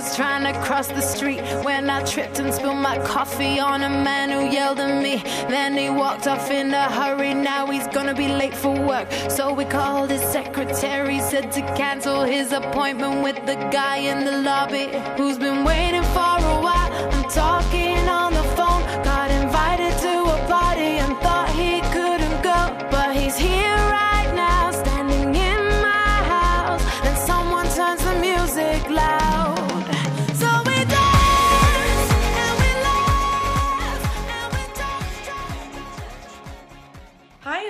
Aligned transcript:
was 0.00 0.14
trying 0.14 0.44
to 0.44 0.52
cross 0.60 0.86
the 0.86 1.00
street 1.00 1.40
when 1.64 1.90
I 1.90 2.04
tripped 2.04 2.38
and 2.38 2.54
spilled 2.54 2.76
my 2.76 2.98
coffee 3.04 3.58
on 3.58 3.82
a 3.82 3.88
man 3.88 4.30
who 4.30 4.42
yelled 4.48 4.78
at 4.78 5.02
me. 5.02 5.22
Then 5.48 5.76
he 5.76 5.90
walked 5.90 6.28
off 6.28 6.52
in 6.52 6.72
a 6.72 6.84
hurry. 6.98 7.34
Now 7.34 7.66
he's 7.66 7.88
gonna 7.88 8.14
be 8.14 8.28
late 8.28 8.54
for 8.54 8.74
work. 8.92 9.08
So 9.28 9.52
we 9.52 9.64
called 9.64 10.10
his 10.10 10.22
secretary, 10.22 11.18
said 11.18 11.50
to 11.52 11.62
cancel 11.74 12.22
his 12.22 12.52
appointment 12.52 13.24
with 13.24 13.44
the 13.44 13.56
guy 13.72 13.96
in 14.12 14.24
the 14.24 14.36
lobby 14.50 14.86
who's 15.16 15.38
been 15.38 15.64
waiting 15.64 16.06
for 16.14 16.34
a 16.52 16.60
while. 16.66 16.90
I'm 17.14 17.28
talking 17.30 17.77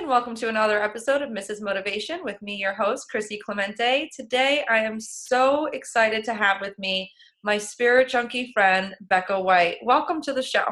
welcome 0.09 0.33
to 0.33 0.49
another 0.49 0.81
episode 0.81 1.21
of 1.21 1.29
Mrs. 1.29 1.61
Motivation 1.61 2.21
with 2.23 2.41
me, 2.41 2.55
your 2.55 2.73
host, 2.73 3.11
Chrissy 3.11 3.37
Clemente. 3.45 4.09
Today, 4.11 4.65
I 4.67 4.79
am 4.79 4.99
so 4.99 5.67
excited 5.67 6.23
to 6.23 6.33
have 6.33 6.61
with 6.61 6.73
me 6.79 7.11
my 7.43 7.59
spirit 7.59 8.09
junkie 8.09 8.51
friend, 8.51 8.95
Becca 9.01 9.39
White. 9.39 9.77
Welcome 9.83 10.19
to 10.23 10.33
the 10.33 10.41
show. 10.41 10.65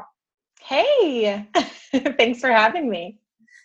Hey, 0.59 1.47
thanks 2.17 2.39
for 2.39 2.49
having 2.49 2.89
me. 2.89 3.19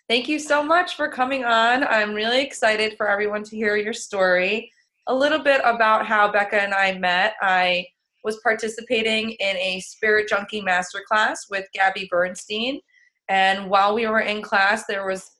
Thank 0.07 0.27
you 0.27 0.37
so 0.37 0.61
much 0.61 0.95
for 0.95 1.07
coming 1.07 1.43
on. 1.43 1.83
I'm 1.85 2.13
really 2.13 2.43
excited 2.43 2.93
for 2.95 3.09
everyone 3.09 3.41
to 3.45 3.55
hear 3.55 3.75
your 3.75 3.93
story. 3.93 4.71
A 5.07 5.15
little 5.15 5.39
bit 5.39 5.59
about 5.65 6.05
how 6.05 6.31
Becca 6.31 6.61
and 6.61 6.75
I 6.75 6.99
met. 6.99 7.33
I 7.41 7.87
was 8.23 8.39
participating 8.43 9.31
in 9.31 9.57
a 9.57 9.79
spirit 9.79 10.29
junkie 10.29 10.61
masterclass 10.61 11.49
with 11.49 11.65
Gabby 11.73 12.07
Bernstein. 12.11 12.79
And 13.27 13.71
while 13.71 13.95
we 13.95 14.05
were 14.05 14.19
in 14.19 14.43
class, 14.43 14.85
there 14.85 15.07
was 15.07 15.31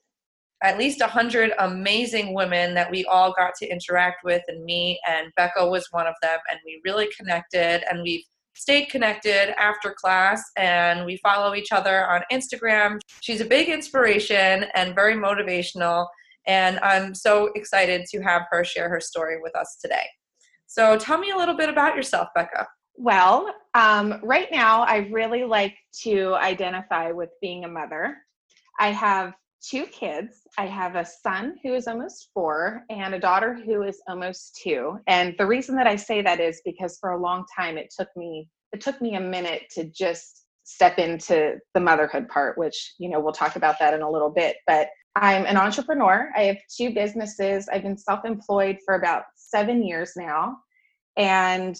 at 0.64 0.78
least 0.78 1.00
100 1.00 1.52
amazing 1.58 2.34
women 2.34 2.74
that 2.74 2.90
we 2.90 3.04
all 3.04 3.34
got 3.36 3.54
to 3.56 3.68
interact 3.68 4.24
with 4.24 4.42
and 4.48 4.64
meet. 4.64 4.98
And 5.06 5.30
Becca 5.36 5.68
was 5.68 5.86
one 5.90 6.06
of 6.06 6.14
them. 6.22 6.38
And 6.50 6.58
we 6.64 6.80
really 6.84 7.08
connected 7.16 7.84
and 7.90 8.02
we've 8.02 8.24
stayed 8.56 8.86
connected 8.86 9.54
after 9.60 9.92
class 9.92 10.42
and 10.56 11.04
we 11.04 11.18
follow 11.18 11.54
each 11.54 11.70
other 11.70 12.08
on 12.08 12.22
Instagram. 12.32 12.98
She's 13.20 13.40
a 13.40 13.44
big 13.44 13.68
inspiration 13.68 14.66
and 14.74 14.94
very 14.94 15.14
motivational. 15.14 16.06
And 16.46 16.78
I'm 16.80 17.14
so 17.14 17.50
excited 17.54 18.06
to 18.12 18.20
have 18.22 18.42
her 18.50 18.64
share 18.64 18.88
her 18.88 19.00
story 19.00 19.40
with 19.42 19.54
us 19.56 19.76
today. 19.82 20.06
So 20.66 20.96
tell 20.96 21.18
me 21.18 21.30
a 21.30 21.36
little 21.36 21.56
bit 21.56 21.68
about 21.68 21.94
yourself, 21.94 22.28
Becca. 22.34 22.66
Well, 22.96 23.52
um, 23.74 24.20
right 24.22 24.48
now, 24.52 24.82
I 24.82 25.08
really 25.10 25.44
like 25.44 25.74
to 26.02 26.34
identify 26.36 27.10
with 27.10 27.30
being 27.40 27.64
a 27.64 27.68
mother. 27.68 28.16
I 28.78 28.92
have 28.92 29.34
two 29.70 29.86
kids. 29.86 30.42
I 30.58 30.66
have 30.66 30.96
a 30.96 31.04
son 31.04 31.56
who 31.62 31.74
is 31.74 31.86
almost 31.86 32.30
four 32.34 32.82
and 32.90 33.14
a 33.14 33.18
daughter 33.18 33.54
who 33.54 33.82
is 33.82 34.00
almost 34.08 34.58
two. 34.62 34.98
And 35.06 35.34
the 35.38 35.46
reason 35.46 35.76
that 35.76 35.86
I 35.86 35.96
say 35.96 36.22
that 36.22 36.40
is 36.40 36.60
because 36.64 36.98
for 36.98 37.12
a 37.12 37.20
long 37.20 37.44
time 37.56 37.78
it 37.78 37.92
took 37.96 38.08
me 38.16 38.48
it 38.72 38.80
took 38.80 39.00
me 39.00 39.14
a 39.14 39.20
minute 39.20 39.62
to 39.70 39.84
just 39.84 40.46
step 40.64 40.98
into 40.98 41.58
the 41.74 41.80
motherhood 41.80 42.28
part, 42.28 42.58
which 42.58 42.94
you 42.98 43.08
know 43.08 43.20
we'll 43.20 43.32
talk 43.32 43.56
about 43.56 43.78
that 43.78 43.94
in 43.94 44.02
a 44.02 44.10
little 44.10 44.30
bit. 44.30 44.56
But 44.66 44.88
I'm 45.16 45.46
an 45.46 45.56
entrepreneur. 45.56 46.30
I 46.36 46.42
have 46.42 46.56
two 46.76 46.92
businesses. 46.92 47.68
I've 47.68 47.82
been 47.82 47.96
self-employed 47.96 48.78
for 48.84 48.96
about 48.96 49.24
seven 49.36 49.84
years 49.84 50.12
now, 50.16 50.56
and 51.16 51.76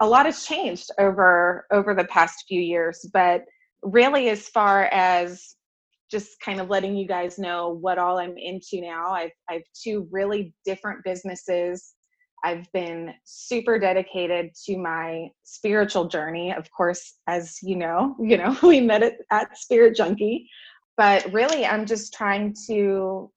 a 0.00 0.06
lot 0.06 0.26
has 0.26 0.44
changed 0.44 0.90
over 0.98 1.66
over 1.72 1.94
the 1.94 2.04
past 2.04 2.44
few 2.46 2.60
years. 2.60 3.08
But 3.12 3.44
really, 3.82 4.28
as 4.28 4.48
far 4.48 4.84
as 4.86 5.56
just 6.14 6.40
kind 6.40 6.60
of 6.60 6.70
letting 6.70 6.94
you 6.94 7.08
guys 7.08 7.40
know 7.40 7.70
what 7.80 7.98
all 7.98 8.20
I'm 8.20 8.38
into 8.38 8.80
now. 8.80 9.10
I've 9.10 9.32
I've 9.50 9.64
two 9.82 10.06
really 10.12 10.54
different 10.64 11.02
businesses. 11.02 11.94
I've 12.44 12.70
been 12.72 13.12
super 13.24 13.80
dedicated 13.80 14.50
to 14.66 14.78
my 14.78 15.26
spiritual 15.42 16.06
journey. 16.06 16.54
Of 16.54 16.68
course, 16.70 17.14
as 17.26 17.58
you 17.62 17.74
know, 17.74 18.14
you 18.20 18.36
know, 18.36 18.56
we 18.62 18.80
met 18.80 19.02
at, 19.02 19.14
at 19.32 19.58
Spirit 19.58 19.96
Junkie. 19.96 20.48
But 20.96 21.32
really 21.32 21.66
I'm 21.66 21.84
just 21.84 22.14
trying 22.14 22.54
to 22.68 23.28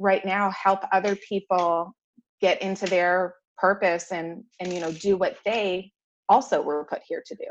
right 0.00 0.24
now 0.24 0.50
help 0.50 0.80
other 0.90 1.14
people 1.28 1.94
get 2.40 2.60
into 2.62 2.86
their 2.86 3.36
purpose 3.58 4.10
and 4.10 4.42
and 4.58 4.72
you 4.72 4.80
know 4.80 4.90
do 4.90 5.16
what 5.16 5.36
they 5.44 5.92
also 6.28 6.60
were 6.60 6.84
put 6.84 7.02
here 7.06 7.22
to 7.24 7.36
do. 7.36 7.46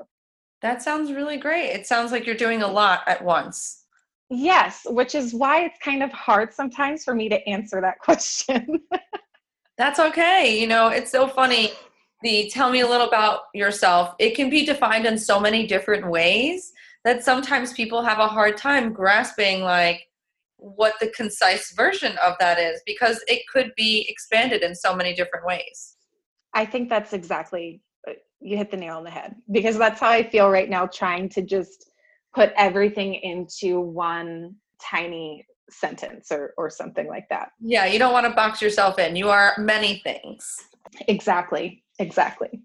That 0.62 0.84
sounds 0.84 1.14
really 1.14 1.38
great. 1.38 1.70
It 1.70 1.88
sounds 1.88 2.12
like 2.12 2.26
you're 2.26 2.36
doing 2.36 2.64
a 2.64 2.68
lot 2.68 3.04
at 3.08 3.24
once. 3.24 3.81
Yes, 4.34 4.84
which 4.86 5.14
is 5.14 5.34
why 5.34 5.66
it's 5.66 5.78
kind 5.80 6.02
of 6.02 6.10
hard 6.14 6.54
sometimes 6.54 7.04
for 7.04 7.14
me 7.14 7.28
to 7.28 7.48
answer 7.50 7.82
that 7.82 8.00
question. 8.04 8.80
That's 9.78 10.00
okay. 10.00 10.58
You 10.60 10.68
know, 10.68 10.88
it's 10.88 11.12
so 11.12 11.28
funny. 11.28 11.72
The 12.24 12.50
tell 12.50 12.72
me 12.72 12.80
a 12.80 12.88
little 12.88 13.08
about 13.08 13.42
yourself. 13.54 14.16
It 14.20 14.36
can 14.36 14.50
be 14.50 14.66
defined 14.66 15.06
in 15.06 15.18
so 15.18 15.40
many 15.40 15.68
different 15.68 16.10
ways 16.10 16.72
that 17.04 17.26
sometimes 17.26 17.74
people 17.74 18.04
have 18.04 18.20
a 18.20 18.28
hard 18.28 18.56
time 18.56 18.94
grasping 18.94 19.62
like 19.62 20.08
what 20.56 20.94
the 21.02 21.10
concise 21.10 21.74
version 21.74 22.16
of 22.20 22.36
that 22.40 22.60
is 22.60 22.82
because 22.86 23.22
it 23.28 23.42
could 23.52 23.72
be 23.76 24.06
expanded 24.08 24.62
in 24.62 24.76
so 24.76 24.96
many 24.96 25.14
different 25.14 25.46
ways. 25.46 25.98
I 26.54 26.66
think 26.66 26.90
that's 26.90 27.12
exactly 27.12 27.82
uh, 28.08 28.14
you 28.40 28.56
hit 28.56 28.72
the 28.72 28.78
nail 28.78 28.98
on 28.98 29.04
the 29.04 29.10
head 29.10 29.36
because 29.52 29.78
that's 29.78 30.00
how 30.00 30.10
I 30.10 30.30
feel 30.30 30.50
right 30.50 30.70
now 30.70 30.86
trying 30.86 31.28
to 31.30 31.42
just 31.42 31.91
put 32.34 32.52
everything 32.56 33.16
into 33.16 33.80
one 33.80 34.56
tiny 34.82 35.46
sentence 35.70 36.32
or 36.32 36.54
or 36.58 36.70
something 36.70 37.08
like 37.08 37.28
that. 37.30 37.52
Yeah, 37.60 37.86
you 37.86 38.00
don't 38.00 38.14
want 38.14 38.26
to 38.26 38.34
box 38.34 38.62
yourself 38.62 39.00
in. 39.00 39.16
You 39.16 39.30
are 39.30 39.54
many 39.58 40.00
things. 40.04 40.58
Exactly. 41.08 41.84
Exactly. 42.00 42.62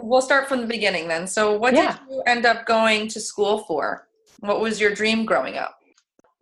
We'll 0.00 0.22
start 0.22 0.48
from 0.48 0.60
the 0.62 0.66
beginning 0.66 1.06
then. 1.06 1.26
So, 1.26 1.56
what 1.56 1.74
Yeah. 1.74 1.92
did 1.92 2.14
you 2.14 2.22
end 2.26 2.46
up 2.46 2.66
going 2.66 3.08
to 3.08 3.20
school 3.20 3.58
for? 3.64 4.08
What 4.40 4.60
was 4.60 4.80
your 4.80 4.94
dream 4.94 5.24
growing 5.24 5.56
up? 5.56 5.78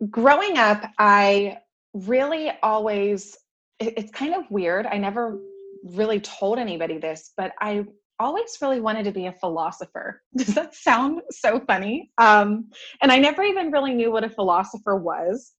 Growing 0.08 0.56
up, 0.56 0.82
I 0.98 1.58
really 1.92 2.52
always, 2.62 3.36
it's 3.78 4.10
kind 4.12 4.34
of 4.34 4.50
weird. 4.50 4.86
I 4.86 4.96
never 4.96 5.38
really 5.84 6.20
told 6.20 6.58
anybody 6.58 6.98
this, 6.98 7.32
but 7.36 7.52
I 7.60 7.84
always 8.20 8.58
really 8.60 8.80
wanted 8.80 9.04
to 9.04 9.12
be 9.12 9.26
a 9.26 9.32
philosopher. 9.32 10.22
Does 10.36 10.54
that 10.54 10.74
sound 10.74 11.22
so 11.30 11.58
funny? 11.60 12.10
Um, 12.18 12.70
and 13.02 13.10
I 13.10 13.18
never 13.18 13.42
even 13.42 13.72
really 13.72 13.94
knew 13.94 14.12
what 14.12 14.24
a 14.24 14.30
philosopher 14.30 14.96
was. 14.96 15.54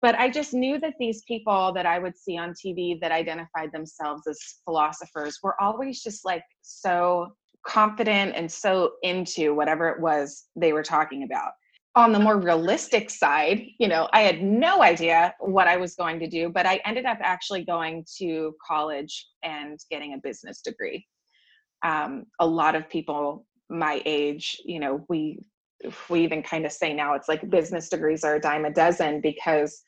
But 0.00 0.14
I 0.16 0.28
just 0.28 0.52
knew 0.52 0.78
that 0.80 0.94
these 0.98 1.22
people 1.26 1.72
that 1.72 1.86
I 1.86 1.98
would 1.98 2.16
see 2.16 2.36
on 2.36 2.52
TV 2.52 3.00
that 3.00 3.10
identified 3.10 3.72
themselves 3.72 4.26
as 4.26 4.38
philosophers 4.64 5.38
were 5.42 5.60
always 5.60 6.02
just 6.02 6.26
like 6.26 6.42
so 6.60 7.34
confident 7.66 8.34
and 8.36 8.50
so 8.50 8.92
into 9.02 9.54
whatever 9.54 9.88
it 9.88 9.98
was 9.98 10.44
they 10.56 10.74
were 10.74 10.82
talking 10.82 11.22
about. 11.22 11.52
On 11.96 12.12
the 12.12 12.18
more 12.18 12.38
realistic 12.38 13.08
side, 13.08 13.62
you 13.78 13.88
know, 13.88 14.08
I 14.12 14.20
had 14.20 14.42
no 14.42 14.82
idea 14.82 15.32
what 15.38 15.68
I 15.68 15.78
was 15.78 15.94
going 15.94 16.18
to 16.20 16.26
do, 16.26 16.50
but 16.50 16.66
I 16.66 16.82
ended 16.84 17.06
up 17.06 17.18
actually 17.22 17.64
going 17.64 18.04
to 18.18 18.54
college 18.66 19.26
and 19.42 19.78
getting 19.90 20.12
a 20.12 20.18
business 20.18 20.60
degree 20.60 21.06
um, 21.84 22.26
a 22.40 22.46
lot 22.46 22.74
of 22.74 22.88
people 22.88 23.46
my 23.70 24.02
age, 24.04 24.60
you 24.64 24.78
know, 24.78 25.04
we 25.08 25.38
we 26.08 26.22
even 26.22 26.42
kind 26.42 26.64
of 26.64 26.72
say 26.72 26.94
now 26.94 27.14
it's 27.14 27.28
like 27.28 27.50
business 27.50 27.88
degrees 27.88 28.24
are 28.24 28.36
a 28.36 28.40
dime 28.40 28.64
a 28.64 28.72
dozen 28.72 29.20
because 29.20 29.82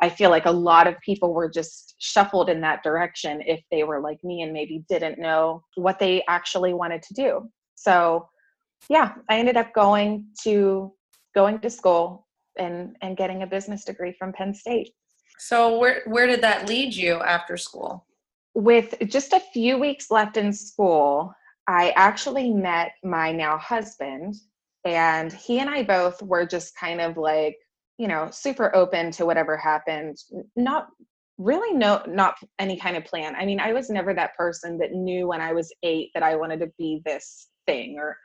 I 0.00 0.08
feel 0.08 0.30
like 0.30 0.46
a 0.46 0.50
lot 0.50 0.86
of 0.86 0.94
people 1.04 1.34
were 1.34 1.50
just 1.50 1.96
shuffled 1.98 2.48
in 2.48 2.60
that 2.62 2.82
direction 2.82 3.42
if 3.44 3.60
they 3.70 3.82
were 3.82 4.00
like 4.00 4.22
me 4.22 4.42
and 4.42 4.52
maybe 4.52 4.84
didn't 4.88 5.18
know 5.18 5.64
what 5.74 5.98
they 5.98 6.22
actually 6.28 6.72
wanted 6.72 7.02
to 7.02 7.14
do. 7.14 7.50
So, 7.74 8.28
yeah, 8.88 9.14
I 9.28 9.38
ended 9.38 9.56
up 9.56 9.74
going 9.74 10.26
to 10.44 10.92
going 11.34 11.58
to 11.60 11.70
school 11.70 12.26
and 12.58 12.96
and 13.02 13.16
getting 13.16 13.42
a 13.42 13.46
business 13.46 13.84
degree 13.84 14.14
from 14.18 14.32
Penn 14.32 14.54
State. 14.54 14.92
So, 15.38 15.78
where 15.78 16.02
where 16.06 16.26
did 16.26 16.40
that 16.42 16.68
lead 16.68 16.94
you 16.94 17.20
after 17.20 17.56
school? 17.56 18.06
With 18.58 18.96
just 19.06 19.32
a 19.32 19.42
few 19.52 19.78
weeks 19.78 20.10
left 20.10 20.36
in 20.36 20.52
school, 20.52 21.32
I 21.68 21.90
actually 21.90 22.50
met 22.50 22.90
my 23.04 23.30
now 23.30 23.56
husband, 23.56 24.34
and 24.84 25.32
he 25.32 25.60
and 25.60 25.70
I 25.70 25.84
both 25.84 26.20
were 26.20 26.44
just 26.44 26.76
kind 26.76 27.00
of 27.00 27.16
like, 27.16 27.56
you 27.98 28.08
know, 28.08 28.30
super 28.32 28.74
open 28.74 29.12
to 29.12 29.24
whatever 29.24 29.56
happened. 29.56 30.16
Not 30.56 30.88
really, 31.36 31.72
no, 31.72 32.02
not 32.08 32.34
any 32.58 32.76
kind 32.76 32.96
of 32.96 33.04
plan. 33.04 33.36
I 33.36 33.46
mean, 33.46 33.60
I 33.60 33.72
was 33.72 33.90
never 33.90 34.12
that 34.14 34.34
person 34.36 34.76
that 34.78 34.90
knew 34.90 35.28
when 35.28 35.40
I 35.40 35.52
was 35.52 35.72
eight 35.84 36.10
that 36.14 36.24
I 36.24 36.34
wanted 36.34 36.58
to 36.58 36.72
be 36.78 37.00
this 37.04 37.46
thing 37.64 37.96
or 37.96 38.18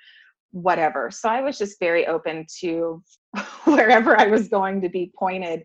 whatever. 0.49 1.11
So 1.11 1.29
I 1.29 1.41
was 1.41 1.59
just 1.59 1.79
very 1.79 2.07
open 2.07 2.47
to 2.61 3.03
wherever 3.65 4.19
I 4.19 4.25
was 4.25 4.47
going 4.47 4.81
to 4.81 4.89
be 4.89 5.11
pointed. 5.15 5.63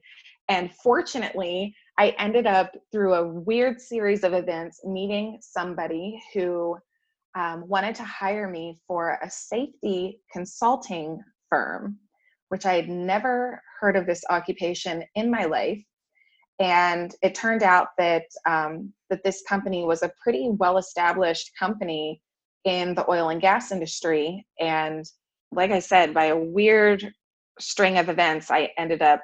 And 0.50 0.70
fortunately, 0.82 1.74
I 1.98 2.14
ended 2.18 2.46
up 2.46 2.76
through 2.92 3.14
a 3.14 3.26
weird 3.26 3.80
series 3.80 4.22
of 4.22 4.32
events 4.32 4.84
meeting 4.84 5.38
somebody 5.40 6.22
who 6.32 6.78
um, 7.36 7.68
wanted 7.68 7.96
to 7.96 8.04
hire 8.04 8.48
me 8.48 8.78
for 8.86 9.18
a 9.20 9.28
safety 9.28 10.20
consulting 10.32 11.20
firm, 11.50 11.98
which 12.50 12.66
I 12.66 12.74
had 12.74 12.88
never 12.88 13.60
heard 13.80 13.96
of 13.96 14.06
this 14.06 14.22
occupation 14.30 15.02
in 15.16 15.28
my 15.28 15.46
life. 15.46 15.82
And 16.60 17.12
it 17.20 17.34
turned 17.34 17.64
out 17.64 17.88
that 17.98 18.26
um, 18.46 18.92
that 19.10 19.24
this 19.24 19.42
company 19.48 19.84
was 19.84 20.04
a 20.04 20.12
pretty 20.22 20.50
well-established 20.50 21.50
company 21.58 22.22
in 22.64 22.94
the 22.94 23.10
oil 23.10 23.30
and 23.30 23.40
gas 23.40 23.72
industry. 23.72 24.46
And 24.60 25.04
like 25.50 25.72
I 25.72 25.80
said, 25.80 26.14
by 26.14 26.26
a 26.26 26.36
weird 26.36 27.12
string 27.58 27.98
of 27.98 28.08
events, 28.08 28.52
I 28.52 28.70
ended 28.78 29.02
up 29.02 29.20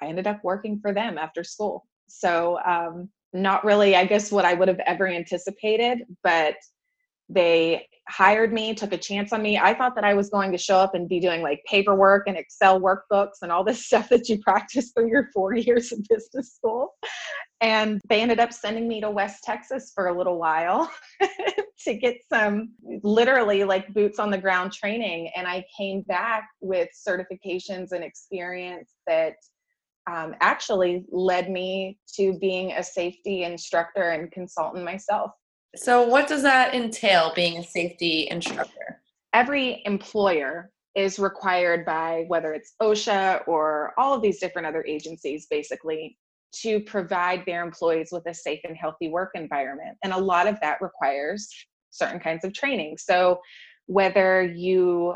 I 0.00 0.06
ended 0.06 0.26
up 0.26 0.40
working 0.42 0.78
for 0.80 0.94
them 0.94 1.18
after 1.18 1.44
school. 1.44 1.86
So 2.08 2.58
um, 2.64 3.08
not 3.32 3.64
really, 3.64 3.96
I 3.96 4.04
guess, 4.04 4.32
what 4.32 4.44
I 4.44 4.54
would 4.54 4.68
have 4.68 4.80
ever 4.80 5.06
anticipated, 5.06 6.02
but 6.22 6.56
they 7.28 7.86
hired 8.08 8.52
me, 8.52 8.72
took 8.72 8.92
a 8.92 8.98
chance 8.98 9.32
on 9.32 9.42
me. 9.42 9.58
I 9.58 9.74
thought 9.74 9.96
that 9.96 10.04
I 10.04 10.14
was 10.14 10.30
going 10.30 10.52
to 10.52 10.58
show 10.58 10.76
up 10.76 10.94
and 10.94 11.08
be 11.08 11.18
doing 11.18 11.42
like 11.42 11.60
paperwork 11.68 12.28
and 12.28 12.36
Excel 12.36 12.80
workbooks 12.80 13.42
and 13.42 13.50
all 13.50 13.64
this 13.64 13.86
stuff 13.86 14.08
that 14.10 14.28
you 14.28 14.38
practice 14.38 14.92
through 14.92 15.08
your 15.08 15.28
four 15.34 15.54
years 15.56 15.92
of 15.92 16.00
business 16.08 16.54
school. 16.54 16.94
And 17.60 18.00
they 18.08 18.20
ended 18.20 18.38
up 18.38 18.52
sending 18.52 18.86
me 18.86 19.00
to 19.00 19.10
West 19.10 19.42
Texas 19.42 19.90
for 19.94 20.08
a 20.08 20.16
little 20.16 20.38
while 20.38 20.90
to 21.84 21.94
get 21.94 22.18
some 22.28 22.70
literally 23.02 23.64
like 23.64 23.92
boots 23.94 24.18
on 24.18 24.30
the 24.30 24.38
ground 24.38 24.72
training. 24.72 25.30
And 25.34 25.46
I 25.46 25.64
came 25.76 26.02
back 26.02 26.48
with 26.60 26.88
certifications 27.08 27.92
and 27.92 28.04
experience 28.04 28.92
that 29.06 29.34
um, 30.06 30.34
actually 30.40 31.04
led 31.10 31.50
me 31.50 31.98
to 32.14 32.38
being 32.38 32.72
a 32.72 32.82
safety 32.82 33.44
instructor 33.44 34.10
and 34.10 34.30
consultant 34.30 34.84
myself. 34.84 35.32
So, 35.74 36.06
what 36.06 36.28
does 36.28 36.42
that 36.42 36.74
entail 36.74 37.32
being 37.34 37.58
a 37.58 37.64
safety 37.64 38.28
instructor? 38.30 39.02
Every 39.32 39.82
employer 39.84 40.70
is 40.94 41.18
required 41.18 41.84
by 41.84 42.24
whether 42.28 42.54
it's 42.54 42.74
OSHA 42.80 43.46
or 43.46 43.92
all 43.98 44.14
of 44.14 44.22
these 44.22 44.40
different 44.40 44.66
other 44.66 44.84
agencies, 44.86 45.46
basically, 45.50 46.16
to 46.62 46.80
provide 46.80 47.44
their 47.44 47.62
employees 47.62 48.08
with 48.12 48.26
a 48.26 48.32
safe 48.32 48.60
and 48.64 48.76
healthy 48.76 49.08
work 49.08 49.32
environment. 49.34 49.98
And 50.02 50.12
a 50.12 50.18
lot 50.18 50.46
of 50.46 50.58
that 50.62 50.80
requires 50.80 51.50
certain 51.90 52.20
kinds 52.20 52.44
of 52.44 52.54
training. 52.54 52.96
So, 52.98 53.40
whether 53.86 54.42
you 54.42 55.14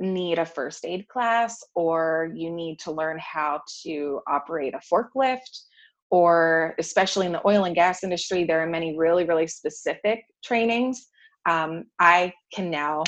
need 0.00 0.38
a 0.38 0.46
first 0.46 0.84
aid 0.84 1.08
class 1.08 1.62
or 1.74 2.30
you 2.34 2.50
need 2.50 2.78
to 2.78 2.92
learn 2.92 3.18
how 3.18 3.60
to 3.82 4.20
operate 4.28 4.74
a 4.74 4.80
forklift 4.92 5.62
or 6.10 6.74
especially 6.78 7.26
in 7.26 7.32
the 7.32 7.46
oil 7.46 7.64
and 7.64 7.74
gas 7.74 8.04
industry 8.04 8.44
there 8.44 8.62
are 8.62 8.66
many 8.66 8.96
really 8.96 9.24
really 9.24 9.46
specific 9.46 10.24
trainings. 10.44 11.06
Um, 11.46 11.84
i 11.98 12.32
can 12.52 12.70
now 12.70 13.04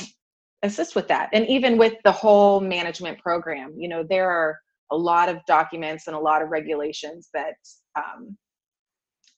assist 0.63 0.95
with 0.95 1.07
that. 1.07 1.29
And 1.33 1.47
even 1.47 1.77
with 1.77 1.95
the 2.03 2.11
whole 2.11 2.59
management 2.59 3.19
program 3.19 3.73
you 3.77 3.87
know 3.87 4.03
there 4.07 4.29
are 4.29 4.59
a 4.91 4.97
lot 4.97 5.29
of 5.29 5.37
documents 5.47 6.07
and 6.07 6.15
a 6.15 6.19
lot 6.19 6.41
of 6.41 6.49
regulations 6.49 7.29
that 7.33 7.55
um, 7.95 8.37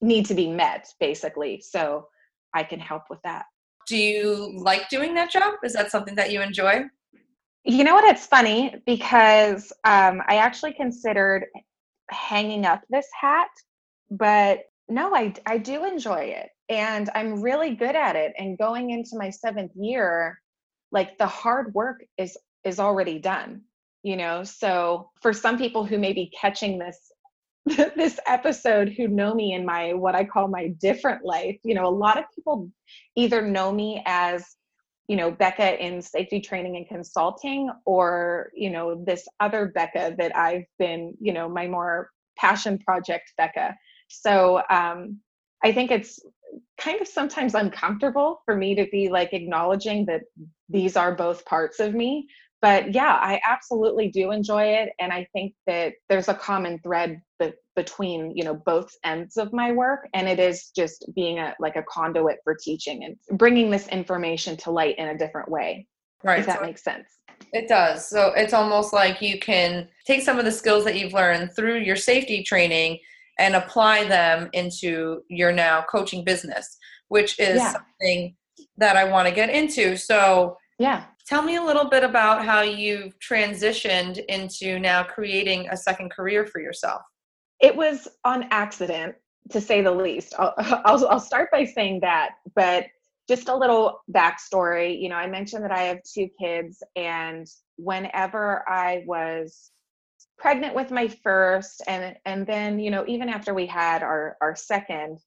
need 0.02 0.26
to 0.26 0.34
be 0.34 0.50
met 0.50 0.88
basically. 1.00 1.62
So 1.62 2.08
i 2.56 2.64
can 2.64 2.80
help 2.80 3.04
with 3.12 3.20
that. 3.24 3.46
Do 3.88 3.98
you 3.98 4.54
like 4.58 4.90
doing 4.90 5.14
that 5.16 5.30
job? 5.30 5.56
Is 5.64 5.74
that 5.74 5.92
something 5.92 6.16
that 6.16 6.32
you 6.32 6.42
enjoy 6.42 6.86
you 7.65 7.83
know 7.83 7.94
what? 7.94 8.06
It's 8.06 8.25
funny 8.25 8.75
because 8.86 9.71
um, 9.86 10.21
I 10.27 10.38
actually 10.38 10.74
considered 10.74 11.45
hanging 12.10 12.65
up 12.65 12.81
this 12.89 13.07
hat, 13.19 13.50
but 14.12 14.63
no, 14.89 15.15
I, 15.15 15.33
I 15.45 15.57
do 15.57 15.86
enjoy 15.86 16.25
it 16.25 16.50
and 16.69 17.10
I'm 17.15 17.42
really 17.42 17.75
good 17.75 17.95
at 17.95 18.15
it. 18.15 18.33
And 18.38 18.57
going 18.57 18.89
into 18.89 19.12
my 19.18 19.30
seventh 19.30 19.71
year, 19.75 20.39
like 20.92 21.18
the 21.18 21.27
hard 21.27 21.74
work 21.74 22.04
is 22.18 22.38
is 22.63 22.80
already 22.80 23.19
done, 23.19 23.62
you 24.04 24.15
know. 24.15 24.44
So 24.44 25.10
for 25.21 25.33
some 25.33 25.57
people 25.57 25.86
who 25.86 25.98
may 25.98 26.13
be 26.13 26.31
catching 26.39 26.80
this 26.80 27.12
this 27.95 28.19
episode 28.27 28.89
who 28.89 29.07
know 29.07 29.33
me 29.33 29.54
in 29.54 29.65
my 29.65 29.94
what 29.94 30.15
I 30.15 30.25
call 30.25 30.50
my 30.50 30.68
different 30.80 31.24
life, 31.25 31.57
you 31.63 31.75
know, 31.75 31.88
a 31.88 31.89
lot 31.89 32.18
of 32.18 32.25
people 32.36 32.69
either 33.15 33.42
know 33.42 33.71
me 33.71 34.04
as 34.06 34.45
you 35.13 35.18
know 35.18 35.30
becca 35.30 35.80
in 35.80 36.01
safety 36.01 36.42
training 36.42 36.75
and 36.75 36.88
consulting 36.88 37.69
or 37.86 38.50
you 38.56 38.71
know 38.71 39.04
this 39.06 39.27
other 39.39 39.71
becca 39.75 40.15
that 40.18 40.36
i've 40.36 40.65
been 40.80 41.13
you 41.21 41.31
know 41.31 41.48
my 41.48 41.68
more 41.68 42.10
passion 42.36 42.80
project 42.80 43.31
becca. 43.38 43.75
So 44.07 44.63
um 44.71 45.19
i 45.63 45.71
think 45.71 45.92
it's 45.92 46.19
kind 46.80 47.00
of 47.00 47.07
sometimes 47.07 47.54
uncomfortable 47.54 48.42
for 48.45 48.56
me 48.56 48.74
to 48.74 48.88
be 48.92 49.07
like 49.10 49.33
acknowledging 49.33 50.07
that 50.07 50.21
these 50.68 50.98
are 50.98 51.13
both 51.13 51.45
parts 51.45 51.80
of 51.80 51.94
me 51.94 52.27
but 52.63 52.94
yeah 52.95 53.19
i 53.21 53.39
absolutely 53.48 54.07
do 54.07 54.31
enjoy 54.31 54.63
it 54.63 54.89
and 55.00 55.13
i 55.13 55.27
think 55.33 55.54
that 55.68 55.94
there's 56.10 56.30
a 56.30 56.33
common 56.33 56.80
thread 56.80 57.21
be- 57.38 57.54
between 57.75 58.36
you 58.36 58.44
know 58.44 58.56
both 58.56 58.89
ends 59.04 59.38
of 59.38 59.54
my 59.54 59.71
work 59.71 60.07
and 60.15 60.27
it 60.27 60.39
is 60.39 60.71
just 60.75 61.06
being 61.13 61.38
a 61.38 61.54
like 61.60 61.75
a 61.75 61.83
conduit 61.83 62.38
for 62.44 62.56
teaching 62.56 63.04
and 63.04 63.38
bringing 63.38 63.69
this 63.69 63.88
information 63.89 64.57
to 64.57 64.71
light 64.71 64.98
in 64.98 65.10
a 65.10 65.18
different 65.18 65.51
way 65.51 65.86
right 66.24 66.39
if 66.39 66.45
that 66.48 66.60
so 66.60 66.65
makes 66.65 66.83
sense 66.83 67.07
it 67.51 67.68
does 67.68 68.10
so 68.10 68.31
it's 68.36 68.54
almost 68.54 68.94
like 68.94 69.21
you 69.21 69.38
can 69.38 69.88
take 70.07 70.21
some 70.21 70.39
of 70.39 70.45
the 70.45 70.51
skills 70.51 70.86
that 70.86 70.98
you've 70.98 71.13
learned 71.13 71.54
through 71.56 71.80
your 71.80 71.98
safety 71.98 72.42
training 72.42 72.98
and 73.39 73.56
apply 73.56 74.06
them 74.06 74.50
into 74.54 75.21
your 75.27 75.51
now 75.51 75.83
coaching 75.89 76.24
business 76.24 76.77
which 77.10 77.38
is 77.39 77.57
yeah. 77.57 77.74
something 77.74 78.36
that 78.77 78.95
i 78.95 79.04
want 79.04 79.27
to 79.27 79.33
get 79.33 79.50
into 79.50 79.98
so 79.98 80.56
yeah 80.80 81.04
Tell 81.25 81.42
me 81.42 81.56
a 81.56 81.64
little 81.64 81.86
bit 81.86 82.04
about 82.04 82.44
how 82.44 82.62
you've 82.62 83.18
transitioned 83.20 84.24
into 84.28 84.78
now 84.80 85.04
creating 85.04 85.70
a 85.70 85.78
second 85.78 86.12
career 86.12 86.46
for 86.46 86.60
yourself. 86.60 87.02
It 87.62 87.75
was 87.75 88.10
on 88.25 88.48
accident, 88.52 89.16
to 89.52 89.62
say 89.62 89.81
the 89.81 89.92
least. 89.92 90.34
I'll, 90.38 90.54
I'll, 90.58 91.08
I'll 91.08 91.20
start 91.20 91.50
by 91.52 91.64
saying 91.64 92.02
that, 92.02 92.31
but 92.56 92.88
just 93.30 93.48
a 93.48 93.56
little 93.56 94.02
backstory. 94.14 95.02
You 95.02 95.08
know, 95.08 95.16
I 95.16 95.28
mentioned 95.28 95.64
that 95.64 95.72
I 95.72 95.84
have 95.84 96.00
two 96.04 96.28
kids, 96.40 96.84
and 96.98 97.48
whenever 97.78 98.68
I 98.68 99.04
was 99.08 99.72
pregnant 100.38 100.75
with 100.75 100.92
my 100.92 101.08
first, 101.08 101.81
and 101.88 102.18
and 102.25 102.46
then 102.46 102.80
you 102.80 102.92
know, 102.92 103.06
even 103.08 103.30
after 103.30 103.54
we 103.54 103.66
had 103.66 104.04
our 104.04 104.36
our 104.42 104.58
second, 104.58 105.20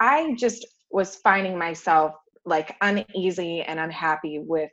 I 0.00 0.34
just 0.38 0.66
was 0.90 1.16
finding 1.16 1.56
myself 1.56 2.14
like 2.44 2.76
uneasy 2.82 3.62
and 3.62 3.80
unhappy 3.80 4.38
with 4.38 4.70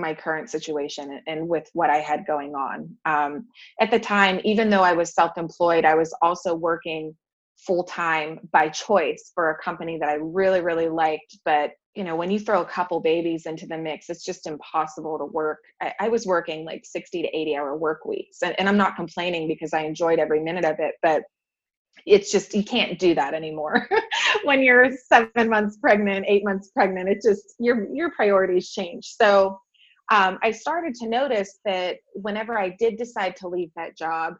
my 0.00 0.14
current 0.14 0.50
situation 0.50 1.20
and 1.26 1.48
with 1.48 1.68
what 1.72 1.90
I 1.90 1.98
had 1.98 2.26
going 2.26 2.54
on. 2.54 2.96
Um, 3.04 3.46
at 3.80 3.90
the 3.90 4.00
time, 4.00 4.40
even 4.44 4.70
though 4.70 4.82
I 4.82 4.92
was 4.92 5.14
self 5.14 5.36
employed, 5.38 5.84
I 5.84 5.94
was 5.94 6.14
also 6.22 6.54
working 6.54 7.14
full 7.56 7.84
time 7.84 8.40
by 8.52 8.68
choice 8.68 9.32
for 9.34 9.50
a 9.50 9.62
company 9.62 9.98
that 9.98 10.08
I 10.08 10.14
really, 10.14 10.60
really 10.60 10.88
liked. 10.88 11.38
But 11.44 11.72
you 11.94 12.04
know, 12.04 12.14
when 12.14 12.30
you 12.30 12.38
throw 12.38 12.62
a 12.62 12.66
couple 12.66 13.00
babies 13.00 13.46
into 13.46 13.66
the 13.66 13.76
mix, 13.76 14.08
it's 14.10 14.24
just 14.24 14.46
impossible 14.46 15.18
to 15.18 15.24
work. 15.24 15.58
I, 15.82 15.92
I 16.00 16.08
was 16.08 16.24
working 16.24 16.64
like 16.64 16.82
60 16.84 17.22
to 17.22 17.28
80 17.28 17.56
hour 17.56 17.76
work 17.76 18.04
weeks. 18.04 18.38
And, 18.42 18.58
and 18.58 18.68
I'm 18.68 18.76
not 18.76 18.94
complaining 18.94 19.48
because 19.48 19.72
I 19.72 19.80
enjoyed 19.80 20.20
every 20.20 20.40
minute 20.40 20.64
of 20.64 20.76
it, 20.78 20.94
but 21.02 21.22
it's 22.06 22.30
just 22.30 22.54
you 22.54 22.64
can't 22.64 22.98
do 22.98 23.14
that 23.14 23.34
anymore 23.34 23.88
when 24.44 24.62
you're 24.62 24.90
seven 25.08 25.48
months 25.48 25.76
pregnant 25.76 26.24
eight 26.28 26.44
months 26.44 26.70
pregnant 26.70 27.08
it 27.08 27.20
just 27.22 27.54
your 27.58 27.92
your 27.94 28.10
priorities 28.12 28.70
change 28.70 29.14
so 29.20 29.58
um, 30.10 30.38
I 30.42 30.50
started 30.50 30.94
to 30.96 31.08
notice 31.08 31.60
that 31.64 31.98
whenever 32.14 32.58
I 32.58 32.70
did 32.78 32.96
decide 32.96 33.36
to 33.36 33.48
leave 33.48 33.70
that 33.76 33.96
job, 33.96 34.34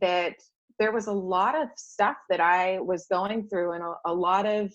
that 0.00 0.34
there 0.78 0.92
was 0.92 1.08
a 1.08 1.12
lot 1.12 1.60
of 1.60 1.68
stuff 1.76 2.16
that 2.30 2.40
I 2.40 2.78
was 2.80 3.06
going 3.10 3.48
through, 3.48 3.72
and 3.72 3.82
a, 3.82 3.94
a 4.06 4.14
lot 4.14 4.46
of 4.46 4.72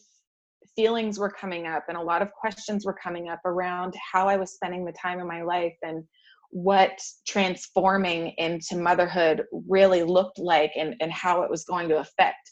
feelings 0.75 1.17
were 1.17 1.29
coming 1.29 1.65
up, 1.65 1.85
and 1.87 1.97
a 1.97 2.01
lot 2.01 2.21
of 2.21 2.31
questions 2.33 2.85
were 2.85 2.97
coming 3.01 3.29
up 3.29 3.39
around 3.45 3.93
how 4.11 4.27
I 4.27 4.35
was 4.35 4.53
spending 4.53 4.83
the 4.83 4.93
time 4.93 5.19
in 5.19 5.27
my 5.27 5.43
life 5.43 5.75
and 5.81 6.03
what 6.49 7.01
transforming 7.25 8.33
into 8.37 8.75
motherhood 8.75 9.43
really 9.67 10.03
looked 10.03 10.37
like 10.37 10.71
and, 10.77 10.95
and 10.99 11.11
how 11.11 11.41
it 11.41 11.49
was 11.49 11.63
going 11.63 11.89
to 11.89 11.97
affect 11.99 12.51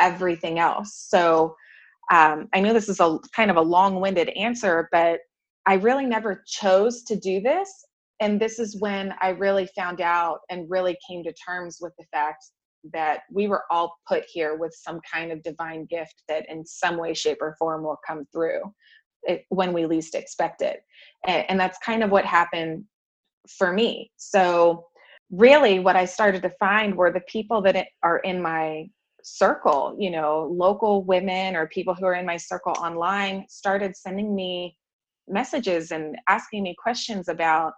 everything 0.00 0.58
else. 0.58 1.06
So 1.08 1.54
um, 2.10 2.48
I 2.54 2.60
know 2.60 2.72
this 2.72 2.88
is 2.88 3.00
a 3.00 3.18
kind 3.34 3.50
of 3.50 3.56
a 3.56 3.62
long 3.62 4.00
winded 4.00 4.30
answer, 4.30 4.88
but 4.92 5.20
I 5.68 5.74
really 5.74 6.06
never 6.06 6.42
chose 6.46 7.02
to 7.02 7.14
do 7.14 7.42
this. 7.42 7.84
And 8.20 8.40
this 8.40 8.58
is 8.58 8.80
when 8.80 9.14
I 9.20 9.28
really 9.28 9.68
found 9.76 10.00
out 10.00 10.38
and 10.48 10.68
really 10.68 10.96
came 11.06 11.22
to 11.24 11.32
terms 11.34 11.76
with 11.78 11.92
the 11.98 12.06
fact 12.10 12.42
that 12.94 13.20
we 13.30 13.48
were 13.48 13.64
all 13.70 13.94
put 14.08 14.24
here 14.32 14.56
with 14.56 14.74
some 14.74 14.98
kind 15.12 15.30
of 15.30 15.42
divine 15.42 15.84
gift 15.84 16.22
that 16.26 16.48
in 16.48 16.64
some 16.64 16.96
way, 16.96 17.12
shape, 17.12 17.36
or 17.42 17.54
form 17.58 17.82
will 17.82 17.98
come 18.06 18.26
through 18.32 18.62
it, 19.24 19.44
when 19.50 19.74
we 19.74 19.84
least 19.84 20.14
expect 20.14 20.62
it. 20.62 20.80
And, 21.26 21.44
and 21.50 21.60
that's 21.60 21.76
kind 21.84 22.02
of 22.02 22.10
what 22.10 22.24
happened 22.24 22.84
for 23.58 23.70
me. 23.70 24.10
So, 24.16 24.86
really, 25.30 25.80
what 25.80 25.96
I 25.96 26.06
started 26.06 26.40
to 26.42 26.52
find 26.58 26.96
were 26.96 27.12
the 27.12 27.20
people 27.28 27.60
that 27.62 27.88
are 28.02 28.20
in 28.20 28.40
my 28.40 28.88
circle, 29.22 29.94
you 29.98 30.10
know, 30.10 30.48
local 30.50 31.04
women 31.04 31.56
or 31.56 31.66
people 31.66 31.94
who 31.94 32.06
are 32.06 32.14
in 32.14 32.24
my 32.24 32.38
circle 32.38 32.72
online 32.80 33.44
started 33.50 33.94
sending 33.94 34.34
me 34.34 34.78
messages 35.30 35.90
and 35.90 36.16
asking 36.28 36.62
me 36.62 36.74
questions 36.82 37.28
about 37.28 37.72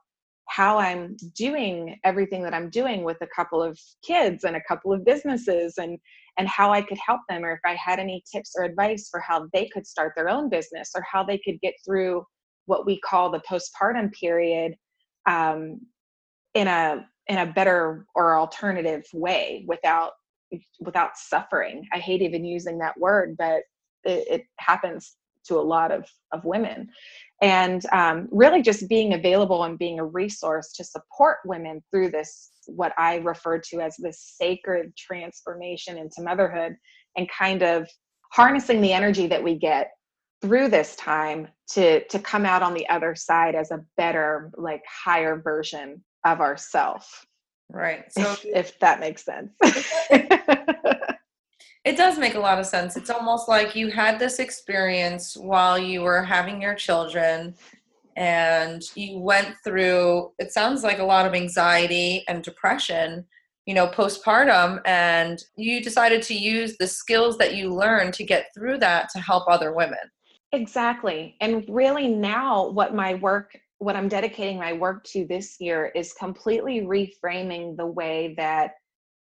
how 0.48 0.78
I'm 0.78 1.16
doing 1.36 1.96
everything 2.04 2.42
that 2.42 2.54
I'm 2.54 2.70
doing 2.70 3.04
with 3.04 3.18
a 3.20 3.26
couple 3.34 3.62
of 3.62 3.78
kids 4.04 4.42
and 4.42 4.56
a 4.56 4.62
couple 4.66 4.92
of 4.92 5.04
businesses 5.04 5.78
and 5.78 5.98
and 6.38 6.48
how 6.48 6.72
I 6.72 6.82
could 6.82 6.98
help 6.98 7.20
them 7.28 7.44
or 7.44 7.52
if 7.52 7.60
I 7.64 7.74
had 7.74 7.98
any 7.98 8.22
tips 8.30 8.54
or 8.56 8.64
advice 8.64 9.08
for 9.10 9.20
how 9.20 9.48
they 9.52 9.68
could 9.68 9.86
start 9.86 10.12
their 10.16 10.28
own 10.28 10.48
business 10.48 10.90
or 10.94 11.04
how 11.10 11.22
they 11.22 11.38
could 11.38 11.60
get 11.60 11.74
through 11.84 12.24
what 12.66 12.86
we 12.86 12.98
call 13.00 13.30
the 13.30 13.42
postpartum 13.48 14.12
period 14.12 14.74
um, 15.28 15.80
in 16.54 16.66
a 16.66 17.06
in 17.28 17.38
a 17.38 17.46
better 17.46 18.06
or 18.14 18.38
alternative 18.38 19.04
way 19.12 19.64
without 19.68 20.12
without 20.80 21.16
suffering. 21.16 21.86
I 21.92 21.98
hate 21.98 22.22
even 22.22 22.44
using 22.44 22.78
that 22.78 22.98
word, 22.98 23.36
but 23.38 23.62
it, 24.02 24.26
it 24.28 24.42
happens 24.58 25.16
to 25.44 25.54
a 25.54 25.60
lot 25.60 25.92
of 25.92 26.06
of 26.32 26.44
women 26.44 26.88
and 27.42 27.86
um, 27.92 28.28
really 28.30 28.60
just 28.60 28.88
being 28.88 29.14
available 29.14 29.64
and 29.64 29.78
being 29.78 29.98
a 29.98 30.04
resource 30.04 30.72
to 30.72 30.84
support 30.84 31.38
women 31.44 31.82
through 31.90 32.10
this 32.10 32.50
what 32.66 32.92
i 32.98 33.16
refer 33.16 33.58
to 33.58 33.80
as 33.80 33.96
this 33.98 34.34
sacred 34.38 34.94
transformation 34.96 35.98
into 35.98 36.22
motherhood 36.22 36.76
and 37.16 37.28
kind 37.36 37.62
of 37.62 37.88
harnessing 38.32 38.80
the 38.80 38.92
energy 38.92 39.26
that 39.26 39.42
we 39.42 39.56
get 39.56 39.90
through 40.40 40.68
this 40.68 40.96
time 40.96 41.48
to 41.68 42.04
to 42.08 42.18
come 42.18 42.46
out 42.46 42.62
on 42.62 42.74
the 42.74 42.88
other 42.88 43.14
side 43.14 43.54
as 43.54 43.70
a 43.70 43.84
better 43.96 44.50
like 44.56 44.82
higher 44.86 45.40
version 45.40 46.02
of 46.24 46.40
ourself. 46.40 47.26
Right. 47.72 48.04
So 48.12 48.32
if, 48.32 48.44
if 48.44 48.78
that 48.80 48.98
makes 49.00 49.24
sense 49.24 49.52
It 51.84 51.96
does 51.96 52.18
make 52.18 52.34
a 52.34 52.40
lot 52.40 52.58
of 52.58 52.66
sense. 52.66 52.96
It's 52.96 53.10
almost 53.10 53.48
like 53.48 53.74
you 53.74 53.90
had 53.90 54.18
this 54.18 54.38
experience 54.38 55.36
while 55.36 55.78
you 55.78 56.02
were 56.02 56.22
having 56.22 56.60
your 56.60 56.74
children 56.74 57.54
and 58.16 58.82
you 58.94 59.18
went 59.18 59.54
through 59.64 60.30
it 60.38 60.52
sounds 60.52 60.82
like 60.82 60.98
a 60.98 61.04
lot 61.04 61.26
of 61.26 61.34
anxiety 61.34 62.22
and 62.28 62.42
depression, 62.42 63.24
you 63.64 63.72
know, 63.72 63.86
postpartum 63.86 64.80
and 64.84 65.42
you 65.56 65.82
decided 65.82 66.20
to 66.22 66.34
use 66.34 66.76
the 66.76 66.86
skills 66.86 67.38
that 67.38 67.54
you 67.54 67.72
learned 67.72 68.12
to 68.14 68.24
get 68.24 68.48
through 68.54 68.78
that 68.78 69.08
to 69.10 69.20
help 69.20 69.44
other 69.48 69.72
women. 69.72 69.98
Exactly. 70.52 71.36
And 71.40 71.64
really 71.68 72.08
now 72.08 72.68
what 72.68 72.94
my 72.94 73.14
work 73.14 73.56
what 73.78 73.96
I'm 73.96 74.08
dedicating 74.08 74.58
my 74.58 74.74
work 74.74 75.04
to 75.04 75.24
this 75.24 75.56
year 75.58 75.90
is 75.94 76.12
completely 76.12 76.82
reframing 76.82 77.78
the 77.78 77.86
way 77.86 78.34
that 78.36 78.72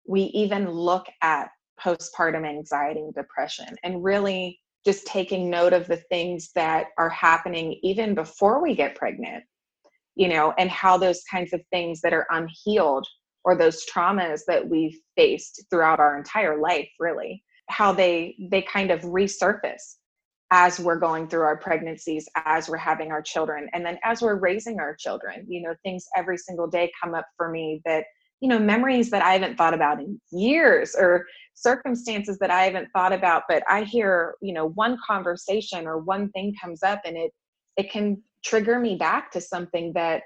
we 0.06 0.24
even 0.24 0.70
look 0.70 1.06
at 1.22 1.48
postpartum 1.80 2.46
anxiety 2.46 3.00
and 3.00 3.14
depression 3.14 3.76
and 3.82 4.04
really 4.04 4.60
just 4.84 5.06
taking 5.06 5.48
note 5.48 5.72
of 5.72 5.86
the 5.86 5.96
things 5.96 6.50
that 6.54 6.88
are 6.98 7.08
happening 7.08 7.78
even 7.82 8.14
before 8.14 8.62
we 8.62 8.74
get 8.74 8.94
pregnant 8.94 9.44
you 10.14 10.28
know 10.28 10.52
and 10.58 10.70
how 10.70 10.96
those 10.96 11.22
kinds 11.30 11.52
of 11.52 11.60
things 11.70 12.00
that 12.00 12.12
are 12.12 12.26
unhealed 12.30 13.06
or 13.44 13.56
those 13.56 13.84
traumas 13.86 14.40
that 14.46 14.66
we've 14.66 14.98
faced 15.16 15.64
throughout 15.70 16.00
our 16.00 16.16
entire 16.16 16.60
life 16.60 16.88
really 17.00 17.42
how 17.68 17.92
they 17.92 18.36
they 18.50 18.62
kind 18.62 18.90
of 18.90 19.00
resurface 19.02 19.96
as 20.50 20.78
we're 20.78 20.98
going 20.98 21.26
through 21.26 21.42
our 21.42 21.56
pregnancies 21.56 22.28
as 22.44 22.68
we're 22.68 22.76
having 22.76 23.10
our 23.10 23.22
children 23.22 23.68
and 23.72 23.84
then 23.84 23.98
as 24.04 24.22
we're 24.22 24.36
raising 24.36 24.78
our 24.78 24.94
children. 24.94 25.44
You 25.48 25.62
know 25.62 25.74
things 25.82 26.06
every 26.16 26.38
single 26.38 26.68
day 26.68 26.92
come 27.02 27.14
up 27.14 27.26
for 27.36 27.50
me 27.50 27.80
that 27.84 28.04
you 28.40 28.48
know 28.48 28.58
memories 28.58 29.10
that 29.10 29.22
i 29.22 29.32
haven't 29.32 29.56
thought 29.56 29.74
about 29.74 30.00
in 30.00 30.20
years 30.32 30.94
or 30.94 31.26
circumstances 31.54 32.38
that 32.38 32.50
i 32.50 32.62
haven't 32.62 32.88
thought 32.92 33.12
about 33.12 33.44
but 33.48 33.62
i 33.68 33.82
hear 33.82 34.34
you 34.42 34.52
know 34.52 34.68
one 34.70 34.98
conversation 35.06 35.86
or 35.86 35.98
one 35.98 36.28
thing 36.30 36.54
comes 36.60 36.82
up 36.82 37.00
and 37.04 37.16
it 37.16 37.32
it 37.76 37.90
can 37.90 38.20
trigger 38.44 38.78
me 38.78 38.96
back 38.96 39.30
to 39.30 39.40
something 39.40 39.92
that 39.94 40.22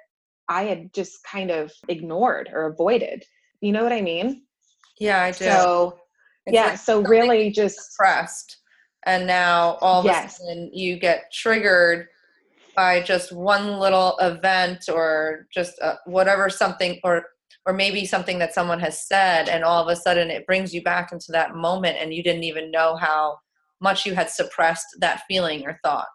i 0.48 0.64
had 0.64 0.92
just 0.92 1.18
kind 1.30 1.50
of 1.50 1.72
ignored 1.88 2.48
or 2.52 2.66
avoided. 2.66 3.22
You 3.60 3.72
know 3.72 3.82
what 3.82 3.92
i 3.92 4.00
mean? 4.00 4.42
Yeah 4.98 5.22
i 5.22 5.30
do. 5.30 5.44
So 5.44 5.98
it's 6.46 6.54
yeah 6.54 6.66
like 6.70 6.78
so 6.78 7.02
really 7.02 7.50
just 7.50 7.92
suppressed 7.92 8.58
and 9.04 9.26
now 9.26 9.78
all 9.80 10.00
of 10.00 10.06
yes. 10.06 10.36
a 10.36 10.40
sudden 10.40 10.70
you 10.72 10.98
get 10.98 11.32
triggered 11.32 12.08
by 12.74 13.00
just 13.00 13.32
one 13.32 13.78
little 13.78 14.16
event 14.20 14.84
or 14.92 15.48
just 15.52 15.72
uh, 15.82 15.96
whatever 16.06 16.48
something 16.48 17.00
or 17.02 17.24
or 17.68 17.74
maybe 17.74 18.06
something 18.06 18.38
that 18.38 18.54
someone 18.54 18.80
has 18.80 19.06
said 19.06 19.50
and 19.50 19.62
all 19.62 19.82
of 19.82 19.88
a 19.88 20.00
sudden 20.00 20.30
it 20.30 20.46
brings 20.46 20.72
you 20.72 20.82
back 20.82 21.12
into 21.12 21.30
that 21.30 21.54
moment 21.54 21.98
and 22.00 22.14
you 22.14 22.22
didn't 22.22 22.44
even 22.44 22.70
know 22.70 22.96
how 22.96 23.38
much 23.82 24.06
you 24.06 24.14
had 24.14 24.30
suppressed 24.30 24.86
that 25.00 25.20
feeling 25.28 25.64
or 25.66 25.78
thought. 25.84 26.08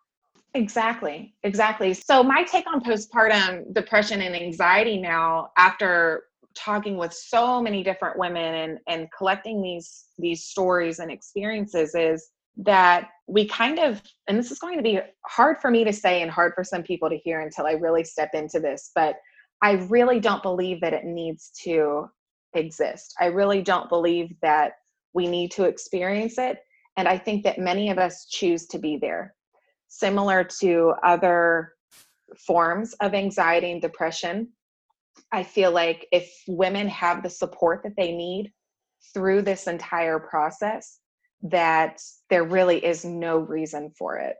Exactly 0.55 1.35
exactly. 1.43 1.93
So 1.93 2.23
my 2.23 2.43
take 2.43 2.65
on 2.67 2.81
postpartum 2.81 3.71
depression 3.71 4.21
and 4.21 4.35
anxiety 4.35 4.97
now 4.97 5.51
after 5.55 6.23
talking 6.55 6.97
with 6.97 7.13
so 7.13 7.61
many 7.61 7.83
different 7.83 8.17
women 8.17 8.55
and 8.55 8.79
and 8.87 9.07
collecting 9.15 9.61
these 9.61 10.05
these 10.17 10.45
stories 10.45 10.97
and 10.97 11.11
experiences 11.11 11.93
is 11.93 12.29
that 12.57 13.09
we 13.27 13.47
kind 13.47 13.77
of 13.77 14.01
and 14.27 14.39
this 14.39 14.49
is 14.49 14.57
going 14.57 14.77
to 14.77 14.83
be 14.83 14.99
hard 15.25 15.57
for 15.59 15.69
me 15.69 15.83
to 15.83 15.93
say 15.93 16.23
and 16.23 16.31
hard 16.31 16.53
for 16.55 16.63
some 16.63 16.81
people 16.81 17.09
to 17.09 17.17
hear 17.17 17.41
until 17.41 17.67
I 17.67 17.73
really 17.73 18.03
step 18.03 18.31
into 18.33 18.59
this 18.59 18.91
but 18.95 19.15
I 19.63 19.71
really 19.89 20.19
don't 20.19 20.43
believe 20.43 20.81
that 20.81 20.93
it 20.93 21.05
needs 21.05 21.51
to 21.63 22.09
exist. 22.53 23.15
I 23.19 23.27
really 23.27 23.61
don't 23.61 23.87
believe 23.87 24.35
that 24.41 24.73
we 25.13 25.25
need 25.25 25.51
to 25.51 25.63
experience 25.63 26.37
it. 26.37 26.57
And 26.97 27.07
I 27.07 27.17
think 27.17 27.45
that 27.45 27.57
many 27.57 27.89
of 27.89 27.97
us 27.97 28.27
choose 28.29 28.67
to 28.67 28.77
be 28.77 28.97
there. 28.97 29.33
Similar 29.87 30.43
to 30.59 30.93
other 31.01 31.73
forms 32.45 32.93
of 32.99 33.13
anxiety 33.13 33.71
and 33.71 33.81
depression, 33.81 34.49
I 35.31 35.43
feel 35.43 35.71
like 35.71 36.07
if 36.11 36.29
women 36.47 36.89
have 36.89 37.23
the 37.23 37.29
support 37.29 37.83
that 37.83 37.95
they 37.95 38.11
need 38.11 38.51
through 39.13 39.43
this 39.43 39.67
entire 39.67 40.19
process, 40.19 40.99
that 41.43 42.01
there 42.29 42.43
really 42.43 42.83
is 42.83 43.05
no 43.05 43.37
reason 43.37 43.91
for 43.97 44.17
it. 44.17 44.35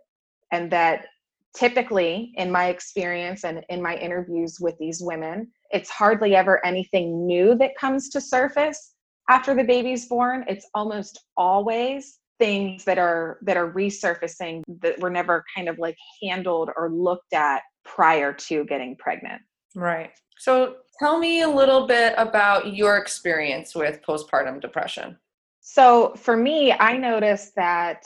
And 0.52 0.70
that 0.72 1.06
typically 1.56 2.34
in 2.36 2.52
my 2.52 2.68
experience 2.68 3.44
and 3.44 3.64
in 3.70 3.82
my 3.82 3.96
interviews 3.96 4.58
with 4.60 4.78
these 4.80 5.02
women 5.02 5.48
it's 5.74 5.90
hardly 5.90 6.36
ever 6.36 6.64
anything 6.66 7.26
new 7.26 7.56
that 7.56 7.76
comes 7.76 8.10
to 8.10 8.22
surface 8.22 8.94
after 9.30 9.56
the 9.56 9.64
baby's 9.64 10.08
born. 10.08 10.46
It's 10.48 10.68
almost 10.74 11.20
always 11.36 12.20
things 12.40 12.84
that 12.86 12.98
are 12.98 13.40
that 13.42 13.58
are 13.58 13.72
resurfacing 13.72 14.62
that 14.82 15.00
were 15.00 15.10
never 15.10 15.44
kind 15.56 15.68
of 15.68 15.80
like 15.80 15.98
handled 16.22 16.70
or 16.78 16.92
looked 16.92 17.34
at 17.34 17.64
prior 17.84 18.34
to 18.34 18.64
getting 18.66 18.96
pregnant. 18.98 19.42
Right. 19.76 20.12
So 20.38 20.78
tell 21.00 21.18
me 21.18 21.42
a 21.42 21.50
little 21.50 21.88
bit 21.88 22.14
about 22.18 22.74
your 22.74 22.98
experience 22.98 23.76
with 23.76 24.02
postpartum 24.08 24.62
depression. 24.62 25.18
So 25.62 26.14
for 26.18 26.36
me 26.36 26.74
i 26.74 26.98
noticed 26.98 27.56
that 27.56 28.06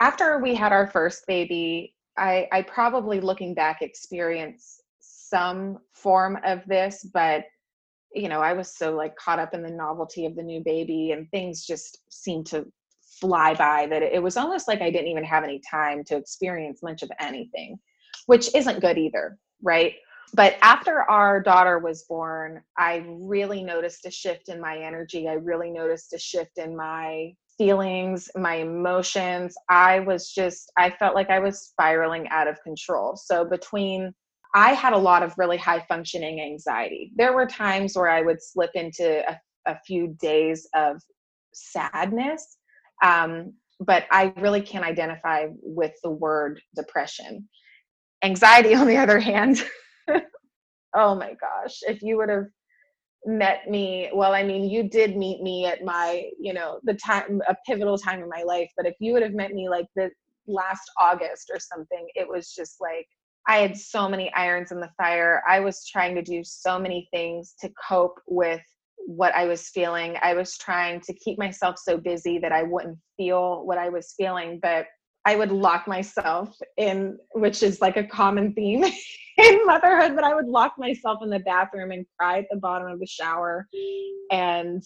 after 0.00 0.38
we 0.38 0.54
had 0.54 0.72
our 0.72 0.88
first 0.88 1.26
baby 1.26 1.94
I, 2.18 2.48
I 2.52 2.62
probably 2.62 3.20
looking 3.20 3.54
back 3.54 3.82
experience 3.82 4.80
some 5.00 5.78
form 5.94 6.38
of 6.44 6.64
this, 6.66 7.08
but 7.12 7.44
you 8.14 8.28
know, 8.28 8.40
I 8.40 8.54
was 8.54 8.74
so 8.74 8.94
like 8.94 9.16
caught 9.16 9.38
up 9.38 9.54
in 9.54 9.62
the 9.62 9.70
novelty 9.70 10.26
of 10.26 10.34
the 10.34 10.42
new 10.42 10.62
baby 10.64 11.12
and 11.12 11.30
things 11.30 11.66
just 11.66 11.98
seemed 12.10 12.46
to 12.46 12.66
fly 13.20 13.54
by 13.54 13.86
that 13.86 14.02
it 14.02 14.22
was 14.22 14.36
almost 14.36 14.68
like 14.68 14.80
I 14.80 14.90
didn't 14.90 15.08
even 15.08 15.24
have 15.24 15.44
any 15.44 15.60
time 15.68 16.04
to 16.04 16.16
experience 16.16 16.82
much 16.82 17.02
of 17.02 17.10
anything, 17.20 17.78
which 18.26 18.54
isn't 18.54 18.80
good 18.80 18.96
either, 18.96 19.38
right? 19.62 19.94
But 20.34 20.56
after 20.60 21.02
our 21.02 21.42
daughter 21.42 21.78
was 21.78 22.04
born, 22.04 22.62
I 22.76 23.04
really 23.08 23.62
noticed 23.62 24.06
a 24.06 24.10
shift 24.10 24.48
in 24.48 24.60
my 24.60 24.78
energy. 24.78 25.28
I 25.28 25.34
really 25.34 25.70
noticed 25.70 26.12
a 26.12 26.18
shift 26.18 26.58
in 26.58 26.76
my 26.76 27.32
feelings, 27.58 28.30
my 28.36 28.56
emotions. 28.56 29.54
I 29.68 30.00
was 30.00 30.32
just, 30.32 30.72
I 30.78 30.90
felt 30.90 31.14
like 31.14 31.28
I 31.28 31.40
was 31.40 31.60
spiraling 31.60 32.28
out 32.28 32.48
of 32.48 32.62
control. 32.62 33.16
So 33.16 33.44
between, 33.44 34.14
I 34.54 34.72
had 34.72 34.92
a 34.94 34.98
lot 34.98 35.22
of 35.22 35.34
really 35.36 35.58
high 35.58 35.84
functioning 35.88 36.40
anxiety. 36.40 37.12
There 37.16 37.34
were 37.34 37.46
times 37.46 37.96
where 37.96 38.08
I 38.08 38.22
would 38.22 38.42
slip 38.42 38.70
into 38.74 39.28
a, 39.28 39.38
a 39.66 39.78
few 39.86 40.16
days 40.20 40.66
of 40.74 41.02
sadness. 41.52 42.56
Um, 43.04 43.52
but 43.80 44.04
I 44.10 44.32
really 44.38 44.60
can't 44.60 44.84
identify 44.84 45.46
with 45.62 45.92
the 46.02 46.10
word 46.10 46.60
depression. 46.74 47.48
Anxiety, 48.24 48.74
on 48.76 48.86
the 48.86 48.96
other 48.96 49.18
hand, 49.18 49.64
oh 50.94 51.14
my 51.14 51.34
gosh, 51.40 51.78
if 51.82 52.02
you 52.02 52.16
would 52.16 52.28
have 52.28 52.46
met 53.26 53.68
me 53.68 54.08
well 54.14 54.32
i 54.32 54.42
mean 54.42 54.68
you 54.68 54.88
did 54.88 55.16
meet 55.16 55.42
me 55.42 55.66
at 55.66 55.84
my 55.84 56.24
you 56.38 56.52
know 56.52 56.78
the 56.84 56.94
time 56.94 57.40
a 57.48 57.56
pivotal 57.66 57.98
time 57.98 58.22
in 58.22 58.28
my 58.28 58.42
life 58.42 58.70
but 58.76 58.86
if 58.86 58.94
you 59.00 59.12
would 59.12 59.22
have 59.22 59.34
met 59.34 59.52
me 59.52 59.68
like 59.68 59.86
the 59.96 60.10
last 60.46 60.90
august 61.00 61.50
or 61.52 61.58
something 61.58 62.06
it 62.14 62.26
was 62.26 62.54
just 62.54 62.76
like 62.80 63.06
i 63.48 63.58
had 63.58 63.76
so 63.76 64.08
many 64.08 64.32
irons 64.34 64.72
in 64.72 64.80
the 64.80 64.90
fire. 64.96 65.42
I 65.48 65.60
was 65.60 65.86
trying 65.86 66.14
to 66.14 66.22
do 66.22 66.42
so 66.44 66.78
many 66.78 67.08
things 67.12 67.54
to 67.60 67.70
cope 67.88 68.18
with 68.26 68.62
what 69.06 69.34
i 69.34 69.46
was 69.46 69.68
feeling. 69.68 70.16
I 70.22 70.34
was 70.34 70.56
trying 70.56 71.00
to 71.02 71.12
keep 71.14 71.38
myself 71.38 71.76
so 71.78 71.98
busy 71.98 72.38
that 72.38 72.52
i 72.52 72.62
wouldn't 72.62 72.98
feel 73.16 73.66
what 73.66 73.78
i 73.78 73.88
was 73.88 74.14
feeling 74.16 74.58
but 74.62 74.86
I 75.24 75.36
would 75.36 75.52
lock 75.52 75.86
myself 75.86 76.56
in, 76.76 77.18
which 77.34 77.62
is 77.62 77.80
like 77.80 77.96
a 77.96 78.04
common 78.04 78.54
theme 78.54 78.84
in 79.38 79.66
motherhood, 79.66 80.14
but 80.14 80.24
I 80.24 80.34
would 80.34 80.46
lock 80.46 80.74
myself 80.78 81.20
in 81.22 81.30
the 81.30 81.40
bathroom 81.40 81.90
and 81.90 82.06
cry 82.18 82.38
at 82.38 82.46
the 82.50 82.56
bottom 82.56 82.88
of 82.88 83.00
the 83.00 83.06
shower 83.06 83.66
and 84.30 84.82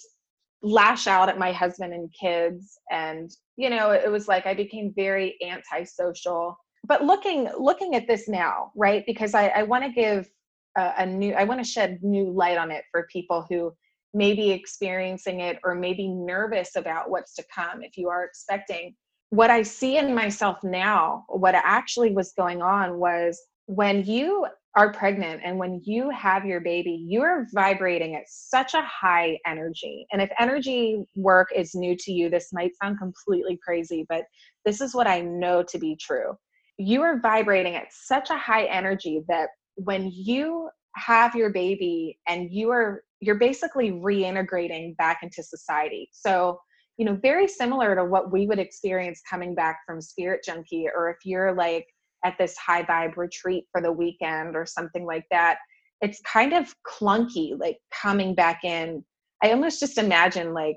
lash 0.62 1.06
out 1.06 1.28
at 1.28 1.38
my 1.38 1.52
husband 1.52 1.92
and 1.92 2.12
kids. 2.18 2.78
And, 2.90 3.30
you 3.56 3.70
know, 3.70 3.90
it 3.90 4.10
was 4.10 4.28
like 4.28 4.46
I 4.46 4.54
became 4.54 4.92
very 4.94 5.36
antisocial. 5.44 6.56
But 6.84 7.04
looking 7.04 7.48
looking 7.58 7.94
at 7.94 8.08
this 8.08 8.28
now, 8.28 8.72
right? 8.74 9.04
Because 9.06 9.34
I, 9.34 9.48
I 9.48 9.62
want 9.62 9.84
to 9.84 9.92
give 9.92 10.28
a, 10.76 10.92
a 10.98 11.06
new 11.06 11.34
I 11.34 11.44
want 11.44 11.60
to 11.60 11.68
shed 11.68 12.00
new 12.02 12.30
light 12.30 12.58
on 12.58 12.70
it 12.70 12.84
for 12.90 13.06
people 13.12 13.46
who 13.48 13.72
may 14.14 14.34
be 14.34 14.50
experiencing 14.50 15.40
it 15.40 15.58
or 15.64 15.74
maybe 15.74 16.08
nervous 16.08 16.76
about 16.76 17.10
what's 17.10 17.34
to 17.34 17.44
come 17.54 17.82
if 17.82 17.96
you 17.96 18.08
are 18.08 18.24
expecting 18.24 18.94
what 19.32 19.48
I 19.48 19.62
see 19.62 19.96
in 19.96 20.14
myself 20.14 20.62
now, 20.62 21.24
what 21.28 21.54
actually 21.54 22.12
was 22.12 22.34
going 22.36 22.60
on 22.60 22.98
was 22.98 23.40
when 23.64 24.04
you 24.04 24.46
are 24.74 24.92
pregnant 24.92 25.40
and 25.42 25.58
when 25.58 25.80
you 25.84 26.10
have 26.10 26.44
your 26.44 26.60
baby, 26.60 27.02
you're 27.08 27.46
vibrating 27.54 28.14
at 28.14 28.24
such 28.28 28.74
a 28.74 28.82
high 28.82 29.38
energy. 29.46 30.06
And 30.12 30.20
if 30.20 30.28
energy 30.38 31.06
work 31.16 31.48
is 31.56 31.74
new 31.74 31.96
to 31.96 32.12
you, 32.12 32.28
this 32.28 32.50
might 32.52 32.72
sound 32.76 32.98
completely 32.98 33.58
crazy, 33.64 34.04
but 34.06 34.24
this 34.66 34.82
is 34.82 34.94
what 34.94 35.06
I 35.06 35.22
know 35.22 35.62
to 35.62 35.78
be 35.78 35.96
true. 35.96 36.36
You 36.76 37.00
are 37.00 37.18
vibrating 37.18 37.74
at 37.74 37.86
such 37.90 38.28
a 38.28 38.36
high 38.36 38.64
energy 38.64 39.22
that 39.28 39.48
when 39.76 40.10
you 40.12 40.68
have 40.96 41.34
your 41.34 41.48
baby 41.48 42.18
and 42.28 42.52
you 42.52 42.68
are 42.68 43.02
you're 43.20 43.38
basically 43.38 43.92
reintegrating 43.92 44.94
back 44.98 45.20
into 45.22 45.42
society. 45.42 46.10
So 46.12 46.58
you 47.02 47.06
know, 47.06 47.18
very 47.20 47.48
similar 47.48 47.96
to 47.96 48.04
what 48.04 48.30
we 48.30 48.46
would 48.46 48.60
experience 48.60 49.20
coming 49.28 49.56
back 49.56 49.80
from 49.84 50.00
Spirit 50.00 50.44
Junkie, 50.44 50.86
or 50.86 51.10
if 51.10 51.16
you're 51.24 51.52
like 51.52 51.84
at 52.24 52.38
this 52.38 52.56
high 52.56 52.84
vibe 52.84 53.16
retreat 53.16 53.64
for 53.72 53.80
the 53.80 53.90
weekend 53.90 54.54
or 54.54 54.64
something 54.64 55.04
like 55.04 55.24
that. 55.32 55.58
It's 56.00 56.20
kind 56.20 56.52
of 56.52 56.72
clunky, 56.86 57.58
like 57.58 57.78
coming 57.92 58.36
back 58.36 58.62
in. 58.62 59.04
I 59.42 59.50
almost 59.50 59.80
just 59.80 59.98
imagine 59.98 60.54
like, 60.54 60.76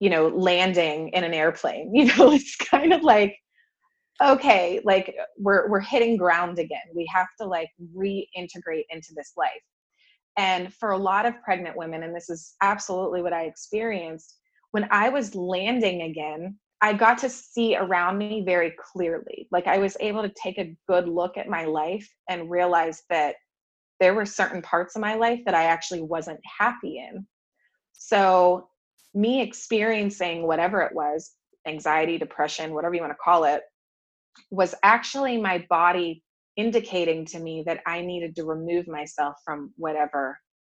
you 0.00 0.10
know, 0.10 0.26
landing 0.26 1.10
in 1.10 1.22
an 1.22 1.32
airplane. 1.32 1.92
You 1.94 2.06
know, 2.06 2.32
it's 2.32 2.56
kind 2.56 2.92
of 2.92 3.04
like, 3.04 3.36
okay, 4.20 4.80
like 4.82 5.14
we're 5.38 5.70
we're 5.70 5.78
hitting 5.78 6.16
ground 6.16 6.58
again. 6.58 6.90
We 6.92 7.08
have 7.14 7.28
to 7.40 7.46
like 7.46 7.68
reintegrate 7.96 8.86
into 8.90 9.12
this 9.14 9.34
life. 9.36 9.62
And 10.36 10.74
for 10.74 10.90
a 10.90 10.98
lot 10.98 11.24
of 11.24 11.40
pregnant 11.44 11.76
women, 11.76 12.02
and 12.02 12.16
this 12.16 12.30
is 12.30 12.56
absolutely 12.62 13.22
what 13.22 13.32
I 13.32 13.44
experienced, 13.44 14.39
when 14.72 14.88
I 14.90 15.08
was 15.08 15.34
landing 15.34 16.02
again, 16.02 16.58
I 16.80 16.94
got 16.94 17.18
to 17.18 17.28
see 17.28 17.76
around 17.76 18.18
me 18.18 18.42
very 18.44 18.74
clearly. 18.92 19.48
Like 19.50 19.66
I 19.66 19.78
was 19.78 19.96
able 20.00 20.22
to 20.22 20.32
take 20.42 20.58
a 20.58 20.74
good 20.88 21.08
look 21.08 21.36
at 21.36 21.48
my 21.48 21.64
life 21.64 22.08
and 22.28 22.50
realize 22.50 23.02
that 23.10 23.36
there 23.98 24.14
were 24.14 24.24
certain 24.24 24.62
parts 24.62 24.96
of 24.96 25.02
my 25.02 25.14
life 25.14 25.40
that 25.44 25.54
I 25.54 25.64
actually 25.64 26.02
wasn't 26.02 26.40
happy 26.58 26.98
in. 26.98 27.26
So, 27.92 28.68
me 29.12 29.42
experiencing 29.42 30.46
whatever 30.46 30.80
it 30.82 30.94
was 30.94 31.32
anxiety, 31.66 32.16
depression, 32.16 32.72
whatever 32.72 32.94
you 32.94 33.00
want 33.00 33.12
to 33.12 33.18
call 33.22 33.44
it 33.44 33.62
was 34.50 34.74
actually 34.82 35.36
my 35.36 35.66
body 35.68 36.22
indicating 36.56 37.24
to 37.26 37.38
me 37.38 37.62
that 37.66 37.80
I 37.86 38.02
needed 38.02 38.36
to 38.36 38.44
remove 38.44 38.88
myself 38.88 39.36
from 39.44 39.72
whatever 39.76 40.38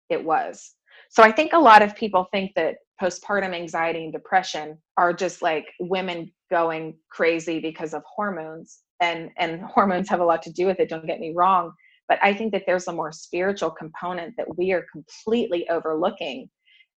it 0.09 0.23
was. 0.23 0.73
So 1.11 1.23
I 1.23 1.31
think 1.31 1.51
a 1.51 1.59
lot 1.59 1.81
of 1.81 1.93
people 1.95 2.27
think 2.31 2.53
that 2.55 2.77
postpartum 3.01 3.53
anxiety 3.53 4.05
and 4.05 4.13
depression 4.13 4.77
are 4.97 5.11
just 5.11 5.41
like 5.41 5.65
women 5.79 6.31
going 6.49 6.95
crazy 7.09 7.59
because 7.59 7.93
of 7.93 8.03
hormones 8.05 8.79
and 9.01 9.29
and 9.37 9.61
hormones 9.73 10.07
have 10.07 10.21
a 10.21 10.25
lot 10.25 10.41
to 10.43 10.51
do 10.53 10.65
with 10.65 10.79
it 10.79 10.89
don't 10.89 11.07
get 11.07 11.19
me 11.19 11.33
wrong 11.35 11.71
but 12.07 12.19
i 12.21 12.33
think 12.33 12.51
that 12.51 12.63
there's 12.67 12.87
a 12.87 12.93
more 12.93 13.11
spiritual 13.11 13.71
component 13.71 14.35
that 14.37 14.57
we 14.57 14.71
are 14.71 14.85
completely 14.91 15.67
overlooking 15.69 16.47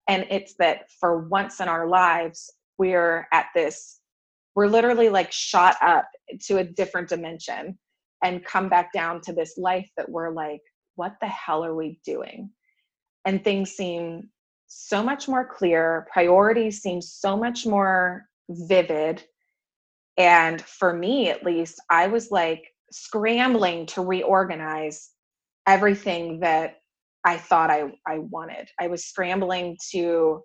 and 0.09 0.27
it's 0.31 0.55
that 0.59 0.83
for 1.01 1.27
once 1.29 1.61
in 1.61 1.69
our 1.69 1.89
lives 1.89 2.53
we're 2.77 3.27
at 3.33 3.47
this 3.55 4.01
we're 4.55 4.67
literally 4.67 5.09
like 5.09 5.33
shot 5.33 5.77
up 5.83 6.07
to 6.41 6.59
a 6.59 6.65
different 6.65 7.09
dimension 7.09 7.79
and 8.23 8.45
come 8.45 8.69
back 8.69 8.93
down 8.93 9.21
to 9.23 9.33
this 9.33 9.55
life 9.57 9.89
that 9.97 10.09
we're 10.09 10.31
like 10.31 10.61
what 10.97 11.15
the 11.21 11.29
hell 11.29 11.65
are 11.65 11.75
we 11.75 11.99
doing 12.05 12.51
and 13.25 13.43
things 13.43 13.73
seem 13.73 14.29
so 14.67 15.03
much 15.03 15.29
more 15.29 15.47
clear. 15.47 16.07
Priorities 16.13 16.81
seem 16.81 17.01
so 17.01 17.37
much 17.37 17.67
more 17.67 18.27
vivid. 18.49 19.23
And 20.17 20.61
for 20.63 20.93
me 20.93 21.29
at 21.29 21.45
least 21.45 21.81
i 21.91 22.07
was 22.07 22.31
like 22.31 22.65
scrambling 22.93 23.87
to 23.87 24.03
reorganize 24.03 25.11
everything 25.67 26.39
that 26.41 26.77
i 27.25 27.37
thought 27.37 27.71
i, 27.71 27.93
I 28.07 28.19
wanted. 28.19 28.69
I 28.79 28.87
was 28.87 29.07
scrambling 29.07 29.77
to 29.93 30.43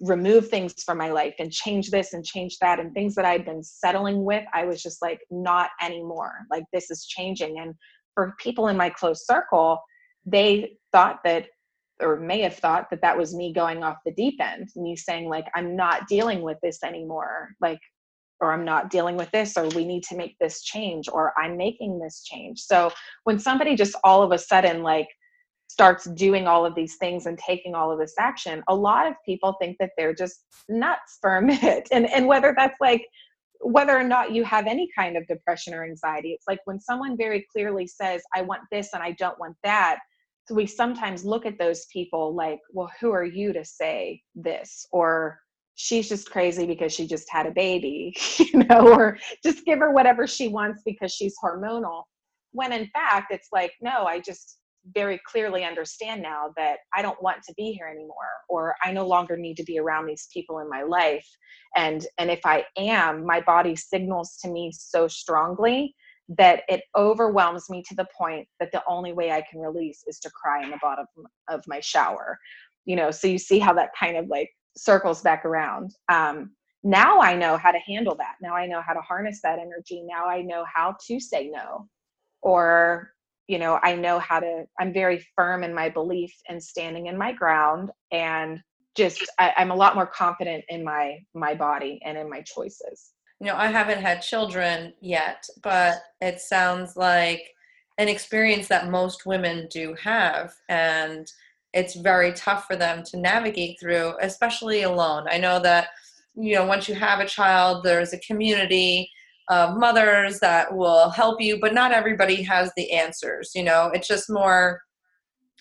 remove 0.00 0.48
things 0.48 0.82
from 0.84 0.96
my 0.96 1.10
life 1.10 1.34
and 1.40 1.50
change 1.50 1.90
this 1.90 2.12
and 2.12 2.24
change 2.24 2.58
that 2.60 2.78
and 2.78 2.94
things 2.94 3.16
that 3.16 3.24
i'd 3.24 3.44
been 3.44 3.62
settling 3.64 4.24
with 4.24 4.44
i 4.54 4.64
was 4.64 4.82
just 4.82 5.02
like 5.02 5.20
not 5.30 5.70
anymore. 5.82 6.32
Like 6.50 6.64
this 6.72 6.90
is 6.90 7.04
changing. 7.06 7.58
And 7.58 7.74
for 8.14 8.34
people 8.38 8.68
in 8.68 8.76
my 8.76 8.90
close 8.90 9.26
circle 9.26 9.78
they 10.24 10.76
thought 10.92 11.18
that 11.24 11.46
or 12.00 12.18
may 12.18 12.40
have 12.40 12.56
thought 12.56 12.88
that 12.90 13.02
that 13.02 13.16
was 13.16 13.34
me 13.34 13.52
going 13.52 13.82
off 13.84 13.98
the 14.04 14.12
deep 14.12 14.40
end 14.40 14.68
me 14.76 14.96
saying 14.96 15.28
like 15.28 15.46
i'm 15.54 15.76
not 15.76 16.06
dealing 16.08 16.42
with 16.42 16.58
this 16.62 16.82
anymore 16.82 17.50
like 17.60 17.80
or 18.40 18.52
i'm 18.52 18.64
not 18.64 18.90
dealing 18.90 19.16
with 19.16 19.30
this 19.30 19.56
or 19.56 19.68
we 19.68 19.84
need 19.84 20.02
to 20.02 20.16
make 20.16 20.36
this 20.38 20.62
change 20.62 21.08
or 21.08 21.32
i'm 21.38 21.56
making 21.56 21.98
this 21.98 22.22
change. 22.24 22.60
So 22.60 22.92
when 23.24 23.38
somebody 23.38 23.76
just 23.76 23.96
all 24.04 24.22
of 24.22 24.32
a 24.32 24.38
sudden 24.38 24.82
like 24.82 25.08
starts 25.68 26.04
doing 26.10 26.46
all 26.46 26.66
of 26.66 26.74
these 26.74 26.96
things 26.96 27.24
and 27.24 27.38
taking 27.38 27.74
all 27.74 27.90
of 27.90 27.98
this 27.98 28.14
action 28.18 28.62
a 28.68 28.74
lot 28.74 29.06
of 29.06 29.14
people 29.24 29.56
think 29.58 29.76
that 29.80 29.90
they're 29.96 30.14
just 30.14 30.44
nuts 30.68 31.18
for 31.20 31.38
a 31.38 31.42
minute. 31.52 31.88
And 31.92 32.10
and 32.10 32.26
whether 32.26 32.54
that's 32.56 32.76
like 32.80 33.06
whether 33.60 33.96
or 33.96 34.02
not 34.02 34.32
you 34.32 34.42
have 34.42 34.66
any 34.66 34.88
kind 34.96 35.16
of 35.16 35.24
depression 35.28 35.72
or 35.72 35.84
anxiety 35.84 36.32
it's 36.32 36.48
like 36.48 36.58
when 36.64 36.80
someone 36.80 37.16
very 37.16 37.46
clearly 37.52 37.86
says 37.86 38.20
i 38.34 38.42
want 38.42 38.60
this 38.72 38.88
and 38.92 39.04
i 39.04 39.12
don't 39.12 39.38
want 39.38 39.54
that 39.62 40.00
so 40.44 40.54
we 40.54 40.66
sometimes 40.66 41.24
look 41.24 41.46
at 41.46 41.58
those 41.58 41.86
people 41.92 42.34
like 42.34 42.60
well 42.72 42.90
who 43.00 43.12
are 43.12 43.24
you 43.24 43.52
to 43.52 43.64
say 43.64 44.22
this? 44.34 44.86
or 44.92 45.38
she's 45.74 46.08
just 46.08 46.30
crazy 46.30 46.66
because 46.66 46.92
she 46.92 47.06
just 47.06 47.30
had 47.30 47.46
a 47.46 47.50
baby 47.50 48.14
you 48.38 48.64
know 48.64 48.92
or 48.92 49.18
just 49.42 49.64
give 49.64 49.78
her 49.78 49.92
whatever 49.92 50.26
she 50.26 50.48
wants 50.48 50.82
because 50.84 51.12
she's 51.12 51.34
hormonal. 51.42 52.02
When 52.52 52.72
in 52.72 52.88
fact 52.88 53.32
it's 53.32 53.48
like 53.52 53.72
no 53.80 54.04
i 54.04 54.20
just 54.20 54.58
very 54.94 55.20
clearly 55.26 55.64
understand 55.64 56.20
now 56.20 56.52
that 56.56 56.78
i 56.94 57.02
don't 57.02 57.22
want 57.22 57.42
to 57.42 57.54
be 57.56 57.72
here 57.72 57.86
anymore 57.86 58.32
or 58.48 58.74
i 58.82 58.92
no 58.92 59.06
longer 59.06 59.36
need 59.36 59.56
to 59.56 59.62
be 59.62 59.78
around 59.78 60.06
these 60.06 60.28
people 60.32 60.58
in 60.58 60.68
my 60.68 60.82
life 60.82 61.26
and 61.76 62.06
and 62.18 62.30
if 62.30 62.40
i 62.44 62.64
am 62.76 63.24
my 63.24 63.40
body 63.40 63.76
signals 63.76 64.36
to 64.42 64.48
me 64.48 64.72
so 64.74 65.06
strongly 65.06 65.94
that 66.28 66.62
it 66.68 66.82
overwhelms 66.96 67.68
me 67.68 67.82
to 67.88 67.94
the 67.94 68.06
point 68.16 68.46
that 68.60 68.72
the 68.72 68.82
only 68.88 69.12
way 69.12 69.30
I 69.30 69.42
can 69.50 69.60
release 69.60 70.04
is 70.06 70.18
to 70.20 70.30
cry 70.30 70.62
in 70.62 70.70
the 70.70 70.78
bottom 70.80 71.06
of 71.48 71.62
my 71.66 71.80
shower. 71.80 72.38
You 72.84 72.96
know, 72.96 73.10
so 73.10 73.26
you 73.26 73.38
see 73.38 73.58
how 73.58 73.72
that 73.74 73.90
kind 73.98 74.16
of 74.16 74.28
like 74.28 74.50
circles 74.76 75.22
back 75.22 75.44
around. 75.44 75.94
Um, 76.08 76.52
now 76.84 77.20
I 77.20 77.36
know 77.36 77.56
how 77.56 77.70
to 77.70 77.78
handle 77.78 78.16
that. 78.16 78.36
Now 78.40 78.54
I 78.54 78.66
know 78.66 78.82
how 78.84 78.92
to 78.92 79.00
harness 79.00 79.40
that 79.42 79.58
energy. 79.58 80.02
Now 80.04 80.26
I 80.26 80.42
know 80.42 80.64
how 80.72 80.96
to 81.06 81.20
say 81.20 81.48
no. 81.48 81.88
Or, 82.40 83.12
you 83.46 83.58
know, 83.58 83.78
I 83.82 83.94
know 83.94 84.18
how 84.18 84.40
to, 84.40 84.64
I'm 84.80 84.92
very 84.92 85.24
firm 85.36 85.62
in 85.62 85.72
my 85.72 85.88
belief 85.88 86.34
and 86.48 86.62
standing 86.62 87.06
in 87.06 87.16
my 87.16 87.32
ground 87.32 87.90
and 88.10 88.60
just 88.94 89.24
I, 89.38 89.52
I'm 89.56 89.70
a 89.70 89.76
lot 89.76 89.94
more 89.94 90.06
confident 90.06 90.64
in 90.68 90.84
my 90.84 91.18
my 91.34 91.54
body 91.54 92.00
and 92.04 92.18
in 92.18 92.28
my 92.28 92.42
choices 92.42 93.12
you 93.42 93.48
know, 93.48 93.56
I 93.56 93.66
haven't 93.66 94.00
had 94.00 94.22
children 94.22 94.92
yet, 95.00 95.44
but 95.64 95.96
it 96.20 96.40
sounds 96.40 96.96
like 96.96 97.42
an 97.98 98.06
experience 98.06 98.68
that 98.68 98.88
most 98.88 99.26
women 99.26 99.66
do 99.68 99.96
have. 100.00 100.54
And 100.68 101.26
it's 101.74 101.96
very 101.96 102.32
tough 102.34 102.66
for 102.66 102.76
them 102.76 103.02
to 103.02 103.16
navigate 103.16 103.80
through, 103.80 104.14
especially 104.20 104.82
alone. 104.82 105.26
I 105.28 105.38
know 105.38 105.58
that, 105.58 105.88
you 106.36 106.54
know, 106.54 106.64
once 106.64 106.88
you 106.88 106.94
have 106.94 107.18
a 107.18 107.26
child, 107.26 107.82
there's 107.82 108.12
a 108.12 108.20
community 108.20 109.10
of 109.48 109.76
mothers 109.76 110.38
that 110.38 110.72
will 110.72 111.10
help 111.10 111.40
you, 111.40 111.58
but 111.60 111.74
not 111.74 111.90
everybody 111.90 112.42
has 112.42 112.70
the 112.76 112.92
answers. 112.92 113.50
You 113.56 113.64
know, 113.64 113.90
it's 113.92 114.06
just 114.06 114.30
more 114.30 114.82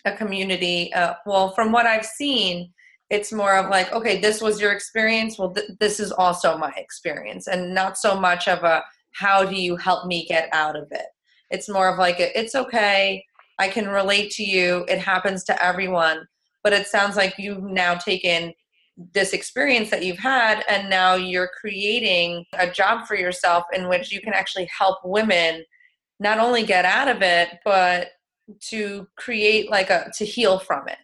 a 0.06 0.16
community. 0.16 0.94
Uh, 0.94 1.16
well, 1.26 1.50
from 1.56 1.72
what 1.72 1.88
I've 1.88 2.06
seen, 2.06 2.72
it's 3.12 3.34
more 3.34 3.56
of 3.58 3.70
like 3.70 3.92
okay 3.92 4.20
this 4.20 4.42
was 4.42 4.60
your 4.60 4.72
experience. 4.72 5.38
Well 5.38 5.54
th- 5.54 5.72
this 5.80 6.00
is 6.00 6.12
also 6.12 6.58
my 6.58 6.74
experience. 6.78 7.48
And 7.48 7.76
not 7.76 7.98
so 7.98 8.20
much 8.20 8.48
of 8.48 8.64
a 8.64 8.84
how 9.14 9.46
do 9.46 9.56
you 9.56 9.76
help 9.76 10.08
me 10.08 10.26
get 10.26 10.50
out 10.54 10.76
of 10.76 10.88
it? 10.92 11.08
It's 11.52 11.70
more 11.70 11.90
of 11.90 12.00
like 12.00 12.20
a, 12.20 12.38
it's 12.40 12.56
okay. 12.56 13.24
I 13.60 13.68
can 13.68 13.88
relate 13.90 14.32
to 14.32 14.44
you. 14.44 14.86
It 14.88 15.00
happens 15.00 15.44
to 15.44 15.64
everyone. 15.64 16.26
But 16.64 16.74
it 16.74 16.88
sounds 16.88 17.18
like 17.18 17.38
you've 17.38 17.64
now 17.64 17.96
taken 17.96 18.54
this 19.14 19.34
experience 19.34 19.90
that 19.90 20.06
you've 20.06 20.18
had 20.18 20.64
and 20.70 20.90
now 20.90 21.16
you're 21.16 21.50
creating 21.60 22.46
a 22.58 22.70
job 22.70 23.08
for 23.08 23.16
yourself 23.16 23.66
in 23.74 23.90
which 23.90 24.12
you 24.12 24.22
can 24.22 24.34
actually 24.34 24.70
help 24.78 25.00
women 25.04 25.64
not 26.20 26.40
only 26.40 26.64
get 26.64 26.86
out 26.86 27.08
of 27.08 27.22
it 27.22 27.60
but 27.66 28.10
to 28.60 29.08
create 29.16 29.72
like 29.72 29.90
a 29.90 30.12
to 30.16 30.26
heal 30.26 30.60
from 30.60 30.88
it 30.88 30.98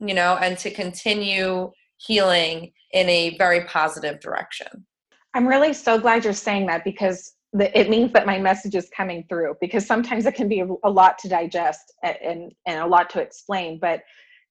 you 0.00 0.14
know 0.14 0.38
and 0.40 0.58
to 0.58 0.70
continue 0.70 1.70
healing 1.98 2.72
in 2.92 3.08
a 3.08 3.36
very 3.36 3.64
positive 3.64 4.20
direction. 4.20 4.86
I'm 5.34 5.46
really 5.46 5.72
so 5.72 5.98
glad 5.98 6.24
you're 6.24 6.32
saying 6.32 6.66
that 6.66 6.84
because 6.84 7.34
it 7.54 7.88
means 7.88 8.12
that 8.12 8.26
my 8.26 8.38
message 8.38 8.74
is 8.74 8.90
coming 8.94 9.24
through 9.28 9.56
because 9.60 9.86
sometimes 9.86 10.26
it 10.26 10.34
can 10.34 10.48
be 10.48 10.60
a, 10.60 10.68
a 10.84 10.90
lot 10.90 11.18
to 11.18 11.28
digest 11.28 11.92
and, 12.02 12.52
and 12.66 12.80
a 12.80 12.86
lot 12.86 13.08
to 13.10 13.20
explain 13.20 13.78
but 13.80 14.02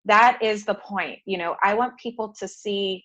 that 0.06 0.40
is 0.42 0.66
the 0.66 0.74
point 0.74 1.20
you 1.26 1.38
know 1.38 1.56
i 1.62 1.76
want 1.76 1.96
people 2.00 2.34
to 2.40 2.48
see 2.48 3.04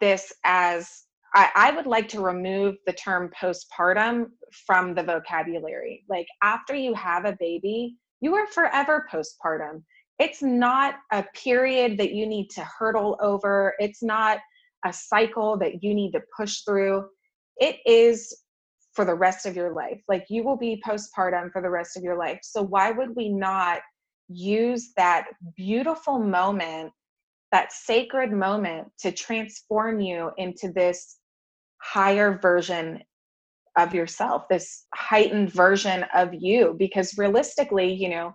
this 0.00 0.32
as 0.44 1.04
I, 1.34 1.50
I, 1.54 1.70
would 1.70 1.86
like 1.86 2.08
to 2.10 2.20
remove 2.20 2.76
the 2.86 2.92
term 2.92 3.30
postpartum 3.38 4.26
from 4.66 4.94
the 4.94 5.02
vocabulary. 5.02 6.02
Like 6.08 6.26
after 6.42 6.74
you 6.74 6.94
have 6.94 7.24
a 7.24 7.36
baby 7.38 7.96
you 8.20 8.34
are 8.34 8.46
forever 8.46 9.06
postpartum 9.12 9.82
it's 10.18 10.42
not 10.42 10.94
a 11.12 11.24
period 11.34 11.98
that 11.98 12.12
you 12.12 12.26
need 12.26 12.48
to 12.50 12.62
hurdle 12.78 13.16
over. 13.20 13.74
It's 13.78 14.02
not 14.02 14.38
a 14.84 14.92
cycle 14.92 15.58
that 15.58 15.82
you 15.82 15.94
need 15.94 16.12
to 16.12 16.22
push 16.36 16.62
through. 16.62 17.06
It 17.58 17.76
is 17.86 18.34
for 18.94 19.04
the 19.04 19.14
rest 19.14 19.44
of 19.44 19.54
your 19.54 19.74
life. 19.74 20.00
Like 20.08 20.24
you 20.30 20.42
will 20.42 20.56
be 20.56 20.82
postpartum 20.86 21.52
for 21.52 21.60
the 21.60 21.70
rest 21.70 21.96
of 21.96 22.02
your 22.02 22.16
life. 22.16 22.40
So 22.42 22.62
why 22.62 22.90
would 22.90 23.14
we 23.14 23.28
not 23.28 23.80
use 24.28 24.92
that 24.96 25.26
beautiful 25.56 26.18
moment, 26.18 26.92
that 27.52 27.72
sacred 27.72 28.32
moment 28.32 28.88
to 29.00 29.12
transform 29.12 30.00
you 30.00 30.30
into 30.38 30.72
this 30.72 31.18
higher 31.82 32.38
version 32.38 33.02
of 33.76 33.94
yourself, 33.94 34.44
this 34.48 34.86
heightened 34.94 35.52
version 35.52 36.04
of 36.14 36.30
you. 36.32 36.74
Because 36.78 37.18
realistically, 37.18 37.92
you 37.92 38.08
know, 38.08 38.34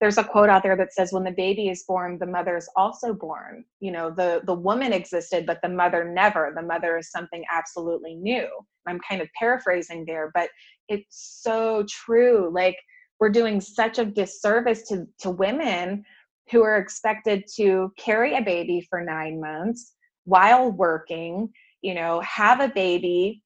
there's 0.00 0.18
a 0.18 0.24
quote 0.24 0.48
out 0.48 0.62
there 0.62 0.76
that 0.76 0.92
says 0.94 1.12
when 1.12 1.24
the 1.24 1.32
baby 1.32 1.68
is 1.68 1.84
born 1.86 2.18
the 2.18 2.26
mother 2.26 2.56
is 2.56 2.68
also 2.76 3.12
born. 3.12 3.64
You 3.80 3.92
know 3.92 4.10
the 4.10 4.42
the 4.44 4.54
woman 4.54 4.92
existed 4.92 5.46
but 5.46 5.60
the 5.62 5.68
mother 5.68 6.04
never. 6.04 6.52
The 6.54 6.62
mother 6.62 6.98
is 6.98 7.10
something 7.10 7.44
absolutely 7.52 8.14
new. 8.14 8.48
I'm 8.86 9.00
kind 9.08 9.20
of 9.20 9.28
paraphrasing 9.38 10.04
there 10.06 10.30
but 10.34 10.50
it's 10.88 11.40
so 11.42 11.84
true. 11.88 12.50
Like 12.52 12.76
we're 13.20 13.30
doing 13.30 13.60
such 13.60 13.98
a 13.98 14.04
disservice 14.04 14.82
to, 14.88 15.06
to 15.20 15.30
women 15.30 16.04
who 16.50 16.62
are 16.62 16.78
expected 16.78 17.44
to 17.56 17.92
carry 17.98 18.36
a 18.36 18.42
baby 18.42 18.86
for 18.88 19.02
nine 19.02 19.40
months 19.40 19.94
while 20.24 20.70
working, 20.70 21.48
you 21.82 21.94
know, 21.94 22.20
have 22.20 22.60
a 22.60 22.68
baby, 22.68 23.42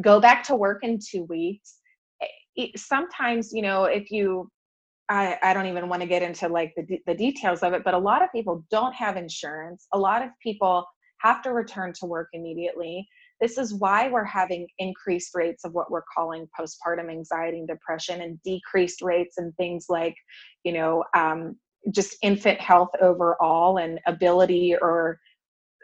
go 0.00 0.20
back 0.20 0.44
to 0.44 0.54
work 0.54 0.84
in 0.84 0.98
two 0.98 1.24
weeks. 1.24 1.76
Eh, 2.22 2.26
it, 2.56 2.78
sometimes, 2.78 3.52
you 3.52 3.62
know, 3.62 3.84
if 3.84 4.10
you, 4.10 4.50
I, 5.08 5.38
I 5.42 5.54
don't 5.54 5.66
even 5.66 5.88
want 5.88 6.02
to 6.02 6.08
get 6.08 6.22
into 6.22 6.48
like 6.48 6.74
the, 6.76 7.00
the 7.06 7.14
details 7.14 7.62
of 7.62 7.72
it, 7.72 7.82
but 7.84 7.94
a 7.94 7.98
lot 7.98 8.22
of 8.22 8.30
people 8.32 8.64
don't 8.70 8.94
have 8.94 9.16
insurance. 9.16 9.86
A 9.92 9.98
lot 9.98 10.22
of 10.22 10.30
people 10.42 10.86
have 11.20 11.42
to 11.42 11.52
return 11.52 11.92
to 11.94 12.06
work 12.06 12.28
immediately. 12.32 13.06
This 13.40 13.56
is 13.58 13.74
why 13.74 14.08
we're 14.08 14.24
having 14.24 14.66
increased 14.78 15.30
rates 15.34 15.64
of 15.64 15.72
what 15.72 15.90
we're 15.90 16.02
calling 16.14 16.46
postpartum 16.58 17.10
anxiety 17.10 17.58
and 17.58 17.68
depression, 17.68 18.20
and 18.20 18.40
decreased 18.42 19.00
rates 19.02 19.38
and 19.38 19.54
things 19.56 19.86
like, 19.88 20.14
you 20.64 20.72
know, 20.72 21.04
um, 21.16 21.56
just 21.92 22.16
infant 22.22 22.60
health 22.60 22.90
overall 23.00 23.78
and 23.78 24.00
ability 24.06 24.76
or 24.80 25.18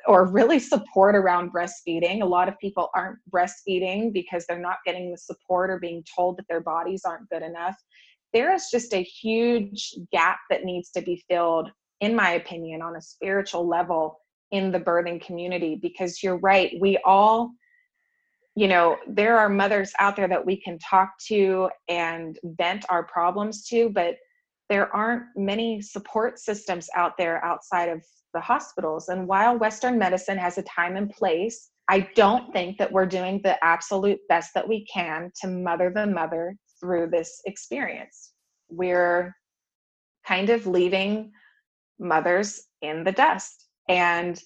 or 0.07 0.27
really 0.27 0.59
support 0.59 1.15
around 1.15 1.51
breastfeeding. 1.51 2.21
A 2.21 2.27
lot 2.27 2.47
of 2.47 2.59
people 2.59 2.91
aren't 2.95 3.19
breastfeeding 3.35 4.13
because 4.13 4.45
they're 4.47 4.59
not 4.59 4.77
getting 4.85 5.11
the 5.11 5.17
support 5.17 5.71
or 5.71 5.79
being 5.79 6.05
told 6.15 6.37
that 6.37 6.45
their 6.47 6.61
bodies 6.61 7.03
aren't 7.07 7.29
good 7.31 7.43
enough. 7.43 7.77
There 8.35 8.53
is 8.53 8.69
just 8.71 8.93
a 8.93 9.03
huge 9.03 9.95
gap 10.13 10.41
that 10.51 10.65
needs 10.65 10.91
to 10.91 11.01
be 11.01 11.25
filled, 11.31 11.71
in 12.01 12.15
my 12.15 12.33
opinion, 12.33 12.83
on 12.83 12.97
a 12.97 13.01
spiritual 13.01 13.67
level 13.67 14.19
in 14.55 14.71
the 14.71 14.81
birthing 14.81 15.25
community 15.25 15.75
because 15.81 16.23
you're 16.23 16.39
right 16.39 16.77
we 16.81 16.97
all 17.05 17.51
you 18.55 18.69
know 18.69 18.97
there 19.09 19.37
are 19.37 19.49
mothers 19.49 19.93
out 19.99 20.15
there 20.15 20.29
that 20.29 20.47
we 20.47 20.57
can 20.57 20.79
talk 20.79 21.11
to 21.27 21.69
and 21.89 22.39
vent 22.45 22.85
our 22.89 23.03
problems 23.03 23.67
to 23.67 23.89
but 23.89 24.15
there 24.69 24.95
aren't 24.95 25.25
many 25.37 25.83
support 25.83 26.39
systems 26.39 26.89
out 26.95 27.19
there 27.19 27.45
outside 27.45 27.89
of 27.91 28.03
the 28.33 28.41
hospitals. 28.41 29.09
And 29.09 29.29
while 29.29 29.59
western 29.59 29.99
medicine 29.99 30.39
has 30.39 30.57
a 30.57 30.63
time 30.63 30.97
and 30.97 31.11
place 31.11 31.71
i 31.89 32.01
don't 32.15 32.53
think 32.53 32.79
that 32.79 32.93
we're 32.93 33.07
doing 33.07 33.41
the 33.43 33.63
absolute 33.65 34.21
best 34.29 34.51
that 34.55 34.69
we 34.69 34.87
can 34.87 35.31
to 35.41 35.49
mother 35.49 35.91
the 35.95 36.07
mother 36.07 36.57
through 36.81 37.09
this 37.11 37.41
experience. 37.47 38.33
We're 38.69 39.35
kind 40.27 40.51
of 40.51 40.67
leaving 40.67 41.33
mothers 41.99 42.63
in 42.83 43.05
the 43.05 43.13
dust. 43.13 43.67
And 43.89 44.41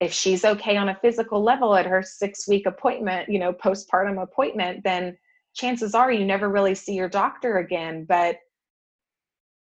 if 0.00 0.12
she's 0.12 0.44
okay 0.44 0.76
on 0.76 0.88
a 0.88 0.98
physical 1.00 1.42
level 1.42 1.74
at 1.74 1.86
her 1.86 2.02
six 2.02 2.48
week 2.48 2.66
appointment, 2.66 3.28
you 3.28 3.38
know, 3.38 3.52
postpartum 3.52 4.22
appointment, 4.22 4.82
then 4.84 5.16
chances 5.54 5.94
are 5.94 6.12
you 6.12 6.24
never 6.24 6.48
really 6.48 6.74
see 6.74 6.94
your 6.94 7.08
doctor 7.08 7.58
again. 7.58 8.04
But 8.08 8.38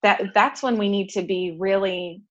that 0.04 0.21
that's 0.34 0.63
when 0.63 0.78
we 0.78 0.89
need 0.89 1.10
to 1.10 1.21
be 1.21 1.56
really 1.60 2.23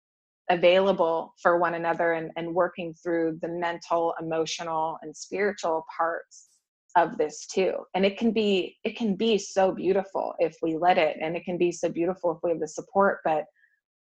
available 0.51 1.35
for 1.43 1.59
one 1.59 1.75
another 1.75 2.13
and, 2.13 2.31
and 2.37 2.55
working 2.55 2.95
through 2.95 3.39
the 3.43 3.49
mental, 3.49 4.15
emotional, 4.21 4.99
and 5.03 5.17
spiritual 5.17 5.85
parts 5.97 6.49
of 6.97 7.17
this 7.19 7.47
too. 7.47 7.75
And 7.95 8.05
it 8.05 8.19
can 8.19 8.33
be 8.33 8.77
it 8.85 8.97
can 8.97 9.15
be 9.15 9.39
so 9.39 9.73
beautiful 9.73 10.35
if 10.39 10.57
we 10.63 10.77
let 10.77 10.99
it, 10.99 11.17
and 11.21 11.37
it 11.37 11.45
can 11.45 11.59
be 11.59 11.71
so 11.71 11.89
beautiful 11.89 12.33
if 12.33 12.39
we 12.43 12.51
have 12.51 12.61
the 12.61 12.69
support. 12.69 13.21
But 13.25 13.45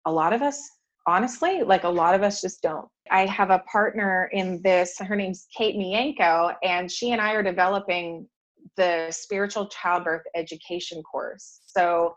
a 0.07 0.13
lot 0.13 0.33
of 0.33 0.43
us 0.43 0.61
honestly 1.07 1.63
like 1.63 1.85
a 1.85 1.89
lot 1.89 2.15
of 2.15 2.23
us 2.23 2.41
just 2.41 2.63
don't 2.63 2.89
i 3.11 3.27
have 3.27 3.51
a 3.51 3.59
partner 3.71 4.31
in 4.33 4.61
this 4.63 4.97
her 4.99 5.17
name's 5.17 5.47
kate 5.57 5.77
mienko 5.77 6.55
and 6.63 6.91
she 6.91 7.13
and 7.13 7.21
i 7.21 7.33
are 7.33 7.43
developing 7.43 8.27
the 8.77 9.09
spiritual 9.11 9.67
childbirth 9.69 10.23
education 10.35 11.03
course 11.03 11.61
so 11.67 12.15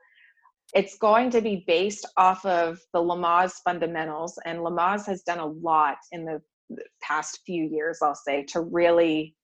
it's 0.74 0.98
going 0.98 1.30
to 1.30 1.42
be 1.42 1.64
based 1.68 2.06
off 2.18 2.46
of 2.46 2.80
the 2.94 3.00
lamaze 3.00 3.56
fundamentals 3.64 4.40
and 4.46 4.60
lamaze 4.60 5.06
has 5.06 5.22
done 5.24 5.40
a 5.40 5.46
lot 5.46 5.98
in 6.12 6.24
the 6.24 6.42
past 7.02 7.40
few 7.46 7.66
years 7.66 8.00
i'll 8.02 8.16
say 8.16 8.44
to 8.44 8.62
really 8.62 9.36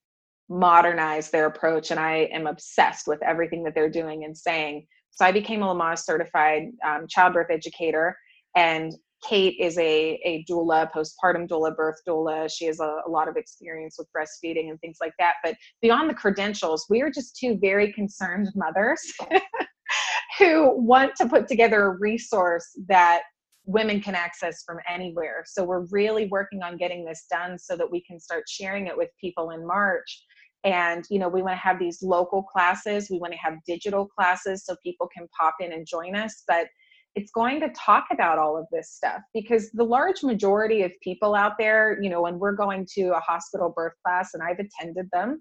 modernize 0.48 1.30
their 1.30 1.46
approach 1.46 1.90
and 1.90 1.98
i 1.98 2.28
am 2.32 2.46
obsessed 2.46 3.06
with 3.06 3.22
everything 3.22 3.62
that 3.62 3.74
they're 3.74 3.90
doing 3.90 4.24
and 4.24 4.36
saying 4.36 4.86
so 5.10 5.24
i 5.24 5.32
became 5.32 5.62
a 5.62 5.66
lamaze 5.66 6.00
certified 6.00 6.64
um, 6.86 7.06
childbirth 7.08 7.50
educator 7.50 8.16
and 8.56 8.94
Kate 9.28 9.56
is 9.58 9.78
a, 9.78 10.20
a 10.24 10.44
doula, 10.48 10.90
postpartum 10.92 11.48
doula, 11.48 11.74
birth 11.74 12.00
doula. 12.06 12.50
She 12.52 12.66
has 12.66 12.80
a, 12.80 13.00
a, 13.06 13.10
lot 13.10 13.28
of 13.28 13.36
experience 13.36 13.96
with 13.98 14.08
breastfeeding 14.14 14.68
and 14.70 14.78
things 14.80 14.98
like 15.00 15.14
that. 15.18 15.36
But 15.42 15.56
beyond 15.80 16.10
the 16.10 16.14
credentials, 16.14 16.86
we 16.90 17.00
are 17.00 17.10
just 17.10 17.36
two 17.36 17.56
very 17.58 17.92
concerned 17.92 18.50
mothers 18.54 19.00
who 20.38 20.76
want 20.76 21.14
to 21.16 21.28
put 21.28 21.48
together 21.48 21.86
a 21.86 21.98
resource 21.98 22.66
that 22.88 23.22
women 23.66 24.00
can 24.00 24.14
access 24.14 24.62
from 24.66 24.78
anywhere. 24.88 25.42
So 25.46 25.64
we're 25.64 25.86
really 25.90 26.26
working 26.26 26.62
on 26.62 26.76
getting 26.76 27.04
this 27.04 27.24
done 27.30 27.58
so 27.58 27.76
that 27.76 27.90
we 27.90 28.02
can 28.02 28.20
start 28.20 28.44
sharing 28.48 28.88
it 28.88 28.96
with 28.96 29.08
people 29.18 29.50
in 29.50 29.66
March. 29.66 30.22
And, 30.64 31.04
you 31.10 31.18
know, 31.18 31.28
we 31.28 31.42
want 31.42 31.52
to 31.52 31.60
have 31.60 31.78
these 31.78 32.02
local 32.02 32.42
classes. 32.42 33.08
We 33.10 33.18
want 33.18 33.32
to 33.34 33.38
have 33.38 33.54
digital 33.66 34.06
classes 34.06 34.64
so 34.64 34.76
people 34.82 35.08
can 35.14 35.28
pop 35.38 35.56
in 35.60 35.72
and 35.72 35.86
join 35.86 36.16
us. 36.16 36.42
But 36.48 36.68
it's 37.14 37.30
going 37.30 37.60
to 37.60 37.68
talk 37.76 38.06
about 38.10 38.38
all 38.38 38.56
of 38.56 38.66
this 38.72 38.90
stuff 38.90 39.20
because 39.32 39.70
the 39.70 39.84
large 39.84 40.22
majority 40.22 40.82
of 40.82 40.90
people 41.00 41.34
out 41.34 41.52
there, 41.58 41.98
you 42.02 42.10
know, 42.10 42.22
when 42.22 42.38
we're 42.38 42.56
going 42.56 42.86
to 42.94 43.10
a 43.10 43.20
hospital 43.20 43.72
birth 43.74 43.92
class, 44.04 44.34
and 44.34 44.42
I've 44.42 44.58
attended 44.58 45.08
them 45.12 45.40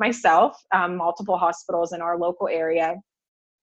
myself, 0.00 0.56
um, 0.74 0.96
multiple 0.96 1.38
hospitals 1.38 1.92
in 1.92 2.00
our 2.00 2.18
local 2.18 2.48
area, 2.48 2.96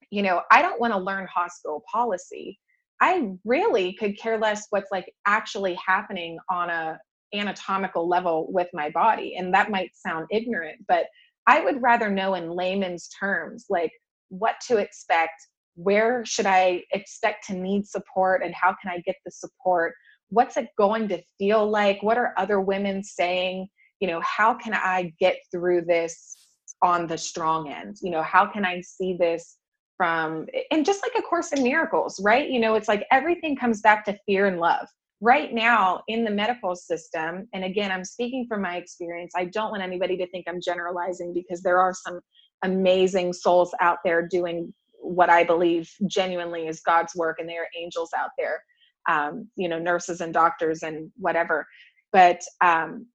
you 0.09 0.21
know, 0.21 0.41
I 0.51 0.61
don't 0.61 0.79
want 0.79 0.93
to 0.93 0.99
learn 0.99 1.27
hospital 1.27 1.83
policy. 1.91 2.59
I 3.01 3.31
really 3.45 3.93
could 3.93 4.17
care 4.17 4.37
less 4.37 4.67
what's 4.69 4.91
like 4.91 5.11
actually 5.25 5.77
happening 5.85 6.37
on 6.49 6.69
a 6.69 6.99
anatomical 7.33 8.07
level 8.07 8.47
with 8.51 8.67
my 8.73 8.89
body. 8.89 9.35
And 9.37 9.53
that 9.53 9.71
might 9.71 9.91
sound 9.95 10.27
ignorant, 10.31 10.85
but 10.87 11.05
I 11.47 11.61
would 11.61 11.81
rather 11.81 12.09
know 12.09 12.35
in 12.35 12.51
layman's 12.51 13.09
terms, 13.19 13.65
like 13.69 13.91
what 14.29 14.55
to 14.67 14.77
expect, 14.77 15.33
where 15.75 16.23
should 16.25 16.45
I 16.45 16.83
expect 16.91 17.47
to 17.47 17.53
need 17.53 17.87
support 17.87 18.43
and 18.43 18.53
how 18.53 18.75
can 18.81 18.91
I 18.91 18.99
get 18.99 19.15
the 19.25 19.31
support? 19.31 19.93
What's 20.29 20.57
it 20.57 20.67
going 20.77 21.07
to 21.09 21.21
feel 21.37 21.69
like? 21.69 22.03
What 22.03 22.17
are 22.17 22.33
other 22.37 22.61
women 22.61 23.03
saying? 23.03 23.67
You 23.99 24.07
know, 24.07 24.21
how 24.21 24.53
can 24.53 24.73
I 24.73 25.13
get 25.19 25.37
through 25.51 25.85
this 25.85 26.35
on 26.83 27.07
the 27.07 27.17
strong 27.17 27.71
end? 27.71 27.97
You 28.01 28.11
know, 28.11 28.21
how 28.21 28.45
can 28.45 28.65
I 28.65 28.81
see 28.81 29.17
this 29.17 29.57
from, 29.97 30.45
and 30.71 30.85
just 30.85 31.01
like 31.03 31.11
A 31.17 31.21
Course 31.21 31.51
in 31.51 31.63
Miracles, 31.63 32.19
right? 32.23 32.49
You 32.49 32.59
know, 32.59 32.75
it's 32.75 32.87
like 32.87 33.05
everything 33.11 33.55
comes 33.55 33.81
back 33.81 34.05
to 34.05 34.17
fear 34.25 34.45
and 34.45 34.59
love. 34.59 34.87
Right 35.21 35.53
now 35.53 36.01
in 36.07 36.23
the 36.23 36.31
medical 36.31 36.75
system, 36.75 37.47
and 37.53 37.63
again, 37.63 37.91
I'm 37.91 38.05
speaking 38.05 38.45
from 38.47 38.61
my 38.61 38.77
experience, 38.77 39.33
I 39.35 39.45
don't 39.45 39.71
want 39.71 39.83
anybody 39.83 40.17
to 40.17 40.27
think 40.27 40.45
I'm 40.47 40.61
generalizing 40.61 41.33
because 41.33 41.61
there 41.61 41.79
are 41.79 41.93
some 41.93 42.19
amazing 42.63 43.33
souls 43.33 43.73
out 43.81 43.97
there 44.03 44.27
doing 44.27 44.73
what 45.01 45.29
I 45.29 45.43
believe 45.43 45.89
genuinely 46.07 46.67
is 46.67 46.81
God's 46.81 47.15
work, 47.15 47.39
and 47.39 47.47
there 47.47 47.63
are 47.63 47.67
angels 47.77 48.11
out 48.17 48.31
there, 48.37 48.63
um, 49.09 49.47
you 49.55 49.67
know, 49.67 49.79
nurses 49.79 50.21
and 50.21 50.33
doctors 50.33 50.83
and 50.83 51.11
whatever. 51.17 51.65
But 52.11 52.41
um, 52.61 53.07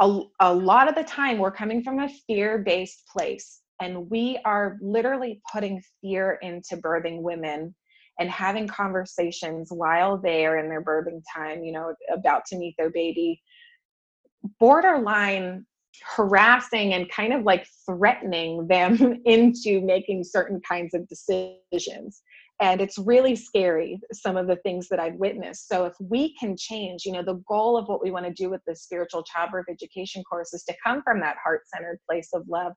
a, 0.00 0.20
a 0.40 0.52
lot 0.52 0.88
of 0.88 0.94
the 0.94 1.04
time, 1.04 1.38
we're 1.38 1.50
coming 1.50 1.82
from 1.82 2.00
a 2.00 2.08
fear 2.26 2.58
based 2.58 3.04
place, 3.12 3.60
and 3.80 4.08
we 4.10 4.38
are 4.44 4.78
literally 4.80 5.40
putting 5.52 5.82
fear 6.00 6.38
into 6.42 6.76
birthing 6.76 7.22
women 7.22 7.74
and 8.18 8.30
having 8.30 8.66
conversations 8.66 9.68
while 9.70 10.16
they 10.16 10.44
are 10.44 10.58
in 10.58 10.68
their 10.68 10.82
birthing 10.82 11.22
time, 11.34 11.62
you 11.62 11.72
know, 11.72 11.94
about 12.12 12.44
to 12.46 12.56
meet 12.56 12.74
their 12.76 12.90
baby, 12.90 13.40
borderline 14.58 15.64
harassing 16.16 16.94
and 16.94 17.10
kind 17.10 17.32
of 17.32 17.42
like 17.42 17.66
threatening 17.86 18.66
them 18.68 19.20
into 19.24 19.80
making 19.80 20.24
certain 20.24 20.60
kinds 20.68 20.94
of 20.94 21.08
decisions. 21.08 22.22
And 22.60 22.80
it's 22.80 22.98
really 22.98 23.36
scary 23.36 24.00
some 24.12 24.36
of 24.36 24.48
the 24.48 24.56
things 24.56 24.88
that 24.88 24.98
i've 24.98 25.14
witnessed. 25.14 25.68
So 25.68 25.84
if 25.84 25.94
we 26.00 26.34
can 26.36 26.56
change 26.56 27.04
you 27.04 27.12
know 27.12 27.22
the 27.22 27.40
goal 27.48 27.76
of 27.76 27.86
what 27.86 28.02
we 28.02 28.10
want 28.10 28.26
to 28.26 28.32
do 28.32 28.50
with 28.50 28.60
the 28.66 28.74
spiritual 28.74 29.22
childbirth 29.22 29.66
education 29.70 30.24
course 30.24 30.52
is 30.52 30.64
to 30.64 30.74
come 30.84 31.02
from 31.02 31.20
that 31.20 31.36
heart-centered 31.42 32.00
place 32.08 32.30
of 32.34 32.42
love 32.48 32.72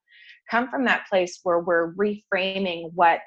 come 0.49 0.69
from 0.69 0.86
that 0.86 1.08
place 1.10 1.39
where 1.43 1.60
we're 1.60 1.93
reframing 1.93 2.91
what 2.93 3.21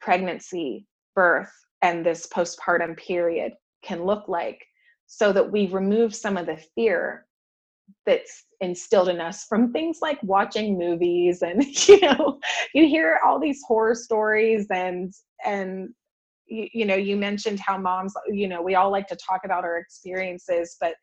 pregnancy 0.00 0.86
birth 1.16 1.50
and 1.82 2.06
this 2.06 2.28
postpartum 2.28 2.96
period 2.96 3.52
can 3.82 4.04
look 4.04 4.28
like 4.28 4.64
so 5.06 5.32
that 5.32 5.50
we 5.50 5.66
remove 5.66 6.14
some 6.14 6.36
of 6.36 6.46
the 6.46 6.58
fear 6.74 7.26
that's 8.04 8.44
instilled 8.60 9.08
in 9.08 9.20
us 9.20 9.44
from 9.44 9.72
things 9.72 9.98
like 10.02 10.18
watching 10.22 10.78
movies 10.78 11.42
and 11.42 11.64
you 11.88 12.00
know 12.00 12.38
you 12.74 12.86
hear 12.86 13.20
all 13.24 13.38
these 13.40 13.62
horror 13.66 13.94
stories 13.94 14.66
and 14.70 15.12
and 15.44 15.88
you, 16.46 16.68
you 16.72 16.84
know 16.84 16.94
you 16.94 17.16
mentioned 17.16 17.60
how 17.60 17.76
moms 17.76 18.14
you 18.28 18.48
know 18.48 18.62
we 18.62 18.74
all 18.74 18.90
like 18.90 19.06
to 19.06 19.16
talk 19.16 19.42
about 19.44 19.64
our 19.64 19.78
experiences 19.78 20.76
but 20.80 20.94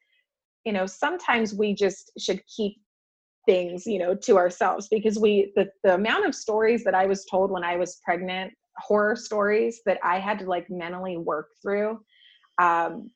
you 0.66 0.74
know 0.74 0.86
sometimes 0.86 1.54
we 1.54 1.74
just 1.74 2.12
should 2.18 2.42
keep 2.48 2.76
things 3.46 3.86
you 3.86 4.00
know 4.00 4.16
to 4.16 4.38
ourselves 4.38 4.88
because 4.90 5.20
we 5.20 5.52
the, 5.56 5.68
the 5.84 5.94
amount 5.94 6.26
of 6.26 6.34
stories 6.34 6.84
that 6.84 6.96
i 6.96 7.06
was 7.06 7.26
told 7.26 7.52
when 7.52 7.64
i 7.64 7.76
was 7.76 8.00
pregnant 8.04 8.52
horror 8.78 9.16
stories 9.16 9.82
that 9.86 10.00
i 10.04 10.20
had 10.20 10.40
to 10.40 10.46
like 10.46 10.70
mentally 10.70 11.18
work 11.18 11.48
through 11.62 12.00
um 12.60 13.10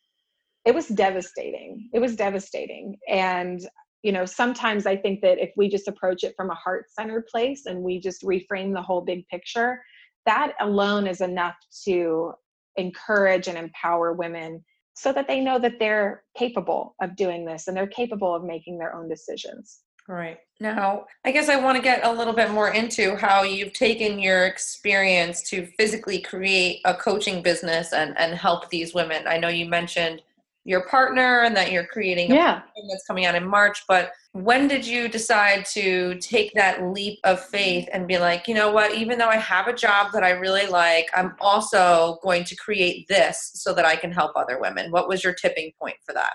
it 0.65 0.75
was 0.75 0.89
devastating. 0.89 1.89
It 1.93 1.99
was 1.99 2.17
devastating. 2.17 2.97
And 3.07 3.61
you 4.03 4.11
know 4.11 4.25
sometimes 4.25 4.85
i 4.85 4.95
think 4.95 5.21
that 5.21 5.39
if 5.39 5.51
we 5.57 5.67
just 5.67 5.87
approach 5.87 6.23
it 6.23 6.35
from 6.37 6.51
a 6.51 6.55
heart 6.55 6.85
centered 6.91 7.25
place 7.27 7.65
and 7.65 7.81
we 7.81 7.99
just 7.99 8.21
reframe 8.21 8.71
the 8.73 8.81
whole 8.81 9.01
big 9.01 9.27
picture 9.27 9.81
that 10.25 10.53
alone 10.61 11.07
is 11.07 11.19
enough 11.19 11.55
to 11.83 12.31
encourage 12.75 13.47
and 13.47 13.57
empower 13.57 14.13
women 14.13 14.63
so 14.93 15.11
that 15.11 15.27
they 15.27 15.39
know 15.41 15.57
that 15.57 15.79
they're 15.79 16.23
capable 16.37 16.95
of 17.01 17.15
doing 17.15 17.43
this 17.43 17.67
and 17.67 17.75
they're 17.75 17.87
capable 17.87 18.35
of 18.35 18.43
making 18.43 18.77
their 18.77 18.95
own 18.95 19.09
decisions 19.09 19.79
Right. 20.07 20.39
Now, 20.59 21.05
I 21.25 21.31
guess 21.31 21.49
I 21.49 21.57
want 21.57 21.75
to 21.75 21.83
get 21.83 22.03
a 22.03 22.11
little 22.11 22.33
bit 22.33 22.49
more 22.49 22.69
into 22.69 23.15
how 23.15 23.43
you've 23.43 23.73
taken 23.73 24.19
your 24.19 24.45
experience 24.45 25.41
to 25.49 25.67
physically 25.77 26.19
create 26.19 26.81
a 26.85 26.95
coaching 26.95 27.43
business 27.43 27.93
and, 27.93 28.17
and 28.17 28.33
help 28.33 28.69
these 28.69 28.93
women. 28.93 29.27
I 29.27 29.37
know 29.37 29.49
you 29.49 29.67
mentioned 29.67 30.21
your 30.67 30.81
partner 30.87 31.43
and 31.43 31.55
that 31.55 31.71
you're 31.71 31.85
creating 31.85 32.31
a 32.31 32.35
yeah. 32.35 32.61
that's 32.89 33.05
coming 33.05 33.25
out 33.25 33.35
in 33.35 33.47
March. 33.47 33.85
But 33.87 34.11
when 34.33 34.67
did 34.67 34.85
you 34.85 35.07
decide 35.07 35.65
to 35.67 36.15
take 36.15 36.53
that 36.55 36.83
leap 36.83 37.19
of 37.23 37.39
faith 37.39 37.87
and 37.93 38.05
be 38.05 38.17
like, 38.17 38.49
you 38.49 38.53
know 38.53 38.71
what, 38.71 38.93
even 38.93 39.17
though 39.17 39.29
I 39.29 39.37
have 39.37 39.67
a 39.67 39.73
job 39.73 40.11
that 40.11 40.23
I 40.23 40.31
really 40.31 40.67
like, 40.67 41.09
I'm 41.15 41.35
also 41.39 42.17
going 42.21 42.43
to 42.45 42.55
create 42.55 43.07
this 43.07 43.51
so 43.53 43.73
that 43.75 43.85
I 43.85 43.95
can 43.95 44.11
help 44.11 44.33
other 44.35 44.59
women? 44.59 44.91
What 44.91 45.07
was 45.07 45.23
your 45.23 45.33
tipping 45.33 45.71
point 45.79 45.95
for 46.05 46.13
that? 46.13 46.33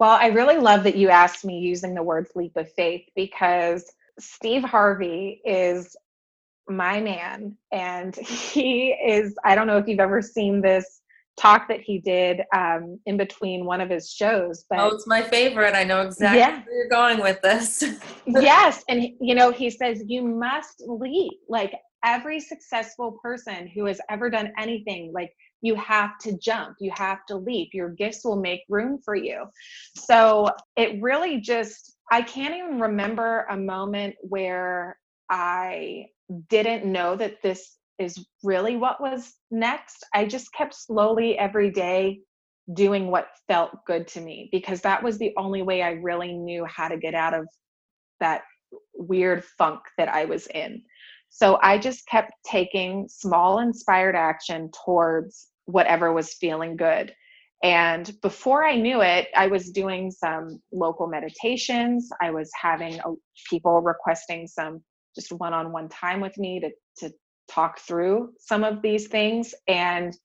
Well, 0.00 0.18
I 0.20 0.28
really 0.28 0.56
love 0.56 0.82
that 0.84 0.96
you 0.96 1.10
asked 1.10 1.44
me 1.44 1.58
using 1.58 1.94
the 1.94 2.02
words 2.02 2.30
leap 2.34 2.56
of 2.56 2.72
faith 2.72 3.02
because 3.14 3.92
Steve 4.18 4.64
Harvey 4.64 5.40
is 5.44 5.94
my 6.68 7.00
man 7.00 7.56
and 7.72 8.14
he 8.28 8.90
is 8.92 9.34
i 9.44 9.56
don't 9.56 9.66
know 9.66 9.76
if 9.76 9.88
you've 9.88 9.98
ever 9.98 10.22
seen 10.22 10.60
this 10.60 11.00
talk 11.40 11.68
that 11.68 11.80
he 11.80 11.98
did 11.98 12.42
um, 12.54 12.98
in 13.06 13.16
between 13.16 13.64
one 13.64 13.80
of 13.80 13.88
his 13.88 14.12
shows. 14.12 14.66
But 14.68 14.80
oh, 14.80 14.88
it's 14.88 15.06
my 15.06 15.22
favorite. 15.22 15.74
I 15.74 15.84
know 15.84 16.02
exactly 16.02 16.38
yeah. 16.38 16.62
where 16.64 16.76
you're 16.76 16.88
going 16.88 17.20
with 17.20 17.40
this. 17.40 17.82
yes, 18.26 18.84
and 18.88 19.08
you 19.20 19.34
know 19.34 19.50
he 19.50 19.70
says 19.70 20.02
you 20.06 20.22
must 20.22 20.82
leap. 20.86 21.32
Like 21.48 21.72
every 22.04 22.40
successful 22.40 23.18
person 23.22 23.66
who 23.66 23.86
has 23.86 24.00
ever 24.10 24.28
done 24.28 24.52
anything, 24.58 25.12
like 25.14 25.32
you 25.62 25.74
have 25.74 26.18
to 26.18 26.38
jump, 26.38 26.76
you 26.80 26.90
have 26.94 27.24
to 27.26 27.36
leap. 27.36 27.70
Your 27.72 27.90
gifts 27.90 28.24
will 28.24 28.40
make 28.40 28.62
room 28.68 28.98
for 29.04 29.14
you. 29.14 29.44
So 29.96 30.48
it 30.76 31.00
really 31.02 31.40
just 31.40 31.96
I 32.12 32.22
can't 32.22 32.56
even 32.56 32.80
remember 32.80 33.46
a 33.50 33.56
moment 33.56 34.16
where 34.22 34.98
I 35.30 36.06
didn't 36.48 36.84
know 36.84 37.14
that 37.16 37.40
this 37.42 37.76
is 37.98 38.26
really 38.42 38.76
what 38.76 39.00
was 39.00 39.34
next. 39.50 40.04
I 40.14 40.24
just 40.24 40.52
kept 40.52 40.74
slowly 40.74 41.38
every 41.38 41.70
day 41.70 42.20
doing 42.74 43.10
what 43.10 43.28
felt 43.46 43.84
good 43.86 44.08
to 44.08 44.20
me 44.20 44.48
because 44.50 44.80
that 44.80 45.02
was 45.02 45.18
the 45.18 45.32
only 45.36 45.62
way 45.62 45.82
I 45.82 45.92
really 45.92 46.32
knew 46.32 46.64
how 46.64 46.88
to 46.88 46.96
get 46.96 47.14
out 47.14 47.34
of 47.34 47.46
that 48.18 48.42
weird 48.94 49.44
funk 49.44 49.80
that 49.98 50.08
I 50.08 50.24
was 50.24 50.46
in. 50.48 50.82
So 51.28 51.58
I 51.62 51.78
just 51.78 52.06
kept 52.06 52.32
taking 52.44 53.06
small 53.08 53.60
inspired 53.60 54.16
action 54.16 54.70
towards 54.84 55.48
whatever 55.72 56.12
was 56.12 56.34
feeling 56.34 56.76
good. 56.76 57.14
And 57.62 58.10
before 58.22 58.64
I 58.64 58.76
knew 58.76 59.02
it, 59.02 59.28
I 59.36 59.48
was 59.48 59.70
doing 59.70 60.10
some 60.10 60.62
local 60.72 61.06
meditations. 61.06 62.08
I 62.20 62.30
was 62.30 62.50
having 62.58 62.98
a, 63.00 63.12
people 63.50 63.80
requesting 63.80 64.46
some 64.46 64.82
just 65.14 65.32
one 65.32 65.52
on 65.52 65.72
one 65.72 65.88
time 65.88 66.20
with 66.20 66.36
me 66.38 66.60
to, 66.60 66.70
to 66.98 67.14
talk 67.48 67.80
through 67.80 68.32
some 68.38 68.64
of 68.64 68.80
these 68.82 69.08
things 69.08 69.54
and 69.66 70.16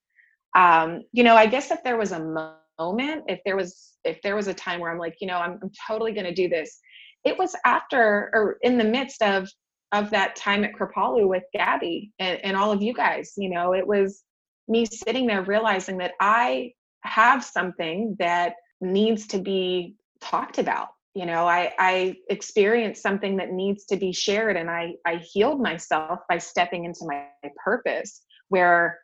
um, 0.55 1.01
you 1.12 1.23
know 1.23 1.36
i 1.36 1.45
guess 1.45 1.71
if 1.71 1.84
there 1.84 1.97
was 1.97 2.12
a 2.12 2.53
moment 2.79 3.23
if 3.27 3.39
there 3.45 3.55
was 3.55 3.93
if 4.03 4.21
there 4.21 4.36
was 4.36 4.47
a 4.47 4.53
time 4.53 4.79
where 4.79 4.91
i'm 4.91 4.99
like 4.99 5.15
you 5.19 5.27
know 5.27 5.38
i'm, 5.38 5.60
I'm 5.62 5.71
totally 5.88 6.13
going 6.13 6.25
to 6.25 6.34
do 6.34 6.47
this 6.47 6.79
it 7.23 7.38
was 7.38 7.55
after 7.65 8.29
or 8.34 8.58
in 8.62 8.77
the 8.77 8.84
midst 8.84 9.21
of 9.21 9.49
of 9.91 10.10
that 10.12 10.36
time 10.36 10.63
at 10.63 10.73
kripalu 10.73 11.27
with 11.27 11.43
gabby 11.53 12.12
and, 12.19 12.39
and 12.43 12.58
all 12.58 12.71
of 12.71 12.81
you 12.81 12.93
guys 12.93 13.34
you 13.38 13.49
know 13.49 13.73
it 13.73 13.86
was 13.86 14.23
me 14.67 14.86
sitting 14.86 15.28
there 15.28 15.43
realizing 15.43 15.97
that 15.97 16.13
i 16.19 16.71
have 17.01 17.43
something 17.43 18.15
that 18.19 18.54
needs 18.82 19.28
to 19.28 19.38
be 19.39 19.95
talked 20.21 20.58
about 20.58 20.89
you 21.15 21.25
know? 21.25 21.47
I 21.47 21.73
i 21.80 22.15
experienced 22.30 23.01
something 23.01 23.38
that 23.38 23.51
needs 23.51 23.86
to 23.86 23.95
be 23.95 24.12
shared 24.12 24.58
and 24.58 24.69
i 24.69 24.93
i 25.06 25.15
healed 25.15 25.62
myself 25.62 26.19
by 26.30 26.38
stepping 26.38 26.86
into 26.86 27.06
my 27.06 27.25
purpose 27.63 28.21
where 28.49 28.99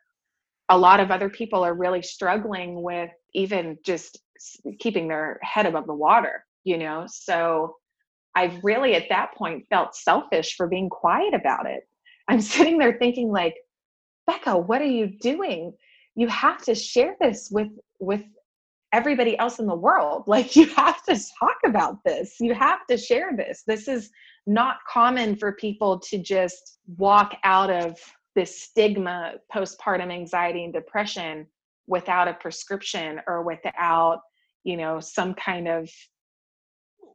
a 0.68 0.78
lot 0.78 1.00
of 1.00 1.10
other 1.10 1.28
people 1.28 1.64
are 1.64 1.74
really 1.74 2.02
struggling 2.02 2.82
with 2.82 3.10
even 3.34 3.78
just 3.84 4.20
keeping 4.78 5.08
their 5.08 5.40
head 5.42 5.66
above 5.66 5.86
the 5.86 5.94
water 5.94 6.44
you 6.64 6.78
know? 6.78 7.06
So 7.08 7.76
i've 8.34 8.62
really 8.62 8.94
at 8.94 9.08
that 9.08 9.34
point 9.34 9.66
felt 9.68 9.96
selfish 9.96 10.54
for 10.56 10.66
being 10.66 10.88
quiet 10.88 11.34
about 11.34 11.66
it. 11.66 11.88
I'm 12.28 12.40
sitting 12.54 12.78
there 12.78 12.98
thinking 12.98 13.30
like 13.30 13.56
becca 14.26 14.56
what 14.56 14.80
are 14.80 14.84
you 14.84 15.06
doing 15.06 15.72
you 16.14 16.28
have 16.28 16.62
to 16.62 16.74
share 16.74 17.16
this 17.20 17.48
with 17.50 17.68
with 18.00 18.22
everybody 18.92 19.38
else 19.38 19.58
in 19.58 19.66
the 19.66 19.74
world. 19.74 20.24
Like, 20.32 20.56
you 20.56 20.66
have 20.68 21.02
to 21.04 21.18
talk 21.38 21.56
about 21.64 21.98
this. 22.04 22.36
You 22.40 22.54
have 22.54 22.86
to 22.88 22.96
share 22.96 23.36
this. 23.36 23.64
This 23.66 23.88
is 23.88 24.10
not 24.46 24.76
common 24.90 25.36
for 25.36 25.52
people 25.52 25.98
to 25.98 26.18
just 26.18 26.78
walk 26.96 27.36
out 27.44 27.70
of 27.70 27.98
this 28.34 28.62
stigma, 28.62 29.34
postpartum 29.54 30.10
anxiety 30.10 30.64
and 30.64 30.72
depression 30.72 31.46
without 31.86 32.28
a 32.28 32.34
prescription 32.34 33.20
or 33.26 33.42
without, 33.42 34.20
you 34.64 34.76
know, 34.76 35.00
some 35.00 35.34
kind 35.34 35.68
of 35.68 35.90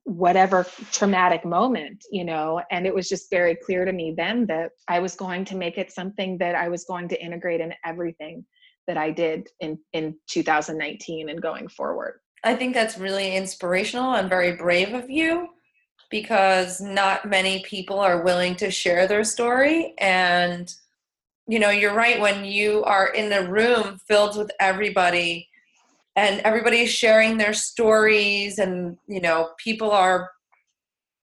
whatever 0.07 0.65
traumatic 0.93 1.43
moment, 1.43 2.05
you 2.09 2.23
know. 2.23 2.61
And 2.71 2.87
it 2.87 2.95
was 2.95 3.09
just 3.09 3.29
very 3.29 3.55
clear 3.55 3.83
to 3.83 3.91
me 3.91 4.13
then 4.15 4.45
that 4.47 4.71
I 4.87 4.99
was 4.99 5.15
going 5.15 5.43
to 5.45 5.55
make 5.55 5.77
it 5.77 5.91
something 5.91 6.37
that 6.37 6.55
I 6.55 6.69
was 6.69 6.85
going 6.85 7.09
to 7.09 7.21
integrate 7.21 7.59
in 7.59 7.73
everything 7.85 8.45
that 8.87 8.97
I 8.97 9.11
did 9.11 9.49
in 9.59 9.77
in 9.91 10.15
2019 10.29 11.29
and 11.29 11.41
going 11.41 11.67
forward. 11.67 12.21
I 12.43 12.55
think 12.55 12.73
that's 12.73 12.97
really 12.97 13.35
inspirational 13.35 14.13
and 14.13 14.29
very 14.29 14.53
brave 14.53 14.93
of 14.93 15.09
you 15.09 15.49
because 16.09 16.79
not 16.79 17.27
many 17.27 17.61
people 17.63 17.99
are 17.99 18.23
willing 18.23 18.55
to 18.55 18.71
share 18.71 19.07
their 19.07 19.25
story 19.25 19.93
and 19.97 20.73
you 21.47 21.59
know 21.59 21.69
you're 21.69 21.93
right 21.93 22.21
when 22.21 22.45
you 22.45 22.81
are 22.85 23.07
in 23.07 23.33
a 23.33 23.49
room 23.49 23.99
filled 24.07 24.37
with 24.37 24.49
everybody 24.61 25.49
and 26.17 26.41
everybody's 26.41 26.89
sharing 26.89 27.37
their 27.37 27.53
stories 27.53 28.57
and 28.57 28.97
you 29.07 29.21
know 29.21 29.51
people 29.57 29.91
are 29.91 30.29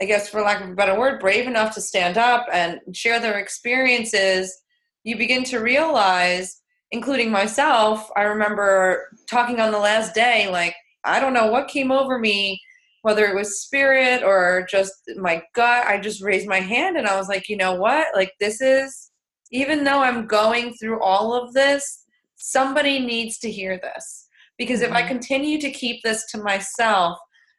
i 0.00 0.06
guess 0.06 0.28
for 0.28 0.40
lack 0.40 0.62
of 0.62 0.70
a 0.70 0.74
better 0.74 0.98
word 0.98 1.20
brave 1.20 1.46
enough 1.46 1.74
to 1.74 1.80
stand 1.80 2.16
up 2.16 2.46
and 2.52 2.80
share 2.94 3.20
their 3.20 3.38
experiences 3.38 4.62
you 5.02 5.18
begin 5.18 5.44
to 5.44 5.58
realize 5.58 6.62
including 6.92 7.30
myself 7.30 8.08
i 8.16 8.22
remember 8.22 9.08
talking 9.28 9.60
on 9.60 9.72
the 9.72 9.78
last 9.78 10.14
day 10.14 10.48
like 10.50 10.74
i 11.04 11.20
don't 11.20 11.34
know 11.34 11.48
what 11.48 11.68
came 11.68 11.92
over 11.92 12.18
me 12.18 12.58
whether 13.02 13.26
it 13.26 13.34
was 13.34 13.60
spirit 13.60 14.22
or 14.22 14.66
just 14.70 14.94
my 15.16 15.42
gut 15.54 15.86
i 15.86 15.98
just 15.98 16.22
raised 16.22 16.48
my 16.48 16.60
hand 16.60 16.96
and 16.96 17.06
i 17.06 17.16
was 17.16 17.28
like 17.28 17.48
you 17.48 17.56
know 17.56 17.74
what? 17.74 18.06
Like 18.14 18.32
this 18.40 18.60
is 18.60 19.10
even 19.50 19.84
though 19.84 20.00
i'm 20.00 20.26
going 20.26 20.72
through 20.74 21.02
all 21.02 21.34
of 21.34 21.52
this 21.52 22.04
somebody 22.36 22.98
needs 22.98 23.38
to 23.38 23.50
hear 23.50 23.78
this 23.82 24.23
because 24.58 24.80
if 24.80 24.92
I 24.92 25.00
mm-hmm. 25.00 25.08
continue 25.08 25.60
to 25.60 25.70
keep 25.70 26.02
this 26.02 26.24
to 26.32 26.38
myself, 26.38 27.18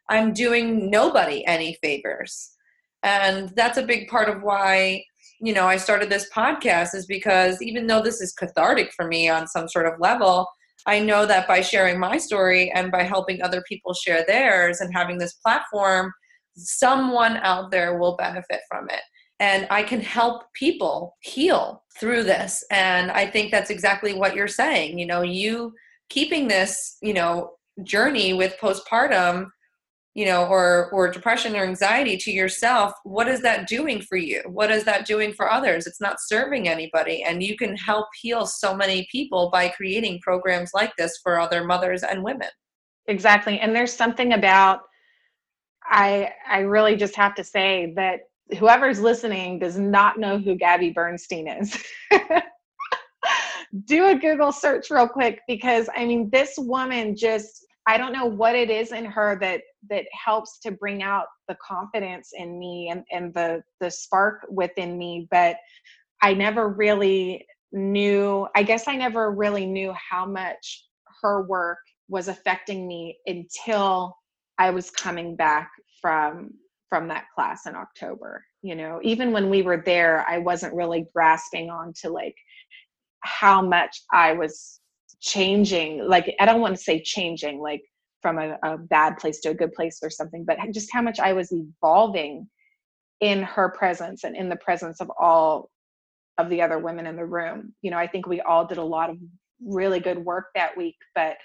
I'm 0.10 0.34
doing 0.34 0.90
nobody 0.90 1.46
any 1.46 1.78
favors. 1.82 2.52
And 3.04 3.50
that's 3.56 3.78
a 3.78 3.84
big 3.84 4.08
part 4.08 4.30
of 4.30 4.42
why, 4.42 5.04
you 5.40 5.54
know, 5.54 5.68
I 5.68 5.78
started 5.78 6.10
this 6.10 6.30
podcast 6.36 6.96
is 6.96 7.06
because 7.06 7.62
even 7.62 7.88
though 7.88 8.02
this 8.02 8.22
is 8.22 8.34
cathartic 8.34 8.92
for 8.96 9.08
me 9.08 9.30
on 9.30 9.48
some 9.48 9.68
sort 9.68 9.86
of 9.86 10.00
level, 10.00 10.48
I 10.88 11.00
know 11.00 11.26
that 11.26 11.48
by 11.48 11.62
sharing 11.62 12.00
my 12.00 12.18
story 12.18 12.72
and 12.72 12.92
by 12.92 13.04
helping 13.04 13.42
other 13.42 13.64
people 13.68 13.94
share 13.94 14.24
theirs 14.26 14.82
and 14.82 14.94
having 14.94 15.18
this 15.18 15.34
platform, 15.34 16.12
someone 16.56 17.38
out 17.38 17.72
there 17.72 17.98
will 17.98 18.16
benefit 18.16 18.62
from 18.70 18.90
it. 18.90 19.02
And 19.40 19.68
I 19.70 19.84
can 19.84 20.00
help 20.00 20.44
people 20.54 21.18
heal 21.22 21.84
through 22.00 22.24
this. 22.24 22.64
And 22.72 23.12
I 23.12 23.26
think 23.28 23.52
that's 23.52 23.70
exactly 23.70 24.14
what 24.14 24.36
you're 24.36 24.48
saying. 24.48 24.98
You 24.98 25.06
know, 25.06 25.24
you 25.24 25.74
keeping 26.10 26.48
this 26.48 26.98
you 27.02 27.14
know 27.14 27.52
journey 27.84 28.34
with 28.34 28.56
postpartum 28.62 29.48
you 30.14 30.26
know 30.26 30.46
or 30.46 30.90
or 30.92 31.12
depression 31.12 31.56
or 31.56 31.64
anxiety 31.64 32.16
to 32.18 32.32
yourself 32.32 32.94
what 33.04 33.28
is 33.28 33.42
that 33.42 33.68
doing 33.68 34.02
for 34.02 34.16
you? 34.18 34.42
What 34.48 34.72
is 34.72 34.86
that 34.86 35.06
doing 35.06 35.34
for 35.34 35.52
others? 35.52 35.86
It's 35.86 36.02
not 36.02 36.18
serving 36.20 36.68
anybody 36.68 37.24
and 37.24 37.44
you 37.44 37.58
can 37.58 37.76
help 37.76 38.08
heal 38.22 38.46
so 38.46 38.76
many 38.76 39.08
people 39.12 39.50
by 39.52 39.70
creating 39.70 40.22
programs 40.22 40.72
like 40.74 40.96
this 40.98 41.20
for 41.22 41.40
other 41.40 41.66
mothers 41.66 42.04
and 42.04 42.24
women. 42.24 42.50
Exactly 43.08 43.60
and 43.60 43.76
there's 43.76 43.94
something 43.94 44.34
about 44.34 44.82
i 45.84 46.32
i 46.50 46.60
really 46.60 46.96
just 46.96 47.16
have 47.16 47.36
to 47.36 47.44
say 47.44 47.94
that 47.96 48.22
whoever's 48.58 49.00
listening 49.00 49.60
does 49.60 49.78
not 49.78 50.18
know 50.18 50.38
who 50.38 50.56
gabby 50.56 50.90
bernstein 50.90 51.48
is 51.48 51.78
do 53.86 54.08
a 54.08 54.16
Google 54.16 54.52
search 54.52 54.90
real 54.90 55.08
quick 55.08 55.42
because 55.48 55.90
I 55.96 56.06
mean, 56.06 56.30
this 56.32 56.56
woman 56.58 57.16
just, 57.16 57.66
I 57.88 57.98
don't 57.98 58.14
know 58.14 58.26
what 58.26 58.56
it 58.56 58.70
is 58.70 58.92
in 58.92 59.06
her 59.06 59.38
that 59.42 59.62
that 59.90 60.06
helps 60.12 60.60
to 60.60 60.72
bring 60.72 61.04
out 61.04 61.26
the 61.48 61.56
confidence 61.66 62.32
in 62.34 62.58
me 62.58 62.90
and, 62.92 63.04
and 63.12 63.34
the 63.34 63.64
the 63.80 63.92
spark 63.92 64.46
within 64.50 64.98
me, 64.98 65.28
but 65.30 65.58
I 66.22 66.34
never 66.34 66.70
really 66.70 67.46
knew, 67.72 68.48
I 68.56 68.64
guess 68.64 68.88
I 68.88 68.96
never 68.96 69.32
really 69.32 69.66
knew 69.66 69.94
how 69.94 70.26
much 70.26 70.86
her 71.22 71.44
work 71.44 71.80
was 72.08 72.28
affecting 72.28 72.88
me 72.88 73.18
until 73.28 74.16
I 74.58 74.72
was 74.72 74.90
coming 74.90 75.36
back 75.36 75.70
from 76.02 76.52
from 76.90 77.08
that 77.10 77.26
class 77.34 77.66
in 77.66 77.76
October. 77.76 78.44
You 78.62 78.76
know, 78.76 79.00
even 79.04 79.32
when 79.32 79.50
we 79.50 79.62
were 79.62 79.84
there, 79.86 80.26
I 80.30 80.38
wasn't 80.38 80.74
really 80.74 81.08
grasping 81.14 81.70
on 81.70 81.94
to 82.02 82.10
like 82.10 82.36
how 83.26 83.62
much 83.62 84.02
I 84.14 84.34
was 84.34 84.80
changing. 85.22 86.08
Like, 86.08 86.34
I 86.40 86.46
don't 86.46 86.62
want 86.62 86.76
to 86.76 86.82
say 86.82 87.02
changing, 87.02 87.60
like 87.60 87.82
from 88.22 88.38
a, 88.40 88.58
a 88.64 88.78
bad 88.78 89.18
place 89.18 89.40
to 89.42 89.50
a 89.50 89.54
good 89.54 89.74
place 89.74 90.00
or 90.02 90.10
something, 90.10 90.46
but 90.46 90.58
just 90.72 90.92
how 90.92 91.02
much 91.02 91.20
I 91.20 91.34
was 91.34 91.52
evolving 91.52 92.48
in 93.22 93.44
her 93.44 93.70
presence 93.70 94.24
and 94.24 94.36
in 94.36 94.50
the 94.50 94.56
presence 94.56 95.00
of 95.02 95.12
all 95.20 95.70
of 96.38 96.50
the 96.50 96.62
other 96.62 96.80
women 96.80 97.08
in 97.08 97.16
the 97.16 97.26
room. 97.26 97.74
You 97.82 97.92
know, 97.92 97.98
I 97.98 98.08
think 98.08 98.28
we 98.28 98.42
all 98.42 98.66
did 98.66 98.78
a 98.78 98.84
lot 98.84 99.10
of 99.10 99.18
really 99.66 100.00
good 100.00 100.20
work 100.20 100.48
that 100.54 100.76
week, 100.76 100.98
but 101.14 101.38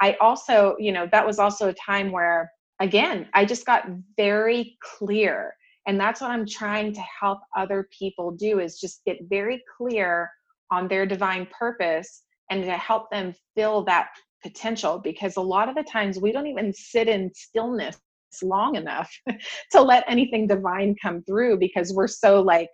I 0.00 0.16
also, 0.20 0.74
you 0.78 0.90
know, 0.90 1.06
that 1.12 1.26
was 1.26 1.38
also 1.38 1.68
a 1.68 1.74
time 1.74 2.10
where, 2.10 2.50
again, 2.80 3.28
I 3.34 3.44
just 3.44 3.66
got 3.66 3.86
very 4.16 4.76
clear. 4.82 5.54
And 5.86 6.00
that's 6.00 6.20
what 6.20 6.30
I'm 6.30 6.46
trying 6.46 6.92
to 6.94 7.00
help 7.00 7.40
other 7.56 7.88
people 7.96 8.30
do 8.30 8.58
is 8.60 8.80
just 8.80 9.04
get 9.04 9.18
very 9.28 9.62
clear 9.76 10.30
on 10.72 10.88
their 10.88 11.04
divine 11.04 11.46
purpose 11.56 12.22
and 12.50 12.64
to 12.64 12.72
help 12.72 13.10
them 13.10 13.34
fill 13.54 13.84
that 13.84 14.08
potential 14.42 14.98
because 14.98 15.36
a 15.36 15.40
lot 15.40 15.68
of 15.68 15.74
the 15.74 15.84
times 15.84 16.18
we 16.18 16.32
don't 16.32 16.46
even 16.46 16.72
sit 16.72 17.08
in 17.08 17.30
stillness 17.34 17.96
long 18.42 18.76
enough 18.76 19.12
to 19.70 19.80
let 19.80 20.02
anything 20.08 20.46
divine 20.46 20.96
come 21.00 21.22
through 21.24 21.58
because 21.58 21.92
we're 21.92 22.08
so 22.08 22.40
like 22.40 22.70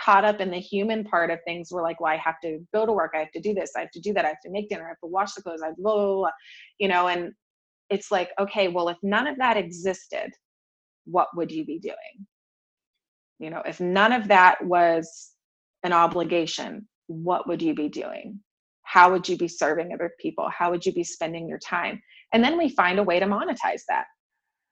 caught 0.00 0.24
up 0.24 0.40
in 0.40 0.50
the 0.50 0.58
human 0.58 1.04
part 1.04 1.30
of 1.30 1.38
things. 1.46 1.68
We're 1.70 1.82
like 1.82 2.00
well 2.00 2.12
i 2.12 2.16
have 2.16 2.40
to 2.42 2.58
go 2.74 2.84
to 2.84 2.92
work. 2.92 3.12
I 3.14 3.18
have 3.18 3.30
to 3.32 3.40
do 3.40 3.54
this. 3.54 3.70
I 3.76 3.80
have 3.80 3.92
to 3.92 4.00
do 4.00 4.12
that. 4.14 4.24
I 4.24 4.28
have 4.28 4.40
to 4.44 4.50
make 4.50 4.68
dinner. 4.68 4.84
I 4.84 4.88
have 4.88 5.00
to 5.04 5.06
wash 5.06 5.32
the 5.34 5.42
clothes. 5.42 5.62
I 5.62 5.70
blah, 5.78 5.94
blah, 5.94 6.14
blah, 6.16 6.30
you 6.78 6.88
know 6.88 7.08
and 7.08 7.32
it's 7.88 8.10
like 8.10 8.30
okay 8.40 8.66
well 8.66 8.88
if 8.88 8.96
none 9.02 9.28
of 9.28 9.38
that 9.38 9.56
existed 9.56 10.32
what 11.04 11.28
would 11.36 11.52
you 11.52 11.64
be 11.64 11.78
doing? 11.78 12.26
You 13.38 13.50
know 13.50 13.62
if 13.64 13.80
none 13.80 14.12
of 14.12 14.28
that 14.28 14.64
was 14.64 15.30
an 15.84 15.92
obligation 15.92 16.88
what 17.06 17.48
would 17.48 17.62
you 17.62 17.74
be 17.74 17.88
doing? 17.88 18.40
How 18.82 19.10
would 19.10 19.28
you 19.28 19.36
be 19.36 19.48
serving 19.48 19.92
other 19.92 20.12
people? 20.20 20.48
How 20.48 20.70
would 20.70 20.86
you 20.86 20.92
be 20.92 21.04
spending 21.04 21.48
your 21.48 21.58
time? 21.58 22.00
And 22.32 22.42
then 22.42 22.56
we 22.58 22.68
find 22.68 22.98
a 22.98 23.02
way 23.02 23.18
to 23.18 23.26
monetize 23.26 23.82
that, 23.88 24.04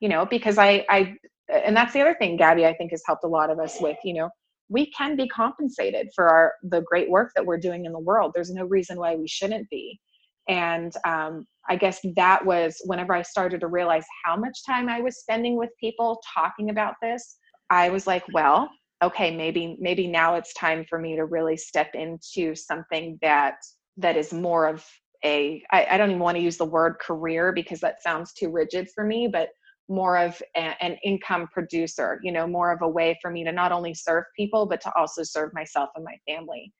you 0.00 0.08
know, 0.08 0.24
because 0.26 0.58
I, 0.58 0.84
I, 0.88 1.16
and 1.48 1.76
that's 1.76 1.92
the 1.92 2.00
other 2.00 2.14
thing 2.14 2.36
Gabby, 2.36 2.66
I 2.66 2.74
think 2.74 2.92
has 2.92 3.02
helped 3.06 3.24
a 3.24 3.28
lot 3.28 3.50
of 3.50 3.58
us 3.58 3.80
with, 3.80 3.98
you 4.04 4.14
know, 4.14 4.30
we 4.68 4.90
can 4.92 5.16
be 5.16 5.28
compensated 5.28 6.08
for 6.14 6.28
our, 6.28 6.52
the 6.62 6.82
great 6.82 7.10
work 7.10 7.32
that 7.34 7.44
we're 7.44 7.58
doing 7.58 7.84
in 7.84 7.92
the 7.92 7.98
world. 7.98 8.32
There's 8.34 8.50
no 8.50 8.64
reason 8.64 8.98
why 8.98 9.14
we 9.14 9.28
shouldn't 9.28 9.68
be. 9.68 10.00
And 10.48 10.92
um, 11.06 11.46
I 11.68 11.76
guess 11.76 12.00
that 12.16 12.44
was 12.44 12.76
whenever 12.84 13.14
I 13.14 13.22
started 13.22 13.60
to 13.60 13.66
realize 13.66 14.04
how 14.24 14.36
much 14.36 14.64
time 14.66 14.88
I 14.88 15.00
was 15.00 15.18
spending 15.18 15.56
with 15.56 15.70
people 15.80 16.20
talking 16.34 16.70
about 16.70 16.94
this, 17.02 17.36
I 17.70 17.88
was 17.88 18.06
like, 18.06 18.24
well, 18.32 18.68
okay 19.04 19.34
maybe 19.34 19.76
maybe 19.78 20.06
now 20.06 20.34
it's 20.34 20.52
time 20.54 20.84
for 20.88 20.98
me 20.98 21.14
to 21.14 21.26
really 21.26 21.56
step 21.56 21.90
into 21.94 22.54
something 22.54 23.18
that 23.22 23.56
that 23.96 24.16
is 24.16 24.32
more 24.32 24.66
of 24.66 24.84
a 25.24 25.62
I, 25.70 25.86
I 25.90 25.96
don't 25.96 26.10
even 26.10 26.22
want 26.22 26.36
to 26.36 26.42
use 26.42 26.56
the 26.56 26.64
word 26.64 26.96
career 27.00 27.52
because 27.52 27.80
that 27.80 28.02
sounds 28.02 28.32
too 28.32 28.50
rigid 28.50 28.88
for 28.94 29.04
me 29.04 29.28
but 29.30 29.50
more 29.88 30.16
of 30.16 30.40
a, 30.56 30.82
an 30.82 30.96
income 31.04 31.46
producer 31.52 32.18
you 32.22 32.32
know 32.32 32.46
more 32.46 32.72
of 32.72 32.82
a 32.82 32.88
way 32.88 33.18
for 33.20 33.30
me 33.30 33.44
to 33.44 33.52
not 33.52 33.72
only 33.72 33.94
serve 33.94 34.24
people 34.36 34.66
but 34.66 34.80
to 34.80 34.92
also 34.96 35.22
serve 35.22 35.52
myself 35.52 35.90
and 35.96 36.04
my 36.04 36.16
family 36.26 36.72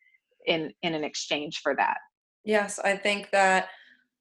in 0.47 0.73
in 0.83 0.95
an 0.95 1.05
exchange 1.05 1.61
for 1.63 1.75
that. 1.77 1.99
Yes 2.45 2.79
i 2.79 2.97
think 2.97 3.31
that 3.31 3.69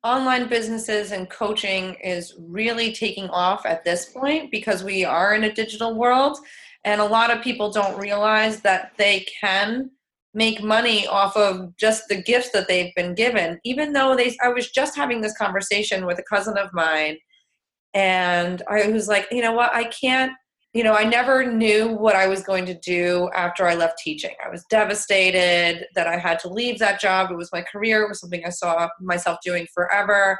online 0.03 0.49
businesses 0.49 1.13
and 1.13 1.29
coaching 1.29 1.95
is 2.03 2.35
really 2.37 2.91
taking 2.91 3.29
off 3.29 3.65
at 3.65 3.85
this 3.85 4.05
point 4.05 4.51
because 4.51 4.83
we 4.83 5.05
are 5.05 5.33
in 5.33 5.45
a 5.45 5.53
digital 5.53 5.95
world 5.95 6.37
and 6.85 6.99
a 6.99 7.05
lot 7.05 7.31
of 7.31 7.43
people 7.43 7.71
don't 7.71 7.97
realize 7.97 8.61
that 8.61 8.91
they 8.97 9.25
can 9.39 9.89
make 10.33 10.63
money 10.63 11.07
off 11.07 11.37
of 11.37 11.75
just 11.77 12.07
the 12.09 12.21
gifts 12.21 12.49
that 12.51 12.67
they've 12.67 12.93
been 12.95 13.13
given. 13.13 13.59
Even 13.63 13.93
though 13.93 14.15
they 14.15 14.35
i 14.41 14.49
was 14.49 14.71
just 14.71 14.95
having 14.95 15.21
this 15.21 15.37
conversation 15.37 16.05
with 16.05 16.19
a 16.19 16.23
cousin 16.23 16.57
of 16.57 16.73
mine 16.73 17.17
and 17.93 18.63
i 18.69 18.87
was 18.87 19.07
like 19.07 19.27
you 19.31 19.41
know 19.41 19.53
what? 19.53 19.73
I 19.73 19.85
can't 19.85 20.33
you 20.73 20.83
know 20.83 20.95
i 20.95 21.03
never 21.03 21.45
knew 21.45 21.89
what 21.89 22.15
i 22.15 22.25
was 22.27 22.41
going 22.41 22.65
to 22.65 22.73
do 22.79 23.29
after 23.35 23.67
i 23.67 23.75
left 23.75 23.99
teaching. 23.99 24.35
I 24.43 24.49
was 24.49 24.65
devastated 24.69 25.85
that 25.95 26.07
i 26.07 26.17
had 26.17 26.39
to 26.39 26.49
leave 26.49 26.79
that 26.79 26.99
job. 26.99 27.31
It 27.31 27.37
was 27.37 27.51
my 27.53 27.61
career. 27.61 28.03
It 28.03 28.09
was 28.09 28.19
something 28.19 28.43
i 28.45 28.49
saw 28.49 28.89
myself 28.99 29.37
doing 29.43 29.67
forever. 29.73 30.39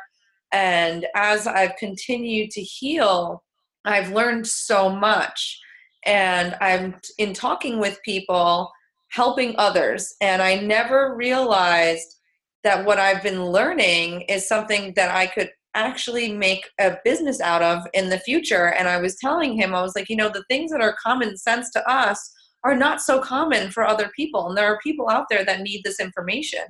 And 0.51 1.05
as 1.15 1.45
i've 1.47 1.75
continued 1.77 2.49
to 2.51 2.61
heal 2.61 3.43
i've 3.85 4.11
learned 4.11 4.47
so 4.47 4.89
much 4.89 5.59
and 6.05 6.55
I'm 6.61 6.95
in 7.17 7.33
talking 7.33 7.79
with 7.79 8.01
people, 8.03 8.71
helping 9.09 9.55
others. 9.57 10.13
And 10.21 10.41
I 10.41 10.55
never 10.55 11.15
realized 11.15 12.15
that 12.63 12.85
what 12.85 12.99
I've 12.99 13.23
been 13.23 13.45
learning 13.45 14.21
is 14.21 14.47
something 14.47 14.93
that 14.95 15.13
I 15.13 15.27
could 15.27 15.51
actually 15.75 16.31
make 16.31 16.69
a 16.79 16.97
business 17.03 17.41
out 17.41 17.61
of 17.61 17.85
in 17.93 18.09
the 18.09 18.19
future. 18.19 18.73
And 18.73 18.87
I 18.87 18.97
was 18.97 19.15
telling 19.15 19.53
him, 19.53 19.73
I 19.73 19.81
was 19.81 19.95
like, 19.95 20.09
you 20.09 20.15
know, 20.15 20.29
the 20.29 20.45
things 20.49 20.71
that 20.71 20.81
are 20.81 20.95
common 21.01 21.35
sense 21.35 21.71
to 21.71 21.89
us 21.89 22.31
are 22.63 22.75
not 22.75 23.01
so 23.01 23.19
common 23.19 23.71
for 23.71 23.85
other 23.85 24.09
people. 24.15 24.47
And 24.47 24.57
there 24.57 24.67
are 24.67 24.79
people 24.83 25.09
out 25.09 25.25
there 25.29 25.43
that 25.43 25.61
need 25.61 25.81
this 25.83 25.99
information. 25.99 26.63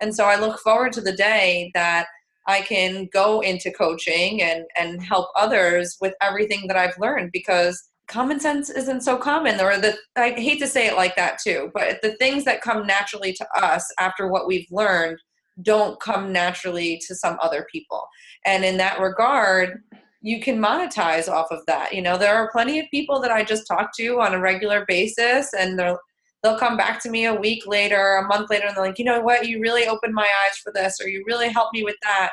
And 0.00 0.14
so 0.14 0.24
I 0.24 0.38
look 0.38 0.60
forward 0.60 0.92
to 0.94 1.00
the 1.00 1.16
day 1.16 1.70
that 1.74 2.06
I 2.46 2.60
can 2.60 3.08
go 3.12 3.40
into 3.40 3.70
coaching 3.70 4.42
and, 4.42 4.64
and 4.78 5.02
help 5.02 5.28
others 5.36 5.96
with 6.00 6.14
everything 6.20 6.66
that 6.68 6.76
I've 6.76 6.98
learned 6.98 7.30
because 7.32 7.82
common 8.08 8.40
sense 8.40 8.68
isn't 8.68 9.02
so 9.02 9.16
common 9.16 9.60
or 9.60 9.78
the 9.78 9.96
i 10.16 10.30
hate 10.32 10.58
to 10.58 10.66
say 10.66 10.86
it 10.86 10.96
like 10.96 11.16
that 11.16 11.38
too 11.42 11.70
but 11.72 11.98
the 12.02 12.14
things 12.16 12.44
that 12.44 12.60
come 12.60 12.86
naturally 12.86 13.32
to 13.32 13.46
us 13.56 13.84
after 13.98 14.28
what 14.28 14.46
we've 14.46 14.66
learned 14.70 15.18
don't 15.60 16.00
come 16.00 16.32
naturally 16.32 17.00
to 17.06 17.14
some 17.14 17.36
other 17.40 17.66
people. 17.70 18.06
And 18.46 18.64
in 18.64 18.78
that 18.78 19.00
regard, 19.00 19.82
you 20.22 20.40
can 20.40 20.58
monetize 20.58 21.28
off 21.28 21.48
of 21.50 21.60
that. 21.66 21.92
You 21.92 22.00
know, 22.00 22.16
there 22.16 22.34
are 22.34 22.50
plenty 22.50 22.78
of 22.78 22.86
people 22.90 23.20
that 23.20 23.30
I 23.30 23.44
just 23.44 23.66
talk 23.66 23.90
to 23.98 24.20
on 24.20 24.34
a 24.34 24.40
regular 24.40 24.84
basis 24.86 25.52
and 25.52 25.78
they're 25.78 25.98
they'll 26.42 26.58
come 26.58 26.76
back 26.76 27.00
to 27.00 27.08
me 27.08 27.24
a 27.26 27.34
week 27.34 27.68
later, 27.68 28.16
a 28.16 28.26
month 28.26 28.50
later, 28.50 28.66
and 28.66 28.76
they're 28.76 28.84
like, 28.84 28.98
you 28.98 29.04
know 29.04 29.20
what, 29.20 29.46
you 29.46 29.60
really 29.60 29.86
opened 29.86 30.12
my 30.12 30.24
eyes 30.24 30.56
for 30.56 30.72
this, 30.72 30.98
or 31.00 31.08
you 31.08 31.22
really 31.24 31.48
helped 31.48 31.72
me 31.72 31.84
with 31.84 31.94
that. 32.02 32.30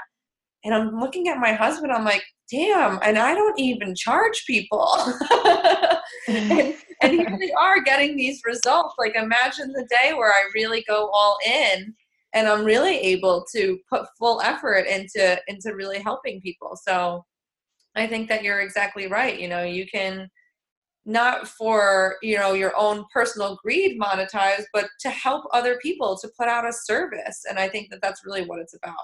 And 0.63 0.73
I'm 0.73 0.99
looking 0.99 1.29
at 1.29 1.37
my 1.37 1.53
husband, 1.53 1.91
I'm 1.91 2.03
like, 2.03 2.23
damn, 2.51 2.99
and 3.03 3.17
I 3.17 3.33
don't 3.33 3.59
even 3.59 3.95
charge 3.95 4.43
people. 4.45 4.89
and, 6.27 6.75
and 7.01 7.11
here 7.13 7.37
they 7.39 7.51
are 7.53 7.81
getting 7.81 8.15
these 8.15 8.41
results. 8.45 8.95
Like, 8.97 9.15
imagine 9.15 9.71
the 9.71 9.87
day 9.89 10.13
where 10.13 10.31
I 10.31 10.49
really 10.53 10.83
go 10.87 11.09
all 11.13 11.37
in 11.45 11.93
and 12.33 12.47
I'm 12.47 12.65
really 12.65 12.97
able 12.97 13.45
to 13.55 13.77
put 13.89 14.05
full 14.17 14.41
effort 14.41 14.85
into 14.85 15.39
into 15.47 15.75
really 15.75 15.99
helping 15.99 16.41
people. 16.41 16.77
So 16.81 17.25
I 17.95 18.07
think 18.07 18.29
that 18.29 18.43
you're 18.43 18.61
exactly 18.61 19.07
right. 19.07 19.39
You 19.39 19.47
know, 19.47 19.63
you 19.63 19.87
can 19.87 20.29
not 21.05 21.47
for 21.47 22.17
you 22.21 22.37
know 22.37 22.53
your 22.53 22.73
own 22.77 23.05
personal 23.11 23.57
greed 23.63 23.99
monetize 23.99 24.63
but 24.73 24.87
to 24.99 25.09
help 25.09 25.45
other 25.53 25.79
people 25.81 26.17
to 26.17 26.29
put 26.37 26.47
out 26.47 26.67
a 26.67 26.73
service 26.73 27.45
and 27.49 27.57
i 27.57 27.67
think 27.67 27.89
that 27.89 27.99
that's 28.01 28.25
really 28.25 28.45
what 28.45 28.59
it's 28.59 28.75
about 28.75 28.95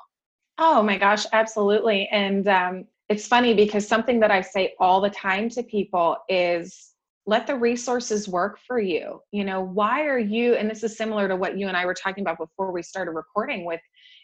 oh 0.58 0.82
my 0.82 0.97
gosh 0.97 1.26
absolutely 1.34 2.08
and 2.12 2.47
um, 2.47 2.86
it's 3.10 3.28
funny 3.28 3.53
because 3.53 3.88
something 3.88 4.20
that 4.20 4.32
i 4.32 4.41
say 4.41 4.74
all 4.80 5.01
the 5.01 5.10
time 5.10 5.49
to 5.49 5.64
people 5.64 6.18
is 6.30 6.95
let 7.28 7.47
the 7.47 7.56
resources 7.56 8.28
work 8.28 8.60
for 8.68 8.80
you. 8.80 9.20
You 9.32 9.43
know 9.43 9.62
why 9.62 10.06
are 10.06 10.20
you 10.20 10.56
and 10.56 10.70
this 10.70 10.84
is 10.84 10.97
similar 10.97 11.28
to 11.28 11.36
what 11.36 11.58
you 11.58 11.68
and 11.68 11.76
i 11.78 11.86
were 11.86 11.93
talking 11.93 12.22
about 12.24 12.38
before 12.38 12.72
we 12.72 12.84
started 12.84 13.12
recording 13.12 13.66
with 13.66 13.82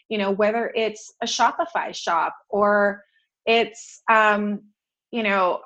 you 0.08 0.18
know 0.18 0.30
whether 0.30 0.72
it's 0.74 1.12
a 1.22 1.26
shopify 1.26 1.94
shop 1.94 2.36
or 2.48 3.02
it's 3.46 4.02
um 4.10 4.62
you 5.10 5.22
know 5.22 5.60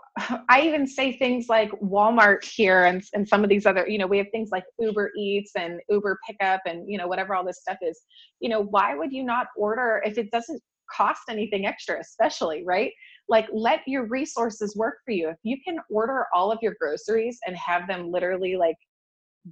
I 0.48 0.62
even 0.62 0.86
say 0.86 1.16
things 1.16 1.48
like 1.48 1.70
Walmart 1.72 2.42
here 2.42 2.86
and, 2.86 3.02
and 3.12 3.28
some 3.28 3.44
of 3.44 3.50
these 3.50 3.66
other, 3.66 3.86
you 3.86 3.98
know, 3.98 4.06
we 4.06 4.18
have 4.18 4.28
things 4.32 4.48
like 4.50 4.64
Uber 4.78 5.12
Eats 5.16 5.52
and 5.56 5.80
Uber 5.90 6.18
Pickup 6.26 6.62
and, 6.66 6.90
you 6.90 6.96
know, 6.96 7.06
whatever 7.06 7.34
all 7.34 7.44
this 7.44 7.60
stuff 7.60 7.76
is. 7.82 8.00
You 8.40 8.48
know, 8.48 8.62
why 8.62 8.94
would 8.94 9.12
you 9.12 9.22
not 9.24 9.48
order 9.56 10.02
if 10.04 10.16
it 10.16 10.30
doesn't 10.30 10.62
cost 10.90 11.22
anything 11.28 11.66
extra, 11.66 12.00
especially, 12.00 12.64
right? 12.64 12.92
Like, 13.28 13.46
let 13.52 13.80
your 13.86 14.06
resources 14.06 14.74
work 14.76 14.98
for 15.04 15.10
you. 15.10 15.28
If 15.28 15.36
you 15.42 15.58
can 15.66 15.78
order 15.90 16.26
all 16.34 16.50
of 16.50 16.60
your 16.62 16.76
groceries 16.80 17.38
and 17.46 17.56
have 17.56 17.86
them 17.86 18.10
literally 18.10 18.56
like 18.56 18.76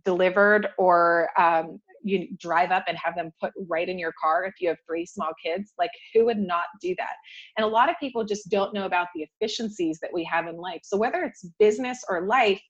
delivered 0.05 0.69
or 0.79 1.29
um, 1.39 1.81
you 2.05 2.29
drive 2.39 2.71
up 2.71 2.85
and 2.87 2.97
have 3.03 3.17
them 3.17 3.33
put 3.41 3.53
right 3.69 3.89
in 3.89 3.99
your 3.99 4.13
car 4.21 4.45
if 4.45 4.55
you 4.61 4.69
have 4.69 4.79
three 4.87 5.07
small 5.07 5.31
kids 5.43 5.73
like 5.79 5.91
who 6.13 6.27
would 6.27 6.39
not 6.39 6.65
do 6.81 6.95
that? 6.99 7.15
And 7.57 7.65
a 7.65 7.69
lot 7.69 7.91
of 7.91 7.97
people 7.99 8.25
just 8.25 8.49
don't 8.51 8.75
know 8.75 8.85
about 8.85 9.09
the 9.15 9.23
efficiencies 9.23 9.99
that 10.01 10.11
we 10.13 10.25
have 10.25 10.47
in 10.47 10.57
life. 10.57 10.81
So 10.85 10.97
whether 10.97 11.23
it's 11.25 11.47
business 11.59 12.05
or 12.09 12.27
life 12.27 12.61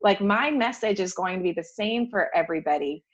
like 0.00 0.20
my 0.20 0.50
message 0.50 1.00
is 1.00 1.12
going 1.12 1.38
to 1.38 1.42
be 1.42 1.52
the 1.52 1.64
same 1.64 2.08
for 2.08 2.34
everybody. 2.34 3.04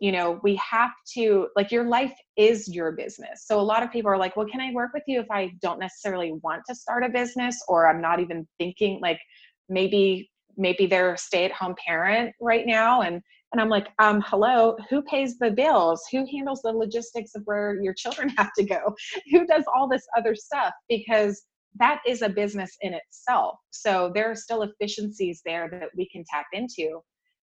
You 0.00 0.10
know 0.12 0.40
we 0.42 0.56
have 0.56 0.90
to 1.14 1.48
like 1.54 1.70
your 1.70 1.84
life 1.84 2.14
is 2.36 2.68
your 2.68 2.92
business. 2.92 3.44
So 3.46 3.60
a 3.60 3.62
lot 3.62 3.82
of 3.82 3.92
people 3.92 4.10
are 4.10 4.18
like 4.18 4.36
well 4.36 4.46
can 4.46 4.60
i 4.60 4.72
work 4.72 4.90
with 4.92 5.04
you 5.06 5.20
if 5.20 5.30
i 5.30 5.52
don't 5.60 5.78
necessarily 5.78 6.32
want 6.42 6.62
to 6.68 6.74
start 6.74 7.04
a 7.04 7.08
business 7.08 7.62
or 7.68 7.86
i'm 7.88 8.00
not 8.00 8.18
even 8.18 8.46
thinking 8.58 8.98
like 9.00 9.20
maybe 9.68 10.28
maybe 10.56 10.86
they're 10.86 11.14
a 11.14 11.18
stay-at-home 11.18 11.74
parent 11.86 12.34
right 12.40 12.66
now 12.66 13.02
and 13.02 13.22
and 13.52 13.60
i'm 13.60 13.68
like 13.68 13.88
um 13.98 14.22
hello 14.26 14.76
who 14.88 15.02
pays 15.02 15.38
the 15.38 15.50
bills? 15.50 16.04
Who 16.10 16.26
handles 16.26 16.62
the 16.62 16.72
logistics 16.72 17.34
of 17.34 17.42
where 17.44 17.80
your 17.82 17.94
children 17.94 18.28
have 18.36 18.52
to 18.58 18.64
go? 18.64 18.94
Who 19.30 19.46
does 19.46 19.64
all 19.74 19.88
this 19.88 20.06
other 20.16 20.34
stuff? 20.34 20.72
Because 20.88 21.42
that 21.78 22.00
is 22.06 22.20
a 22.20 22.28
business 22.28 22.76
in 22.82 22.92
itself. 22.92 23.58
So 23.70 24.10
there 24.14 24.30
are 24.30 24.34
still 24.36 24.62
efficiencies 24.62 25.40
there 25.44 25.70
that 25.70 25.88
we 25.96 26.06
can 26.10 26.24
tap 26.30 26.46
into. 26.52 27.00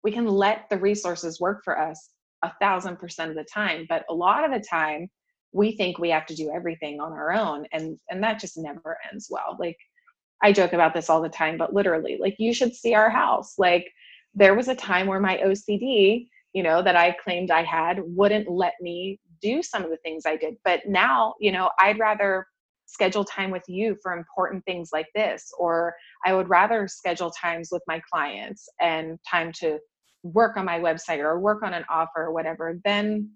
We 0.03 0.11
can 0.11 0.27
let 0.27 0.69
the 0.69 0.77
resources 0.77 1.39
work 1.39 1.61
for 1.63 1.79
us 1.79 2.09
a 2.43 2.51
thousand 2.59 2.97
percent 2.97 3.29
of 3.29 3.37
the 3.37 3.45
time 3.53 3.85
but 3.87 4.03
a 4.09 4.13
lot 4.13 4.43
of 4.43 4.51
the 4.51 4.65
time 4.67 5.07
we 5.53 5.75
think 5.75 5.99
we 5.99 6.09
have 6.09 6.25
to 6.25 6.35
do 6.35 6.51
everything 6.51 6.99
on 6.99 7.11
our 7.11 7.31
own 7.31 7.65
and 7.71 7.99
and 8.09 8.23
that 8.23 8.39
just 8.39 8.57
never 8.57 8.97
ends 9.11 9.27
well. 9.29 9.55
Like 9.59 9.77
I 10.41 10.51
joke 10.51 10.73
about 10.73 10.93
this 10.93 11.09
all 11.09 11.21
the 11.21 11.29
time, 11.29 11.57
but 11.57 11.73
literally, 11.73 12.17
like, 12.19 12.35
you 12.39 12.53
should 12.53 12.75
see 12.75 12.93
our 12.93 13.09
house. 13.09 13.55
Like, 13.57 13.91
there 14.33 14.55
was 14.55 14.67
a 14.67 14.75
time 14.75 15.07
where 15.07 15.19
my 15.19 15.37
OCD, 15.37 16.27
you 16.53 16.63
know, 16.63 16.81
that 16.81 16.95
I 16.95 17.11
claimed 17.23 17.51
I 17.51 17.63
had 17.63 17.99
wouldn't 18.03 18.49
let 18.49 18.73
me 18.81 19.19
do 19.41 19.63
some 19.63 19.83
of 19.83 19.89
the 19.89 19.97
things 19.97 20.23
I 20.25 20.37
did. 20.37 20.55
But 20.63 20.81
now, 20.87 21.35
you 21.39 21.51
know, 21.51 21.69
I'd 21.79 21.99
rather 21.99 22.45
schedule 22.85 23.23
time 23.23 23.51
with 23.51 23.63
you 23.67 23.95
for 24.01 24.13
important 24.13 24.63
things 24.65 24.89
like 24.91 25.07
this, 25.15 25.51
or 25.57 25.95
I 26.25 26.33
would 26.33 26.49
rather 26.49 26.87
schedule 26.87 27.31
times 27.31 27.69
with 27.71 27.81
my 27.87 28.01
clients 28.11 28.67
and 28.79 29.17
time 29.29 29.51
to 29.59 29.79
work 30.23 30.57
on 30.57 30.65
my 30.65 30.79
website 30.79 31.19
or 31.19 31.39
work 31.39 31.63
on 31.63 31.73
an 31.73 31.85
offer 31.89 32.23
or 32.23 32.33
whatever 32.33 32.79
than 32.85 33.29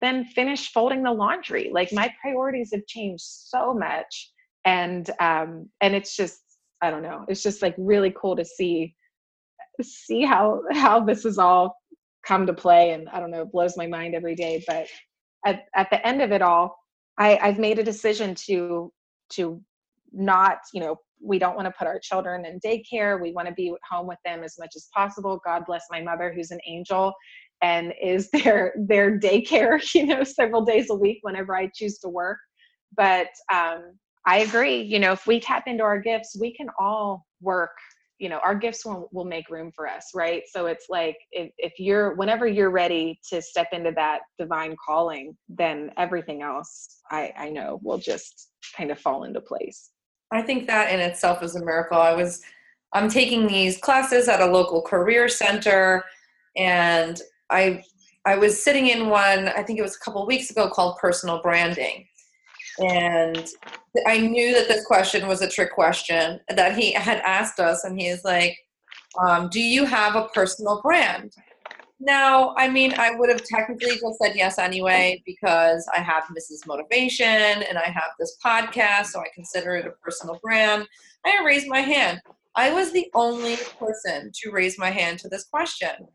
then 0.00 0.24
finish 0.24 0.72
folding 0.72 1.04
the 1.04 1.12
laundry 1.12 1.70
like 1.72 1.92
my 1.92 2.12
priorities 2.20 2.70
have 2.72 2.84
changed 2.86 3.22
so 3.22 3.72
much 3.72 4.32
and 4.64 5.10
um 5.20 5.68
and 5.80 5.94
it's 5.94 6.16
just 6.16 6.40
I 6.84 6.90
don't 6.90 7.02
know. 7.02 7.24
It's 7.28 7.42
just 7.42 7.62
like 7.62 7.74
really 7.78 8.14
cool 8.14 8.36
to 8.36 8.44
see 8.44 8.94
see 9.82 10.22
how 10.22 10.62
how 10.72 11.00
this 11.00 11.24
is 11.24 11.38
all 11.38 11.76
come 12.26 12.46
to 12.46 12.54
play 12.54 12.92
and 12.92 13.08
I 13.10 13.20
don't 13.20 13.30
know, 13.30 13.42
it 13.42 13.52
blows 13.52 13.76
my 13.76 13.86
mind 13.86 14.14
every 14.14 14.34
day. 14.34 14.64
But 14.66 14.86
at, 15.44 15.64
at 15.74 15.90
the 15.90 16.04
end 16.06 16.22
of 16.22 16.32
it 16.32 16.42
all, 16.42 16.76
I, 17.18 17.38
I've 17.38 17.58
made 17.58 17.78
a 17.78 17.84
decision 17.84 18.34
to 18.46 18.92
to 19.30 19.60
not, 20.12 20.58
you 20.72 20.80
know, 20.80 20.96
we 21.20 21.38
don't 21.38 21.56
want 21.56 21.66
to 21.66 21.74
put 21.76 21.86
our 21.86 21.98
children 21.98 22.44
in 22.44 22.60
daycare. 22.60 23.20
We 23.20 23.32
want 23.32 23.48
to 23.48 23.54
be 23.54 23.74
home 23.88 24.06
with 24.06 24.18
them 24.24 24.44
as 24.44 24.56
much 24.58 24.72
as 24.76 24.88
possible. 24.94 25.40
God 25.44 25.64
bless 25.66 25.84
my 25.90 26.00
mother 26.00 26.32
who's 26.32 26.50
an 26.50 26.60
angel 26.66 27.12
and 27.62 27.92
is 28.02 28.30
their 28.32 28.74
their 28.76 29.18
daycare, 29.18 29.80
you 29.94 30.06
know, 30.06 30.24
several 30.24 30.64
days 30.64 30.90
a 30.90 30.94
week 30.94 31.18
whenever 31.22 31.56
I 31.56 31.70
choose 31.74 31.98
to 31.98 32.08
work. 32.08 32.38
But 32.96 33.28
um 33.52 33.98
I 34.26 34.38
agree. 34.38 34.80
You 34.80 35.00
know, 35.00 35.12
if 35.12 35.26
we 35.26 35.38
tap 35.38 35.64
into 35.66 35.82
our 35.84 36.00
gifts, 36.00 36.36
we 36.40 36.54
can 36.54 36.68
all 36.78 37.26
work. 37.42 37.72
You 38.18 38.28
know, 38.28 38.40
our 38.44 38.54
gifts 38.54 38.84
will, 38.84 39.08
will 39.12 39.24
make 39.24 39.50
room 39.50 39.72
for 39.74 39.88
us, 39.88 40.10
right? 40.14 40.42
So 40.48 40.66
it's 40.66 40.86
like 40.88 41.16
if, 41.32 41.50
if 41.58 41.72
you're, 41.78 42.14
whenever 42.14 42.46
you're 42.46 42.70
ready 42.70 43.18
to 43.30 43.42
step 43.42 43.68
into 43.72 43.92
that 43.96 44.20
divine 44.38 44.76
calling, 44.84 45.36
then 45.48 45.90
everything 45.96 46.40
else 46.42 47.00
I, 47.10 47.32
I 47.36 47.50
know 47.50 47.80
will 47.82 47.98
just 47.98 48.50
kind 48.76 48.90
of 48.90 48.98
fall 48.98 49.24
into 49.24 49.40
place. 49.40 49.90
I 50.30 50.42
think 50.42 50.66
that 50.68 50.92
in 50.92 51.00
itself 51.00 51.42
is 51.42 51.56
a 51.56 51.64
miracle. 51.64 51.98
I 51.98 52.14
was, 52.14 52.40
I'm 52.92 53.08
taking 53.08 53.46
these 53.46 53.78
classes 53.78 54.28
at 54.28 54.40
a 54.40 54.46
local 54.46 54.80
career 54.80 55.28
center, 55.28 56.04
and 56.56 57.20
I, 57.50 57.82
I 58.24 58.36
was 58.36 58.62
sitting 58.62 58.88
in 58.88 59.08
one. 59.08 59.48
I 59.48 59.62
think 59.62 59.78
it 59.78 59.82
was 59.82 59.96
a 59.96 60.04
couple 60.04 60.24
weeks 60.26 60.50
ago 60.50 60.70
called 60.70 60.98
personal 60.98 61.42
branding, 61.42 62.06
and 62.78 63.46
I 64.06 64.18
knew 64.18 64.54
that 64.54 64.68
this 64.68 64.84
question 64.84 65.28
was 65.28 65.42
a 65.42 65.48
trick 65.48 65.72
question 65.72 66.40
that 66.48 66.76
he 66.76 66.92
had 66.92 67.18
asked 67.18 67.60
us, 67.60 67.84
and 67.84 68.00
he's 68.00 68.24
like, 68.24 68.56
um, 69.20 69.48
"Do 69.48 69.60
you 69.60 69.84
have 69.84 70.16
a 70.16 70.28
personal 70.28 70.80
brand?" 70.82 71.34
Now, 72.00 72.54
I 72.58 72.68
mean, 72.68 72.92
I 72.98 73.12
would 73.14 73.30
have 73.30 73.44
technically 73.44 73.96
just 73.96 74.18
said 74.20 74.34
yes 74.34 74.58
anyway 74.58 75.22
because 75.24 75.88
I 75.94 76.00
have 76.00 76.24
Mrs. 76.24 76.66
Motivation 76.66 77.26
and 77.26 77.78
I 77.78 77.84
have 77.86 78.10
this 78.18 78.36
podcast, 78.44 79.06
so 79.06 79.20
I 79.20 79.26
consider 79.34 79.76
it 79.76 79.86
a 79.86 79.90
personal 80.02 80.38
brand. 80.42 80.86
I 81.24 81.42
raised 81.44 81.68
my 81.68 81.80
hand. 81.80 82.20
I 82.56 82.72
was 82.72 82.92
the 82.92 83.10
only 83.14 83.56
person 83.78 84.30
to 84.42 84.50
raise 84.50 84.78
my 84.78 84.90
hand 84.90 85.18
to 85.20 85.28
this 85.28 85.44
question. 85.44 86.08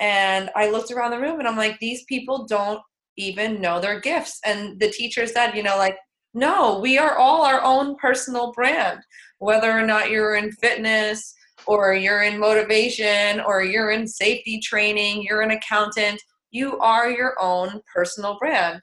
And 0.00 0.50
I 0.56 0.70
looked 0.70 0.90
around 0.90 1.10
the 1.10 1.20
room 1.20 1.38
and 1.38 1.48
I'm 1.48 1.56
like, 1.56 1.78
these 1.78 2.04
people 2.04 2.46
don't 2.46 2.80
even 3.18 3.60
know 3.60 3.80
their 3.80 4.00
gifts. 4.00 4.40
And 4.44 4.78
the 4.80 4.90
teacher 4.90 5.26
said, 5.26 5.54
you 5.54 5.62
know, 5.62 5.76
like, 5.76 5.96
no, 6.34 6.78
we 6.78 6.98
are 6.98 7.16
all 7.16 7.42
our 7.42 7.62
own 7.62 7.96
personal 7.96 8.52
brand, 8.52 9.00
whether 9.38 9.70
or 9.70 9.82
not 9.82 10.10
you're 10.10 10.36
in 10.36 10.52
fitness 10.52 11.34
or 11.66 11.94
you're 11.94 12.22
in 12.22 12.38
motivation 12.38 13.40
or 13.40 13.62
you're 13.62 13.90
in 13.90 14.06
safety 14.06 14.60
training, 14.60 15.22
you're 15.22 15.42
an 15.42 15.50
accountant, 15.50 16.22
you 16.50 16.78
are 16.78 17.10
your 17.10 17.34
own 17.40 17.80
personal 17.92 18.36
brand. 18.38 18.80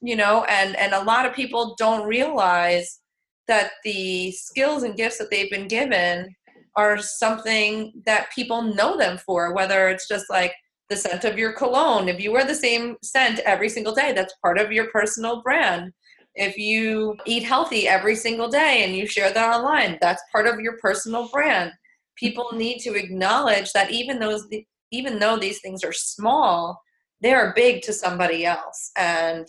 You 0.00 0.16
know, 0.16 0.44
and 0.44 0.76
and 0.76 0.92
a 0.92 1.02
lot 1.02 1.26
of 1.26 1.34
people 1.34 1.74
don't 1.78 2.06
realize 2.06 3.00
that 3.48 3.72
the 3.84 4.30
skills 4.32 4.82
and 4.82 4.96
gifts 4.96 5.18
that 5.18 5.30
they've 5.30 5.50
been 5.50 5.68
given 5.68 6.34
are 6.76 6.98
something 6.98 7.92
that 8.04 8.30
people 8.34 8.62
know 8.62 8.96
them 8.96 9.18
for, 9.18 9.54
whether 9.54 9.88
it's 9.88 10.06
just 10.06 10.26
like 10.28 10.52
the 10.88 10.96
scent 10.96 11.24
of 11.24 11.38
your 11.38 11.52
cologne. 11.52 12.08
If 12.08 12.20
you 12.20 12.32
wear 12.32 12.44
the 12.44 12.54
same 12.54 12.96
scent 13.02 13.40
every 13.40 13.68
single 13.68 13.94
day, 13.94 14.12
that's 14.12 14.34
part 14.42 14.58
of 14.58 14.72
your 14.72 14.88
personal 14.90 15.42
brand. 15.42 15.92
If 16.34 16.58
you 16.58 17.16
eat 17.24 17.44
healthy 17.44 17.88
every 17.88 18.14
single 18.14 18.48
day 18.48 18.84
and 18.84 18.94
you 18.94 19.06
share 19.06 19.32
that 19.32 19.54
online, 19.54 19.98
that's 20.00 20.22
part 20.30 20.46
of 20.46 20.60
your 20.60 20.76
personal 20.78 21.28
brand. 21.28 21.72
People 22.16 22.50
need 22.52 22.78
to 22.80 22.94
acknowledge 22.94 23.72
that 23.72 23.90
even 23.90 24.18
those 24.18 24.46
even 24.92 25.18
though 25.18 25.36
these 25.36 25.60
things 25.60 25.82
are 25.82 25.92
small, 25.92 26.80
they 27.20 27.32
are 27.32 27.52
big 27.56 27.82
to 27.82 27.92
somebody 27.92 28.46
else. 28.46 28.90
And 28.96 29.46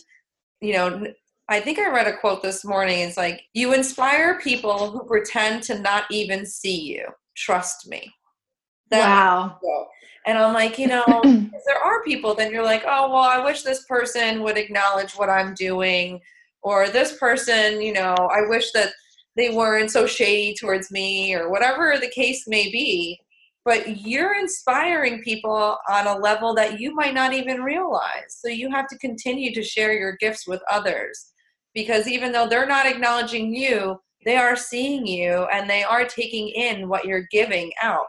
you 0.60 0.72
know, 0.72 1.06
I 1.48 1.60
think 1.60 1.78
I 1.78 1.88
read 1.90 2.06
a 2.06 2.16
quote 2.16 2.42
this 2.42 2.64
morning. 2.64 3.00
It's 3.00 3.16
like, 3.16 3.42
you 3.54 3.72
inspire 3.72 4.40
people 4.40 4.90
who 4.90 5.06
pretend 5.06 5.62
to 5.64 5.78
not 5.78 6.04
even 6.10 6.44
see 6.44 6.80
you. 6.80 7.06
Trust 7.36 7.88
me. 7.88 8.12
That 8.90 9.00
wow. 9.00 9.58
And 10.28 10.36
I'm 10.36 10.52
like, 10.52 10.78
you 10.78 10.88
know, 10.88 11.04
there 11.24 11.82
are 11.82 12.04
people, 12.04 12.34
then 12.34 12.52
you're 12.52 12.62
like, 12.62 12.84
oh, 12.86 13.08
well, 13.08 13.22
I 13.22 13.42
wish 13.42 13.62
this 13.62 13.84
person 13.84 14.42
would 14.42 14.58
acknowledge 14.58 15.12
what 15.12 15.30
I'm 15.30 15.54
doing. 15.54 16.20
Or 16.60 16.90
this 16.90 17.16
person, 17.16 17.80
you 17.80 17.94
know, 17.94 18.14
I 18.14 18.42
wish 18.46 18.70
that 18.72 18.92
they 19.36 19.48
weren't 19.48 19.90
so 19.90 20.06
shady 20.06 20.54
towards 20.54 20.90
me, 20.90 21.34
or 21.34 21.48
whatever 21.48 21.96
the 21.98 22.10
case 22.10 22.44
may 22.46 22.70
be. 22.70 23.18
But 23.64 24.02
you're 24.02 24.38
inspiring 24.38 25.22
people 25.22 25.78
on 25.88 26.06
a 26.06 26.18
level 26.18 26.54
that 26.56 26.78
you 26.78 26.94
might 26.94 27.14
not 27.14 27.32
even 27.32 27.62
realize. 27.62 28.28
So 28.28 28.48
you 28.48 28.70
have 28.70 28.86
to 28.88 28.98
continue 28.98 29.54
to 29.54 29.62
share 29.62 29.94
your 29.94 30.16
gifts 30.20 30.46
with 30.46 30.60
others 30.70 31.32
because 31.74 32.06
even 32.06 32.32
though 32.32 32.48
they're 32.48 32.66
not 32.66 32.86
acknowledging 32.86 33.54
you, 33.54 33.98
they 34.26 34.36
are 34.36 34.56
seeing 34.56 35.06
you 35.06 35.46
and 35.52 35.70
they 35.70 35.84
are 35.84 36.04
taking 36.04 36.48
in 36.48 36.88
what 36.88 37.06
you're 37.06 37.28
giving 37.30 37.72
out. 37.82 38.06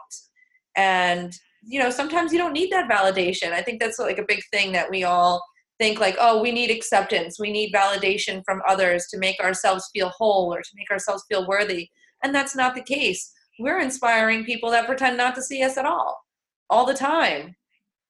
And 0.76 1.32
you 1.62 1.78
know, 1.78 1.90
sometimes 1.90 2.32
you 2.32 2.38
don't 2.38 2.52
need 2.52 2.70
that 2.72 2.90
validation. 2.90 3.52
I 3.52 3.62
think 3.62 3.80
that's 3.80 3.98
like 3.98 4.18
a 4.18 4.24
big 4.26 4.42
thing 4.50 4.72
that 4.72 4.90
we 4.90 5.04
all 5.04 5.42
think 5.78 5.98
like, 5.98 6.16
oh, 6.20 6.40
we 6.40 6.52
need 6.52 6.70
acceptance, 6.70 7.38
we 7.40 7.50
need 7.50 7.72
validation 7.72 8.42
from 8.44 8.60
others 8.68 9.06
to 9.10 9.18
make 9.18 9.40
ourselves 9.40 9.88
feel 9.92 10.10
whole 10.10 10.52
or 10.52 10.60
to 10.60 10.70
make 10.74 10.90
ourselves 10.90 11.24
feel 11.28 11.48
worthy. 11.48 11.88
And 12.22 12.34
that's 12.34 12.54
not 12.54 12.74
the 12.74 12.82
case. 12.82 13.32
We're 13.58 13.80
inspiring 13.80 14.44
people 14.44 14.70
that 14.70 14.86
pretend 14.86 15.16
not 15.16 15.34
to 15.36 15.42
see 15.42 15.62
us 15.62 15.78
at 15.78 15.86
all, 15.86 16.20
all 16.68 16.84
the 16.84 16.94
time. 16.94 17.56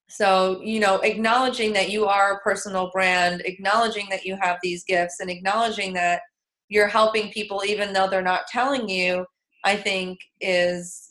So, 0.08 0.60
you 0.64 0.80
know, 0.80 0.96
acknowledging 0.96 1.72
that 1.74 1.90
you 1.90 2.06
are 2.06 2.34
a 2.34 2.40
personal 2.40 2.90
brand, 2.92 3.42
acknowledging 3.44 4.08
that 4.10 4.24
you 4.24 4.36
have 4.40 4.58
these 4.62 4.82
gifts, 4.82 5.20
and 5.20 5.30
acknowledging 5.30 5.92
that 5.94 6.22
you're 6.68 6.88
helping 6.88 7.30
people 7.30 7.62
even 7.64 7.92
though 7.92 8.08
they're 8.08 8.20
not 8.20 8.48
telling 8.48 8.88
you, 8.88 9.24
I 9.64 9.76
think 9.76 10.18
is 10.40 11.09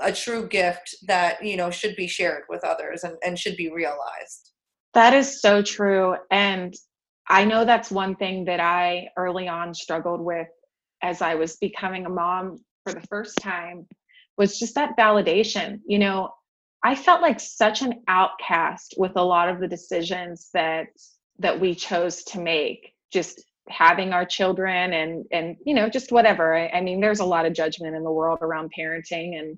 a 0.00 0.12
true 0.12 0.48
gift 0.48 0.94
that, 1.06 1.44
you 1.44 1.56
know, 1.56 1.70
should 1.70 1.96
be 1.96 2.06
shared 2.06 2.44
with 2.48 2.64
others 2.64 3.04
and, 3.04 3.16
and 3.24 3.38
should 3.38 3.56
be 3.56 3.70
realized. 3.70 4.52
That 4.94 5.14
is 5.14 5.40
so 5.40 5.62
true. 5.62 6.16
And 6.30 6.74
I 7.28 7.44
know 7.44 7.64
that's 7.64 7.90
one 7.90 8.16
thing 8.16 8.44
that 8.46 8.60
I 8.60 9.08
early 9.16 9.46
on 9.48 9.74
struggled 9.74 10.20
with 10.20 10.48
as 11.02 11.22
I 11.22 11.36
was 11.36 11.56
becoming 11.56 12.06
a 12.06 12.10
mom 12.10 12.58
for 12.84 12.92
the 12.92 13.06
first 13.08 13.36
time 13.38 13.86
was 14.36 14.58
just 14.58 14.74
that 14.74 14.96
validation. 14.98 15.80
You 15.86 15.98
know, 15.98 16.30
I 16.82 16.94
felt 16.94 17.22
like 17.22 17.40
such 17.40 17.82
an 17.82 18.02
outcast 18.08 18.94
with 18.96 19.12
a 19.16 19.22
lot 19.22 19.48
of 19.48 19.60
the 19.60 19.68
decisions 19.68 20.48
that 20.54 20.86
that 21.38 21.58
we 21.58 21.74
chose 21.74 22.22
to 22.24 22.40
make 22.40 22.92
just 23.12 23.42
having 23.68 24.12
our 24.12 24.24
children 24.24 24.92
and 24.92 25.24
and 25.32 25.56
you 25.64 25.74
know 25.74 25.88
just 25.88 26.12
whatever 26.12 26.56
I, 26.56 26.68
I, 26.68 26.80
mean 26.80 27.00
there's 27.00 27.20
a 27.20 27.24
lot 27.24 27.46
of 27.46 27.52
judgment 27.52 27.94
in 27.94 28.02
the 28.02 28.10
world 28.10 28.40
around 28.42 28.72
parenting 28.76 29.38
and 29.38 29.56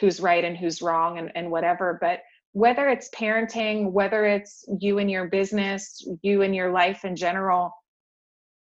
who's 0.00 0.20
right 0.20 0.44
and 0.44 0.56
who's 0.56 0.82
wrong 0.82 1.18
and, 1.18 1.32
and 1.34 1.50
whatever 1.50 1.98
but 2.00 2.20
whether 2.52 2.88
it's 2.88 3.10
parenting 3.10 3.92
whether 3.92 4.24
it's 4.26 4.64
you 4.80 4.98
and 4.98 5.10
your 5.10 5.28
business 5.28 6.06
you 6.22 6.42
and 6.42 6.54
your 6.54 6.72
life 6.72 7.04
in 7.04 7.16
general 7.16 7.72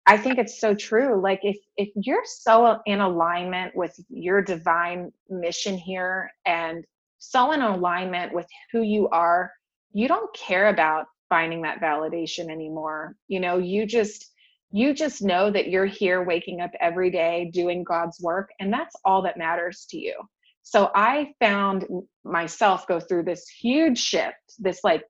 i 0.06 0.16
think 0.16 0.38
it's 0.38 0.60
so 0.60 0.74
true 0.74 1.20
like 1.22 1.40
if 1.44 1.56
if 1.76 1.90
you're 1.96 2.24
so 2.26 2.78
in 2.86 3.00
alignment 3.00 3.74
with 3.76 3.94
your 4.10 4.42
divine 4.42 5.12
mission 5.30 5.76
here 5.78 6.30
and 6.46 6.84
so 7.20 7.52
in 7.52 7.62
alignment 7.62 8.34
with 8.34 8.46
who 8.72 8.82
you 8.82 9.08
are, 9.10 9.52
you 9.94 10.08
don't 10.08 10.34
care 10.34 10.68
about 10.68 11.06
finding 11.30 11.62
that 11.62 11.80
validation 11.80 12.50
anymore. 12.50 13.16
You 13.28 13.40
know, 13.40 13.58
you 13.58 13.86
just 13.86 14.26
you 14.72 14.94
just 14.94 15.22
know 15.22 15.50
that 15.52 15.68
you're 15.70 15.86
here 15.86 16.24
waking 16.24 16.60
up 16.60 16.72
every 16.80 17.10
day 17.10 17.50
doing 17.54 17.84
God's 17.84 18.20
work 18.20 18.50
and 18.60 18.74
that's 18.74 18.96
all 19.06 19.22
that 19.22 19.38
matters 19.38 19.86
to 19.90 19.98
you. 19.98 20.14
So 20.62 20.90
I 20.94 21.32
found 21.40 21.86
myself 22.24 22.86
go 22.86 23.00
through 23.00 23.24
this 23.24 23.48
huge 23.48 23.98
shift, 23.98 24.36
this 24.58 24.80
like 24.84 25.02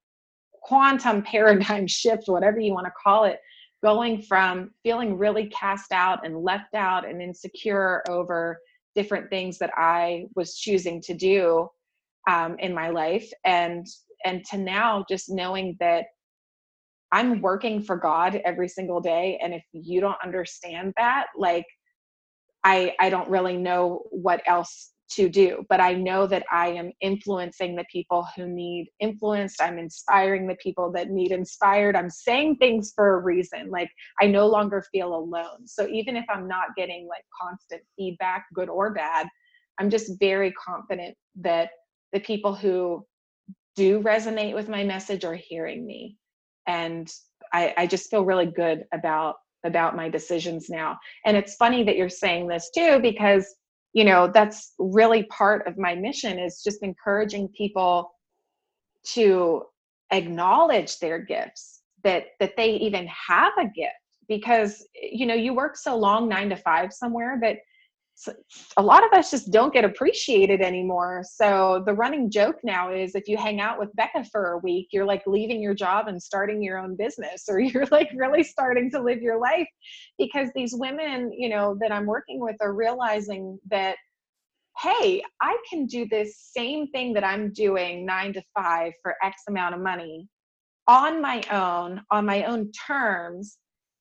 quantum 0.52 1.22
paradigm 1.24 1.86
shift, 1.86 2.24
whatever 2.26 2.58
you 2.60 2.72
want 2.72 2.86
to 2.86 2.92
call 3.02 3.24
it, 3.24 3.38
going 3.82 4.22
from 4.22 4.70
feeling 4.82 5.18
really 5.18 5.46
cast 5.46 5.92
out 5.92 6.24
and 6.24 6.42
left 6.42 6.74
out 6.74 7.08
and 7.08 7.20
insecure 7.20 8.02
over 8.08 8.58
different 8.94 9.28
things 9.30 9.58
that 9.58 9.70
I 9.76 10.26
was 10.36 10.56
choosing 10.56 11.00
to 11.02 11.14
do 11.14 11.68
um, 12.28 12.56
in 12.58 12.74
my 12.74 12.90
life 12.90 13.28
and 13.44 13.86
and 14.24 14.44
to 14.46 14.58
now 14.58 15.04
just 15.08 15.30
knowing 15.30 15.76
that 15.80 16.04
i'm 17.10 17.40
working 17.40 17.82
for 17.82 17.96
god 17.96 18.40
every 18.44 18.68
single 18.68 19.00
day 19.00 19.38
and 19.42 19.52
if 19.52 19.64
you 19.72 20.00
don't 20.00 20.16
understand 20.22 20.92
that 20.96 21.26
like 21.36 21.66
i 22.64 22.94
i 23.00 23.10
don't 23.10 23.28
really 23.28 23.56
know 23.56 24.02
what 24.10 24.42
else 24.46 24.92
to 25.14 25.28
do 25.28 25.64
but 25.68 25.80
i 25.80 25.92
know 25.92 26.26
that 26.26 26.44
i 26.50 26.68
am 26.68 26.90
influencing 27.00 27.76
the 27.76 27.84
people 27.90 28.26
who 28.34 28.46
need 28.46 28.88
influenced 29.00 29.60
i'm 29.60 29.78
inspiring 29.78 30.46
the 30.46 30.56
people 30.56 30.90
that 30.92 31.10
need 31.10 31.32
inspired. 31.32 31.96
I'm 31.96 32.10
saying 32.10 32.56
things 32.56 32.92
for 32.94 33.14
a 33.14 33.22
reason 33.22 33.70
like 33.70 33.90
i 34.20 34.26
no 34.26 34.46
longer 34.46 34.84
feel 34.92 35.14
alone. 35.14 35.66
So 35.66 35.86
even 35.88 36.16
if 36.16 36.24
i'm 36.28 36.48
not 36.48 36.74
getting 36.76 37.08
like 37.08 37.24
constant 37.40 37.82
feedback 37.96 38.46
good 38.54 38.68
or 38.68 38.92
bad 38.92 39.26
i'm 39.78 39.90
just 39.90 40.18
very 40.18 40.52
confident 40.52 41.16
that 41.36 41.70
the 42.12 42.20
people 42.20 42.54
who 42.54 43.04
do 43.76 44.00
resonate 44.00 44.54
with 44.54 44.68
my 44.68 44.84
message 44.84 45.24
are 45.24 45.34
hearing 45.34 45.86
me. 45.86 46.16
And 46.66 47.10
I, 47.52 47.74
I 47.76 47.86
just 47.86 48.10
feel 48.10 48.24
really 48.24 48.46
good 48.46 48.84
about 48.92 49.36
about 49.64 49.94
my 49.94 50.08
decisions 50.08 50.68
now. 50.68 50.98
And 51.24 51.36
it's 51.36 51.54
funny 51.54 51.84
that 51.84 51.96
you're 51.96 52.08
saying 52.08 52.48
this 52.48 52.68
too 52.74 52.98
because 53.00 53.46
you 53.92 54.04
know 54.04 54.30
that's 54.32 54.72
really 54.78 55.24
part 55.24 55.66
of 55.66 55.78
my 55.78 55.94
mission 55.94 56.38
is 56.38 56.62
just 56.62 56.82
encouraging 56.82 57.48
people 57.48 58.12
to 59.04 59.62
acknowledge 60.10 60.98
their 60.98 61.18
gifts 61.18 61.82
that 62.04 62.26
that 62.40 62.56
they 62.56 62.72
even 62.72 63.06
have 63.06 63.52
a 63.58 63.64
gift 63.64 63.94
because 64.28 64.86
you 64.94 65.26
know 65.26 65.34
you 65.34 65.54
work 65.54 65.76
so 65.76 65.96
long 65.96 66.28
9 66.28 66.50
to 66.50 66.56
5 66.56 66.92
somewhere 66.92 67.38
that 67.40 67.58
a 68.76 68.82
lot 68.82 69.04
of 69.04 69.12
us 69.12 69.30
just 69.30 69.50
don't 69.50 69.72
get 69.72 69.84
appreciated 69.84 70.60
anymore. 70.60 71.22
So 71.28 71.82
the 71.86 71.94
running 71.94 72.30
joke 72.30 72.56
now 72.62 72.92
is 72.92 73.14
if 73.14 73.28
you 73.28 73.36
hang 73.36 73.60
out 73.60 73.78
with 73.78 73.94
Becca 73.94 74.24
for 74.30 74.52
a 74.52 74.58
week, 74.58 74.88
you're 74.92 75.04
like 75.04 75.22
leaving 75.26 75.62
your 75.62 75.74
job 75.74 76.08
and 76.08 76.22
starting 76.22 76.62
your 76.62 76.78
own 76.78 76.96
business, 76.96 77.44
or 77.48 77.60
you're 77.60 77.86
like 77.86 78.10
really 78.14 78.42
starting 78.42 78.90
to 78.92 79.02
live 79.02 79.20
your 79.20 79.40
life 79.40 79.68
because 80.18 80.48
these 80.54 80.74
women, 80.74 81.32
you 81.36 81.48
know, 81.48 81.76
that 81.80 81.92
I'm 81.92 82.06
working 82.06 82.40
with 82.40 82.56
are 82.60 82.74
realizing 82.74 83.58
that, 83.70 83.96
hey, 84.78 85.22
I 85.40 85.56
can 85.68 85.86
do 85.86 86.06
this 86.08 86.50
same 86.54 86.88
thing 86.88 87.12
that 87.14 87.24
I'm 87.24 87.52
doing 87.52 88.06
nine 88.06 88.32
to 88.34 88.42
five 88.56 88.92
for 89.02 89.16
X 89.22 89.42
amount 89.48 89.74
of 89.74 89.80
money 89.80 90.28
on 90.88 91.20
my 91.20 91.42
own, 91.50 92.02
on 92.10 92.26
my 92.26 92.44
own 92.44 92.70
terms. 92.72 93.58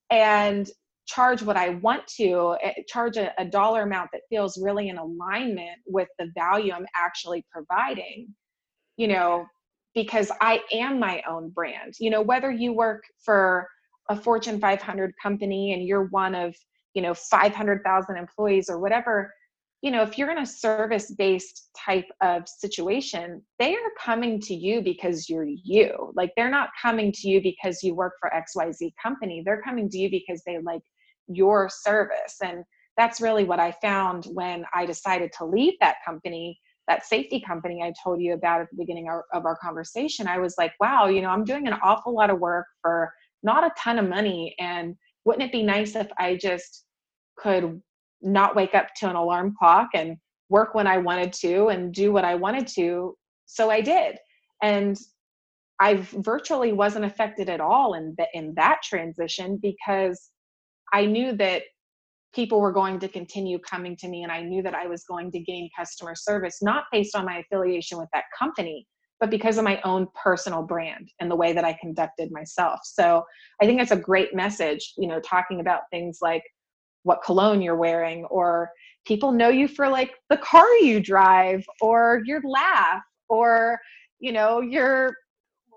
And 0.10 0.70
charge 1.14 1.41
what 1.41 1.57
I 1.57 1.70
want 1.70 2.07
to, 2.18 2.55
eh, 2.62 2.74
charge 2.88 3.18
a, 3.18 3.34
a, 3.38 3.45
dollar 3.45 3.84
amount 3.84 4.09
that 4.14 4.22
feels 4.30 4.62
really 4.62 4.89
in 4.89 4.97
alignment 4.97 5.80
with 5.86 6.07
the 6.20 6.32
value 6.38 6.72
I'm 6.74 6.86
actually 6.95 7.45
providing, 7.51 8.28
you 8.97 9.07
know, 9.07 9.45
because 9.93 10.32
I 10.39 10.62
am 10.72 10.99
my 10.99 11.22
own 11.30 11.49
brand. 11.49 11.95
You 11.99 12.12
know, 12.12 12.22
whether 12.22 12.51
you 12.51 12.74
work 12.74 13.03
for 13.24 13.68
a 14.09 14.16
Fortune 14.16 14.59
500 14.59 15.14
company 15.22 15.74
and 15.74 15.84
you're 15.84 16.07
one 16.07 16.36
of, 16.36 16.55
you 16.93 17.01
know, 17.01 17.14
500,000 17.14 18.18
employees 18.18 18.70
or 18.70 18.80
whatever, 18.80 19.34
you 19.82 19.89
know, 19.89 20.03
if 20.03 20.18
you're 20.18 20.30
in 20.30 20.38
a 20.38 20.45
service 20.45 21.12
based 21.12 21.70
type 21.76 22.05
of 22.22 22.47
situation, 22.47 23.41
they 23.57 23.74
are 23.74 23.91
coming 23.99 24.39
to 24.41 24.53
you 24.53 24.82
because 24.82 25.28
you're 25.28 25.47
you. 25.64 26.14
Like 26.16 26.32
they're 26.38 26.51
not 26.51 26.70
coming 26.80 27.12
to 27.14 27.28
you 27.28 27.41
because 27.41 27.82
you 27.82 27.95
work 27.95 28.14
for 28.20 28.32
XYZ 28.32 28.93
company. 29.01 29.41
They're 29.43 29.62
coming 29.62 29.89
to 29.89 29.97
you 29.97 30.09
because 30.12 30.43
they 30.45 30.59
like 30.59 30.84
your 31.28 31.70
service. 31.70 32.38
And 32.44 32.64
that's 32.98 33.22
really 33.22 33.44
what 33.44 33.60
I 33.60 33.72
found 33.82 34.26
when 34.26 34.66
I 34.74 34.86
decided 34.86 35.32
to 35.38 35.46
leave 35.46 35.74
that 35.80 35.98
company, 36.06 36.60
that 36.88 37.06
safety 37.06 37.40
company 37.40 37.82
I 37.82 37.94
told 38.04 38.22
you 38.22 38.34
about 38.34 38.62
at 38.62 38.70
the 38.70 38.78
beginning 38.78 39.10
of 39.10 39.46
our 39.46 39.58
conversation. 39.58 40.28
I 40.28 40.40
was 40.40 40.56
like, 40.58 40.74
wow, 40.80 41.08
you 41.08 41.22
know, 41.22 41.30
I'm 41.30 41.46
doing 41.46 41.68
an 41.68 41.78
awful 41.82 42.14
lot 42.14 42.30
of 42.30 42.40
work 42.40 42.68
for 42.82 43.12
not 43.44 43.64
a 43.64 43.72
ton 43.78 43.98
of 43.98 44.10
money. 44.10 44.56
And 44.60 44.96
wouldn't 45.26 45.44
it 45.44 45.52
be 45.52 45.64
nice 45.64 45.96
if 45.96 46.08
I 46.18 46.36
just 46.36 46.86
could 47.38 47.82
not 48.22 48.56
wake 48.56 48.76
up 48.76 48.88
to 48.98 49.10
an 49.10 49.16
alarm 49.16 49.56
clock 49.58 49.90
and 49.94 50.18
work 50.50 50.76
when 50.76 50.86
I 50.86 50.98
wanted 50.98 51.34
to 51.34 51.68
and 51.68 51.94
do 51.94 52.12
what 52.12 52.26
I 52.26 52.36
wanted 52.36 52.68
to? 52.76 53.16
So 53.46 53.72
I 53.72 53.82
did. 53.82 54.18
And 54.62 54.98
I 55.80 55.96
virtually 55.96 56.74
wasn't 56.74 57.06
affected 57.06 57.50
at 57.50 57.60
all 57.60 57.96
in 57.96 58.14
the, 58.18 58.28
in 58.34 58.54
that 58.56 58.82
transition 58.84 59.58
because 59.60 60.30
I 60.92 61.06
knew 61.06 61.34
that 61.38 61.64
people 62.34 62.62
were 62.62 62.72
going 62.72 63.00
to 63.00 63.08
continue 63.08 63.60
coming 63.60 63.96
to 63.98 64.08
me 64.08 64.24
and 64.24 64.32
I 64.32 64.42
knew 64.42 64.64
that 64.64 64.74
I 64.74 64.88
was 64.88 65.04
going 65.04 65.32
to 65.32 65.39
gain 65.39 65.70
customer 65.78 66.16
service, 66.16 66.62
not 66.62 66.86
based 66.92 67.16
on 67.16 67.26
my 67.26 67.39
affiliation 67.39 67.98
with 67.98 68.08
that 68.14 68.26
company, 68.38 68.88
but 69.20 69.30
because 69.30 69.58
of 69.58 69.64
my 69.64 69.82
own 69.84 70.08
personal 70.22 70.64
brand 70.64 71.12
and 71.20 71.30
the 71.30 71.36
way 71.36 71.54
that 71.54 71.66
I 71.66 71.78
conducted 71.82 72.32
myself. 72.32 72.80
So 72.84 73.24
I 73.62 73.66
think 73.66 73.80
that's 73.80 73.92
a 73.92 73.98
great 73.98 74.34
message, 74.34 74.94
you 74.98 75.08
know, 75.08 75.20
talking 75.20 75.60
about 75.60 75.82
things 75.92 76.20
like 76.22 76.44
what 77.04 77.22
cologne 77.24 77.62
you're 77.62 77.76
wearing 77.76 78.26
or 78.26 78.70
people 79.06 79.32
know 79.32 79.50
you 79.50 79.68
for 79.68 79.89
like 79.89 80.14
the 80.30 80.38
car 80.38 80.70
you 80.78 81.00
drive 81.00 81.66
or 81.82 82.22
your 82.26 82.42
laugh 82.44 83.02
or 83.30 83.80
you 84.20 84.32
know 84.32 84.62
your 84.62 85.16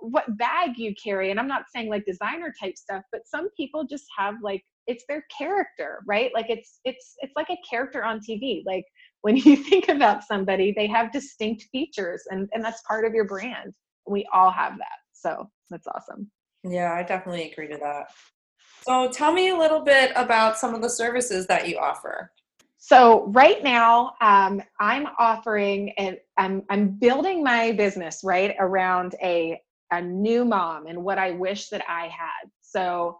what 0.00 0.36
bag 0.36 0.76
you 0.76 0.94
carry 1.02 1.30
and 1.30 1.40
i'm 1.40 1.48
not 1.48 1.64
saying 1.74 1.88
like 1.88 2.04
designer 2.04 2.52
type 2.60 2.76
stuff 2.76 3.02
but 3.10 3.22
some 3.26 3.48
people 3.56 3.84
just 3.84 4.04
have 4.16 4.34
like 4.42 4.62
it's 4.86 5.04
their 5.08 5.24
character 5.36 6.02
right? 6.06 6.30
Like 6.34 6.46
it's 6.48 6.80
it's 6.84 7.14
it's 7.18 7.32
like 7.36 7.50
a 7.50 7.58
character 7.68 8.04
on 8.04 8.20
tv 8.20 8.62
like 8.66 8.84
when 9.22 9.36
you 9.44 9.56
think 9.56 9.88
about 9.88 10.24
somebody 10.24 10.72
they 10.76 10.86
have 10.86 11.12
distinct 11.12 11.64
features 11.72 12.22
and 12.30 12.48
and 12.52 12.64
that's 12.64 12.82
part 12.82 13.04
of 13.04 13.14
your 13.14 13.26
brand. 13.26 13.72
We 14.06 14.26
all 14.32 14.50
have 14.50 14.76
that. 14.78 14.98
So 15.12 15.50
that's 15.70 15.86
awesome. 15.86 16.30
Yeah 16.62 16.92
i 16.92 17.02
definitely 17.02 17.50
agree 17.50 17.68
to 17.68 17.78
that. 17.78 18.06
So 18.82 19.08
tell 19.08 19.32
me 19.32 19.48
a 19.48 19.56
little 19.56 19.80
bit 19.80 20.12
about 20.14 20.58
some 20.58 20.74
of 20.74 20.82
the 20.82 20.90
services 20.90 21.46
that 21.46 21.68
you 21.68 21.78
offer. 21.78 22.30
So 22.76 23.28
right 23.28 23.64
now, 23.64 24.12
um, 24.20 24.60
I'm 24.78 25.06
offering 25.18 25.90
and 25.96 26.18
I'm 26.36 26.64
I'm 26.68 26.88
building 26.98 27.42
my 27.42 27.72
business 27.72 28.20
right 28.22 28.54
around 28.58 29.14
a 29.22 29.58
a 29.90 30.02
new 30.02 30.44
mom 30.44 30.86
and 30.86 31.02
what 31.02 31.18
I 31.18 31.30
wish 31.30 31.68
that 31.70 31.82
I 31.88 32.08
had. 32.08 32.50
So 32.60 33.16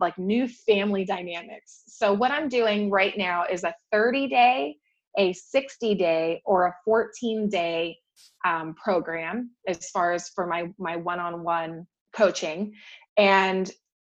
like 0.00 0.16
new 0.18 0.48
family 0.48 1.04
dynamics. 1.04 1.82
So 1.86 2.12
what 2.12 2.30
I'm 2.30 2.48
doing 2.48 2.90
right 2.90 3.16
now 3.16 3.44
is 3.50 3.64
a 3.64 3.74
30 3.92 4.28
day, 4.28 4.76
a 5.18 5.32
60 5.32 5.94
day, 5.94 6.42
or 6.44 6.66
a 6.66 6.74
14 6.84 7.48
day 7.48 7.96
um, 8.44 8.74
program 8.74 9.50
as 9.66 9.90
far 9.90 10.12
as 10.12 10.28
for 10.30 10.46
my 10.46 10.68
my 10.78 10.96
one 10.96 11.18
on 11.18 11.42
one 11.42 11.86
coaching. 12.14 12.72
And 13.16 13.70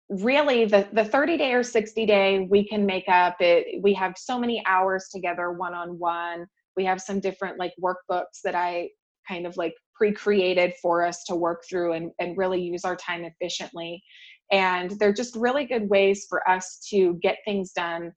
really 0.09 0.65
the 0.65 0.87
the 0.93 1.05
30 1.05 1.37
day 1.37 1.53
or 1.53 1.63
60 1.63 2.05
day 2.05 2.47
we 2.49 2.67
can 2.67 2.83
make 2.83 3.07
up 3.07 3.35
it 3.39 3.79
we 3.83 3.93
have 3.93 4.15
so 4.17 4.39
many 4.39 4.63
hours 4.65 5.07
together 5.13 5.51
one 5.51 5.75
on 5.75 5.99
one 5.99 6.47
we 6.75 6.83
have 6.83 6.99
some 6.99 7.19
different 7.19 7.59
like 7.59 7.73
workbooks 7.79 8.41
that 8.43 8.55
i 8.55 8.89
kind 9.27 9.45
of 9.45 9.55
like 9.55 9.75
pre-created 9.93 10.73
for 10.81 11.05
us 11.05 11.23
to 11.25 11.35
work 11.35 11.63
through 11.69 11.93
and, 11.93 12.11
and 12.19 12.37
really 12.37 12.59
use 12.59 12.83
our 12.85 12.95
time 12.95 13.23
efficiently 13.23 14.01
and 14.51 14.91
they're 14.99 15.13
just 15.13 15.35
really 15.35 15.65
good 15.65 15.89
ways 15.89 16.25
for 16.29 16.47
us 16.49 16.79
to 16.89 17.13
get 17.21 17.37
things 17.45 17.71
done 17.71 18.11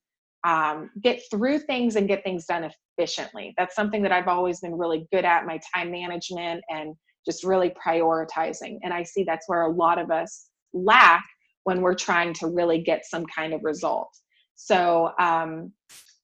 um, 0.45 0.91
get 1.03 1.23
through 1.31 1.61
things 1.61 1.95
and 1.97 2.09
get 2.09 2.25
things 2.25 2.47
done 2.47 2.69
efficiently 2.99 3.55
that's 3.57 3.75
something 3.75 4.03
that 4.03 4.13
i've 4.13 4.29
always 4.29 4.61
been 4.61 4.77
really 4.77 5.07
good 5.13 5.25
at 5.25 5.47
my 5.47 5.61
time 5.75 5.91
management 5.91 6.63
and 6.71 6.95
just 7.25 7.45
really 7.45 7.71
prioritizing 7.71 8.79
and 8.83 8.93
i 8.93 9.03
see 9.03 9.25
that's 9.25 9.49
where 9.49 9.63
a 9.63 9.71
lot 9.71 9.99
of 9.99 10.11
us 10.11 10.49
lack 10.73 11.25
when 11.65 11.81
we're 11.81 11.95
trying 11.95 12.35
to 12.35 12.47
really 12.49 12.81
get 12.83 13.07
some 13.07 13.25
kind 13.27 13.53
of 13.53 13.63
result. 13.65 14.09
So 14.55 15.13
um, 15.19 15.73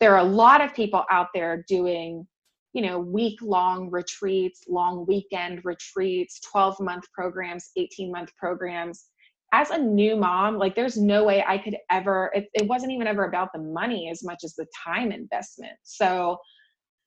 there 0.00 0.14
are 0.14 0.24
a 0.26 0.30
lot 0.30 0.60
of 0.60 0.74
people 0.74 1.04
out 1.10 1.28
there 1.34 1.64
doing, 1.68 2.26
you 2.72 2.82
know, 2.82 2.98
week 2.98 3.38
long 3.42 3.90
retreats, 3.90 4.62
long 4.68 5.06
weekend 5.06 5.60
retreats, 5.64 6.40
12 6.50 6.80
month 6.80 7.04
programs, 7.12 7.70
18 7.76 8.12
month 8.12 8.30
programs. 8.36 9.06
As 9.52 9.70
a 9.70 9.78
new 9.78 10.16
mom, 10.16 10.58
like 10.58 10.74
there's 10.74 10.96
no 10.96 11.24
way 11.24 11.42
I 11.46 11.58
could 11.58 11.76
ever, 11.90 12.30
it, 12.34 12.48
it 12.54 12.66
wasn't 12.66 12.92
even 12.92 13.06
ever 13.06 13.24
about 13.24 13.48
the 13.54 13.60
money 13.60 14.10
as 14.10 14.22
much 14.22 14.44
as 14.44 14.54
the 14.54 14.66
time 14.84 15.10
investment. 15.10 15.72
So 15.84 16.38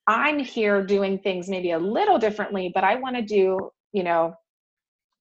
I'm 0.07 0.39
here 0.39 0.83
doing 0.83 1.19
things 1.19 1.47
maybe 1.47 1.71
a 1.71 1.79
little 1.79 2.17
differently, 2.17 2.71
but 2.73 2.83
I 2.83 2.95
want 2.95 3.15
to 3.15 3.21
do, 3.21 3.69
you 3.93 4.03
know, 4.03 4.33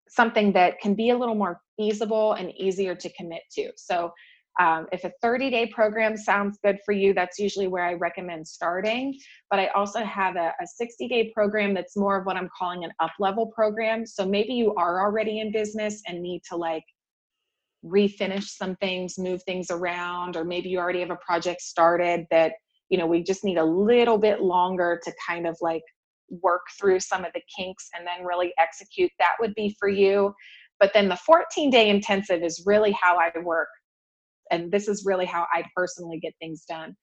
something 0.09 0.53
that 0.53 0.81
can 0.81 0.95
be 0.95 1.11
a 1.11 1.17
little 1.17 1.35
more 1.35 1.61
feasible 1.77 2.33
and 2.33 2.51
easier 2.57 2.95
to 2.95 3.09
commit 3.11 3.43
to. 3.53 3.71
So 3.77 4.13
um, 4.59 4.87
if 4.93 5.05
a 5.05 5.13
30 5.23 5.51
day 5.51 5.67
program 5.67 6.17
sounds 6.17 6.59
good 6.63 6.79
for 6.85 6.93
you, 6.93 7.15
that's 7.15 7.39
usually 7.39 7.69
where 7.69 7.85
I 7.85 7.95
recommend 7.95 8.47
starting. 8.47 9.19
But 9.51 9.61
I 9.61 9.69
also 9.69 10.05
have 10.05 10.37
a, 10.37 10.53
a 10.61 10.67
60 10.67 11.09
day 11.09 11.31
program 11.35 11.73
that's 11.73 11.97
more 11.97 12.19
of 12.19 12.27
what 12.27 12.37
I'm 12.37 12.49
calling 12.59 12.85
an 12.85 12.91
up 12.99 13.13
level 13.21 13.47
program. 13.47 14.05
So 14.05 14.27
maybe 14.27 14.55
you 14.55 14.75
are 14.75 15.01
already 15.01 15.41
in 15.41 15.53
business 15.53 16.03
and 16.07 16.21
need 16.21 16.43
to 16.51 16.57
like 16.57 16.85
refinish 17.85 18.45
some 18.45 18.77
things, 18.77 19.19
move 19.19 19.43
things 19.45 19.71
around, 19.71 20.37
or 20.37 20.45
maybe 20.45 20.69
you 20.69 20.79
already 20.79 21.01
have 21.01 21.11
a 21.11 21.17
project 21.17 21.61
started 21.61 22.27
that, 22.31 22.53
you 22.89 22.99
know, 22.99 23.07
we 23.07 23.23
just 23.23 23.45
need 23.45 23.59
a 23.59 23.65
little 23.65 24.19
bit 24.19 24.43
longer 24.43 25.01
to 25.05 25.13
kind 25.27 25.47
of 25.47 25.57
like 25.61 25.83
work 26.43 26.63
through 26.79 27.01
some 27.01 27.25
of 27.25 27.33
the 27.35 27.43
kinks 27.57 27.89
and 27.97 28.07
then 28.07 28.25
really 28.25 28.53
execute. 28.59 29.11
That 29.19 29.35
would 29.41 29.55
be 29.55 29.77
for 29.79 29.89
you. 29.89 30.35
But 30.79 30.93
then 30.95 31.09
the 31.09 31.17
14 31.17 31.71
day 31.71 31.91
intensive 31.91 32.43
is 32.43 32.63
really 32.67 32.93
how 32.93 33.19
I 33.19 33.31
work. 33.43 33.69
And 34.51 34.71
this 34.73 34.89
is 34.89 35.05
really 35.07 35.27
how 35.27 35.47
I 35.53 35.65
personally 35.77 36.19
get 36.19 36.33
things 36.41 36.65
done. 36.69 36.97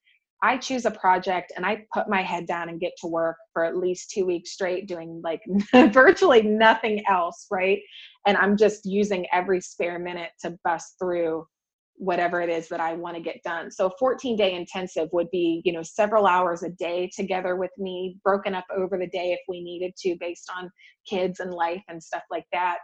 I 0.43 0.57
choose 0.57 0.85
a 0.85 0.91
project 0.91 1.51
and 1.55 1.65
I 1.65 1.85
put 1.93 2.07
my 2.07 2.21
head 2.21 2.45
down 2.45 2.69
and 2.69 2.79
get 2.79 2.93
to 3.01 3.07
work 3.07 3.37
for 3.53 3.65
at 3.65 3.77
least 3.77 4.11
two 4.11 4.25
weeks 4.25 4.51
straight, 4.51 4.87
doing 4.87 5.21
like 5.23 5.41
virtually 5.91 6.43
nothing 6.43 7.03
else, 7.09 7.47
right? 7.49 7.79
And 8.25 8.37
I'm 8.37 8.55
just 8.55 8.85
using 8.85 9.25
every 9.33 9.61
spare 9.61 9.97
minute 9.97 10.31
to 10.41 10.57
bust 10.63 10.95
through 10.99 11.47
whatever 11.95 12.39
it 12.41 12.49
is 12.49 12.67
that 12.67 12.79
I 12.79 12.93
want 12.93 13.15
to 13.15 13.23
get 13.23 13.41
done. 13.43 13.71
So 13.71 13.91
14 13.97 14.37
day 14.37 14.53
intensive 14.53 15.09
would 15.13 15.31
be, 15.31 15.61
you 15.65 15.73
know, 15.73 15.81
several 15.81 16.27
hours 16.27 16.61
a 16.61 16.69
day 16.69 17.09
together 17.15 17.55
with 17.55 17.71
me, 17.79 18.19
broken 18.23 18.53
up 18.53 18.65
over 18.75 18.99
the 18.99 19.07
day 19.07 19.31
if 19.31 19.39
we 19.47 19.63
needed 19.63 19.93
to 20.03 20.15
based 20.19 20.51
on 20.55 20.69
kids 21.09 21.39
and 21.39 21.51
life 21.51 21.81
and 21.87 22.01
stuff 22.01 22.23
like 22.29 22.45
that 22.53 22.77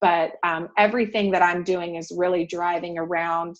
but 0.00 0.32
um, 0.44 0.68
everything 0.76 1.30
that 1.30 1.42
i'm 1.42 1.62
doing 1.64 1.96
is 1.96 2.12
really 2.16 2.46
driving 2.46 2.98
around 2.98 3.56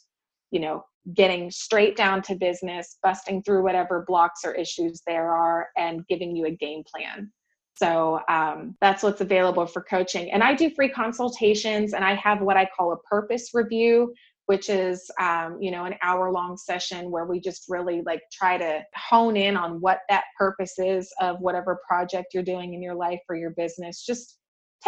you 0.50 0.60
know 0.60 0.84
getting 1.14 1.50
straight 1.50 1.96
down 1.96 2.20
to 2.22 2.34
business 2.34 2.98
busting 3.02 3.42
through 3.42 3.62
whatever 3.62 4.04
blocks 4.06 4.40
or 4.44 4.52
issues 4.52 5.00
there 5.06 5.32
are 5.32 5.68
and 5.76 6.06
giving 6.06 6.36
you 6.36 6.44
a 6.46 6.50
game 6.50 6.82
plan. 6.84 7.32
So 7.76 8.20
um, 8.28 8.76
that's 8.80 9.02
what's 9.02 9.20
available 9.20 9.66
for 9.66 9.82
coaching. 9.82 10.30
And 10.32 10.42
i 10.42 10.54
do 10.54 10.70
free 10.70 10.88
consultations 10.88 11.92
and 11.94 12.04
i 12.04 12.14
have 12.14 12.40
what 12.42 12.56
i 12.56 12.68
call 12.76 12.92
a 12.92 12.98
purpose 13.08 13.50
review 13.54 14.12
which 14.48 14.70
is 14.70 15.10
um, 15.20 15.58
you 15.60 15.70
know 15.70 15.84
an 15.84 15.94
hour 16.02 16.32
long 16.32 16.56
session 16.56 17.10
where 17.10 17.26
we 17.26 17.38
just 17.38 17.66
really 17.68 18.00
like 18.06 18.22
try 18.32 18.56
to 18.56 18.82
hone 18.96 19.36
in 19.36 19.58
on 19.58 19.78
what 19.80 20.00
that 20.08 20.24
purpose 20.38 20.78
is 20.78 21.12
of 21.20 21.38
whatever 21.40 21.78
project 21.86 22.28
you're 22.32 22.42
doing 22.42 22.72
in 22.72 22.82
your 22.82 22.94
life 22.94 23.20
or 23.28 23.36
your 23.36 23.50
business. 23.50 24.06
Just 24.06 24.38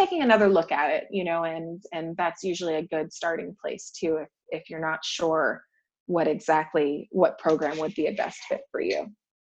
taking 0.01 0.23
another 0.23 0.47
look 0.47 0.71
at 0.71 0.89
it 0.89 1.07
you 1.11 1.23
know 1.23 1.43
and 1.43 1.83
and 1.93 2.15
that's 2.17 2.43
usually 2.43 2.75
a 2.75 2.87
good 2.87 3.11
starting 3.13 3.55
place 3.61 3.91
too 3.91 4.17
if, 4.17 4.27
if 4.49 4.69
you're 4.69 4.79
not 4.79 5.03
sure 5.03 5.63
what 6.07 6.27
exactly 6.27 7.07
what 7.11 7.37
program 7.37 7.77
would 7.77 7.93
be 7.93 8.07
a 8.07 8.13
best 8.13 8.39
fit 8.49 8.61
for 8.71 8.81
you 8.81 9.05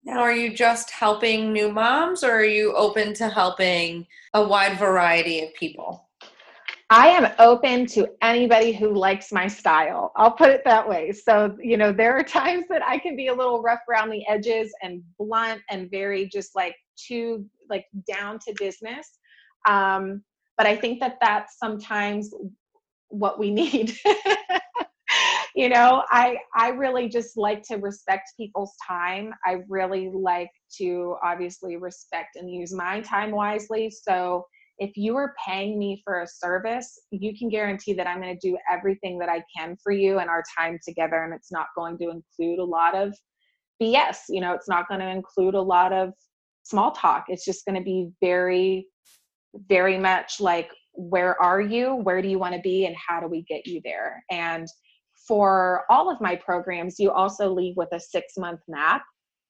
now 0.03 0.19
are 0.19 0.33
you 0.33 0.53
just 0.53 0.91
helping 0.91 1.53
new 1.53 1.71
moms 1.71 2.23
or 2.23 2.31
are 2.31 2.45
you 2.45 2.73
open 2.75 3.13
to 3.13 3.29
helping 3.29 4.05
a 4.33 4.43
wide 4.45 4.77
variety 4.77 5.41
of 5.41 5.53
people 5.53 6.09
I 6.89 7.07
am 7.07 7.33
open 7.39 7.87
to 7.87 8.07
anybody 8.21 8.71
who 8.71 8.93
likes 8.93 9.31
my 9.31 9.47
style. 9.47 10.11
I'll 10.15 10.33
put 10.33 10.49
it 10.49 10.61
that 10.65 10.87
way. 10.87 11.11
So, 11.11 11.57
you 11.59 11.75
know, 11.75 11.91
there 11.91 12.15
are 12.15 12.23
times 12.23 12.65
that 12.69 12.83
I 12.85 12.99
can 12.99 13.15
be 13.15 13.27
a 13.27 13.33
little 13.33 13.63
rough 13.63 13.79
around 13.89 14.11
the 14.11 14.23
edges 14.27 14.71
and 14.83 15.01
blunt 15.17 15.61
and 15.71 15.89
very 15.89 16.27
just 16.27 16.55
like 16.55 16.75
too 16.95 17.47
like 17.67 17.87
down 18.07 18.37
to 18.45 18.53
business. 18.59 19.17
Um, 19.67 20.21
but 20.57 20.67
I 20.67 20.75
think 20.75 20.99
that 20.99 21.17
that's 21.21 21.57
sometimes 21.57 22.33
what 23.09 23.39
we 23.39 23.51
need. 23.51 23.95
you 25.55 25.69
know, 25.69 26.03
I 26.09 26.37
I 26.55 26.69
really 26.69 27.07
just 27.07 27.37
like 27.37 27.63
to 27.63 27.75
respect 27.77 28.33
people's 28.37 28.73
time. 28.85 29.33
I 29.45 29.57
really 29.69 30.11
like 30.13 30.51
to 30.79 31.15
obviously 31.23 31.77
respect 31.77 32.35
and 32.35 32.51
use 32.51 32.73
my 32.73 33.01
time 33.01 33.31
wisely. 33.31 33.91
So 33.91 34.45
if 34.79 34.97
you 34.97 35.15
are 35.15 35.35
paying 35.45 35.77
me 35.77 36.01
for 36.03 36.21
a 36.21 36.27
service, 36.27 36.99
you 37.11 37.37
can 37.37 37.49
guarantee 37.49 37.93
that 37.93 38.07
I'm 38.07 38.21
going 38.21 38.37
to 38.37 38.47
do 38.47 38.57
everything 38.71 39.19
that 39.19 39.29
I 39.29 39.43
can 39.55 39.77
for 39.83 39.91
you 39.91 40.17
and 40.19 40.29
our 40.29 40.43
time 40.57 40.79
together. 40.83 41.23
And 41.23 41.33
it's 41.33 41.51
not 41.51 41.67
going 41.77 41.97
to 41.99 42.09
include 42.09 42.59
a 42.59 42.63
lot 42.63 42.95
of 42.95 43.15
BS. 43.81 44.17
You 44.29 44.41
know, 44.41 44.53
it's 44.53 44.67
not 44.67 44.87
going 44.87 44.99
to 44.99 45.09
include 45.09 45.53
a 45.53 45.61
lot 45.61 45.93
of 45.93 46.13
small 46.63 46.91
talk. 46.91 47.25
It's 47.27 47.45
just 47.45 47.65
going 47.65 47.77
to 47.77 47.83
be 47.83 48.09
very 48.19 48.87
very 49.67 49.97
much 49.97 50.39
like 50.39 50.69
where 50.93 51.41
are 51.41 51.61
you? 51.61 51.95
Where 51.95 52.21
do 52.21 52.27
you 52.27 52.39
want 52.39 52.55
to 52.55 52.61
be? 52.61 52.85
And 52.85 52.95
how 52.95 53.19
do 53.19 53.27
we 53.27 53.43
get 53.43 53.65
you 53.65 53.81
there? 53.83 54.23
And 54.29 54.67
for 55.27 55.85
all 55.89 56.11
of 56.11 56.21
my 56.21 56.35
programs 56.35 56.99
you 56.99 57.11
also 57.11 57.51
leave 57.51 57.75
with 57.77 57.89
a 57.93 57.99
six 57.99 58.33
month 58.37 58.59
map. 58.67 59.03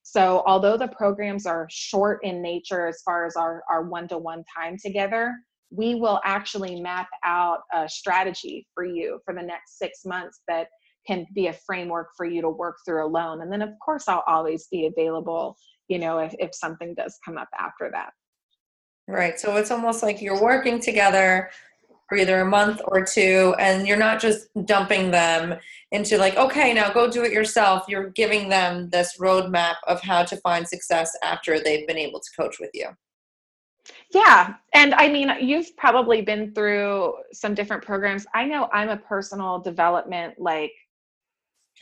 So 0.03 0.43
although 0.45 0.77
the 0.77 0.89
programs 0.89 1.45
are 1.45 1.67
short 1.69 2.19
in 2.23 2.41
nature 2.41 2.87
as 2.87 3.01
far 3.03 3.25
as 3.25 3.35
our, 3.35 3.63
our 3.69 3.83
one-to-one 3.83 4.43
time 4.55 4.77
together 4.77 5.33
we 5.75 5.95
will 5.95 6.21
actually 6.23 6.79
map 6.79 7.07
out 7.23 7.61
a 7.73 7.89
strategy 7.89 8.67
for 8.75 8.85
you 8.85 9.19
for 9.25 9.33
the 9.33 9.41
next 9.41 9.79
six 9.79 10.05
months 10.05 10.41
that 10.47 10.67
can 11.07 11.25
be 11.33 11.47
a 11.47 11.53
framework 11.53 12.09
for 12.15 12.25
you 12.27 12.41
to 12.41 12.49
work 12.49 12.77
through 12.85 13.03
alone. 13.05 13.41
And 13.41 13.51
then 13.51 13.61
of 13.61 13.71
course 13.83 14.07
i'll 14.07 14.23
always 14.27 14.67
be 14.67 14.85
available 14.85 15.57
you 15.87 15.99
know 15.99 16.19
if, 16.19 16.33
if 16.39 16.53
something 16.53 16.93
does 16.95 17.17
come 17.25 17.37
up 17.37 17.49
after 17.59 17.89
that 17.91 18.11
Right. 19.07 19.39
So 19.39 19.57
it's 19.57 19.71
almost 19.71 20.01
like 20.01 20.21
you're 20.21 20.41
working 20.41 20.79
together 20.79 21.49
for 22.09 22.17
either 22.17 22.41
a 22.41 22.45
month 22.45 22.81
or 22.85 23.03
two, 23.03 23.55
and 23.59 23.87
you're 23.87 23.97
not 23.97 24.19
just 24.19 24.47
dumping 24.65 25.11
them 25.11 25.55
into 25.91 26.17
like, 26.17 26.35
okay, 26.35 26.73
now 26.73 26.91
go 26.91 27.09
do 27.09 27.23
it 27.23 27.31
yourself. 27.31 27.85
You're 27.87 28.09
giving 28.09 28.49
them 28.49 28.89
this 28.89 29.17
roadmap 29.19 29.75
of 29.87 30.01
how 30.01 30.23
to 30.23 30.37
find 30.37 30.67
success 30.67 31.15
after 31.23 31.59
they've 31.59 31.87
been 31.87 31.97
able 31.97 32.19
to 32.19 32.29
coach 32.37 32.57
with 32.59 32.71
you. 32.73 32.89
Yeah. 34.13 34.55
And 34.73 34.93
I 34.93 35.09
mean, 35.09 35.31
you've 35.41 35.75
probably 35.75 36.21
been 36.21 36.53
through 36.53 37.15
some 37.33 37.53
different 37.53 37.83
programs. 37.83 38.25
I 38.33 38.45
know 38.45 38.69
I'm 38.71 38.89
a 38.89 38.97
personal 38.97 39.59
development, 39.59 40.35
like, 40.37 40.71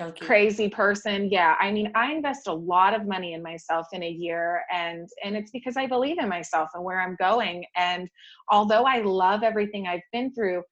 Junkie. 0.02 0.26
crazy 0.26 0.68
person 0.68 1.30
yeah 1.30 1.56
i 1.60 1.72
mean 1.72 1.92
i 1.94 2.12
invest 2.12 2.48
a 2.48 2.54
lot 2.54 2.96
of 2.96 3.08
money 3.08 3.34
in 3.34 3.44
myself 3.44 3.86
in 3.94 4.02
a 4.02 4.10
year 4.10 4.64
and 4.74 5.08
and 5.24 5.36
it's 5.36 5.52
because 5.52 5.78
i 5.78 5.86
believe 5.86 6.18
in 6.18 6.28
myself 6.28 6.70
and 6.74 6.84
where 6.84 7.00
i'm 7.00 7.16
going 7.20 7.64
and 7.76 8.10
although 8.50 8.84
i 8.84 9.00
love 9.02 9.44
everything 9.44 9.86
i've 9.86 10.02
been 10.12 10.34
through 10.34 10.64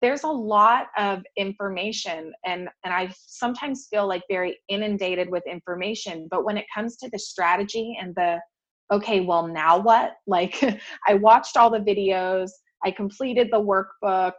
there's 0.00 0.22
a 0.22 0.28
lot 0.28 0.86
of 0.96 1.22
information 1.36 2.32
and 2.46 2.68
and 2.82 2.94
i 2.94 3.12
sometimes 3.14 3.88
feel 3.90 4.08
like 4.08 4.22
very 4.30 4.56
inundated 4.70 5.28
with 5.28 5.42
information 5.46 6.26
but 6.30 6.46
when 6.46 6.56
it 6.56 6.64
comes 6.74 6.96
to 6.96 7.10
the 7.10 7.18
strategy 7.18 7.94
and 8.00 8.14
the 8.14 8.38
okay 8.90 9.20
well 9.20 9.46
now 9.46 9.78
what 9.78 10.14
like 10.26 10.64
i 11.06 11.12
watched 11.12 11.58
all 11.58 11.68
the 11.68 11.78
videos 11.78 12.48
i 12.86 12.90
completed 12.90 13.48
the 13.50 13.60
workbook 13.60 14.32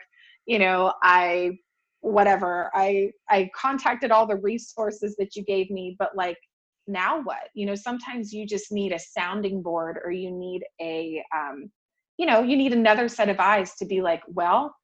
you 0.47 0.57
know 0.57 0.91
i 1.03 1.51
whatever. 2.01 2.71
I 2.73 3.11
i 3.29 3.49
contacted 3.55 4.11
all 4.11 4.27
the 4.27 4.37
resources 4.37 5.15
that 5.17 5.35
you 5.35 5.43
gave 5.43 5.69
me 5.69 5.95
but 5.99 6.15
like 6.15 6.37
now 6.87 7.21
what? 7.21 7.49
You 7.53 7.65
know 7.65 7.75
sometimes 7.75 8.33
you 8.33 8.45
just 8.45 8.71
need 8.71 8.91
a 8.91 8.99
sounding 8.99 9.61
board 9.61 9.99
or 10.03 10.11
you 10.11 10.31
need 10.31 10.63
a 10.81 11.23
um, 11.35 11.69
you 12.17 12.25
know 12.25 12.41
you 12.41 12.57
need 12.57 12.73
another 12.73 13.07
set 13.07 13.29
of 13.29 13.39
eyes 13.39 13.75
to 13.75 13.85
be 13.85 14.01
like 14.01 14.21
well 14.27 14.75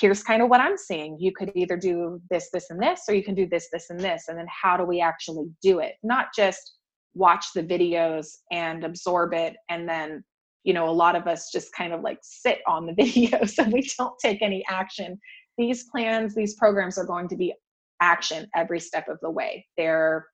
here's 0.00 0.22
kind 0.22 0.42
of 0.42 0.48
what 0.48 0.60
i'm 0.60 0.78
seeing. 0.78 1.18
You 1.20 1.32
could 1.32 1.52
either 1.54 1.76
do 1.76 2.20
this 2.30 2.48
this 2.52 2.70
and 2.70 2.82
this 2.82 3.02
or 3.08 3.14
you 3.14 3.22
can 3.22 3.34
do 3.34 3.46
this 3.46 3.68
this 3.72 3.90
and 3.90 4.00
this. 4.00 4.24
And 4.28 4.38
then 4.38 4.46
how 4.48 4.76
do 4.76 4.84
we 4.84 5.00
actually 5.00 5.46
do 5.62 5.80
it? 5.80 5.94
Not 6.02 6.28
just 6.34 6.78
watch 7.14 7.46
the 7.54 7.62
videos 7.62 8.26
and 8.50 8.84
absorb 8.84 9.34
it 9.34 9.54
and 9.68 9.88
then 9.88 10.24
you 10.64 10.72
know 10.72 10.88
a 10.88 10.90
lot 10.90 11.16
of 11.16 11.26
us 11.26 11.50
just 11.52 11.74
kind 11.74 11.92
of 11.92 12.00
like 12.00 12.18
sit 12.22 12.60
on 12.66 12.86
the 12.86 12.92
videos 13.02 13.58
and 13.58 13.72
we 13.72 13.88
don't 13.98 14.18
take 14.18 14.40
any 14.42 14.64
action 14.68 15.18
these 15.58 15.84
plans, 15.84 16.34
these 16.34 16.54
programs 16.54 16.98
are 16.98 17.06
going 17.06 17.28
to 17.28 17.36
be 17.36 17.54
action 18.00 18.48
every 18.54 18.80
step 18.80 19.08
of 19.08 19.18
the 19.20 19.30
way. 19.30 19.66
They're 19.76 20.26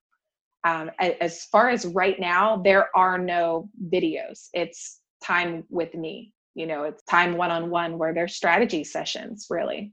um, 0.65 0.91
as 0.99 1.45
far 1.45 1.69
as 1.69 1.87
right 1.87 2.19
now, 2.19 2.61
there 2.63 2.89
are 2.97 3.17
no 3.17 3.71
videos. 3.93 4.49
It's 4.53 5.01
time 5.23 5.65
with 5.71 5.95
me. 5.95 6.33
You 6.55 6.67
know, 6.67 6.83
it's 6.83 7.03
time 7.05 7.37
one 7.37 7.51
on 7.51 7.71
one 7.71 7.97
where 7.97 8.13
there's 8.13 8.35
strategy 8.35 8.83
sessions, 8.83 9.47
really. 9.49 9.93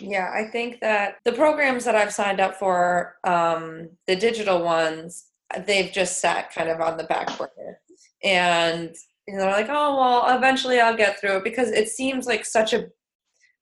Yeah, 0.00 0.30
I 0.34 0.50
think 0.50 0.80
that 0.80 1.16
the 1.24 1.32
programs 1.32 1.84
that 1.84 1.94
I've 1.94 2.12
signed 2.12 2.40
up 2.40 2.56
for, 2.56 3.16
um, 3.24 3.90
the 4.06 4.16
digital 4.16 4.62
ones, 4.62 5.26
they've 5.66 5.92
just 5.92 6.20
sat 6.20 6.52
kind 6.52 6.68
of 6.68 6.80
on 6.80 6.96
the 6.96 7.04
back 7.04 7.28
burner. 7.38 7.80
And 8.24 8.94
you 9.26 9.34
know, 9.34 9.42
they're 9.42 9.52
like, 9.52 9.68
oh, 9.68 9.96
well, 9.96 10.36
eventually 10.36 10.80
I'll 10.80 10.96
get 10.96 11.20
through 11.20 11.38
it 11.38 11.44
because 11.44 11.70
it 11.70 11.88
seems 11.88 12.26
like 12.26 12.44
such 12.44 12.72
a 12.72 12.86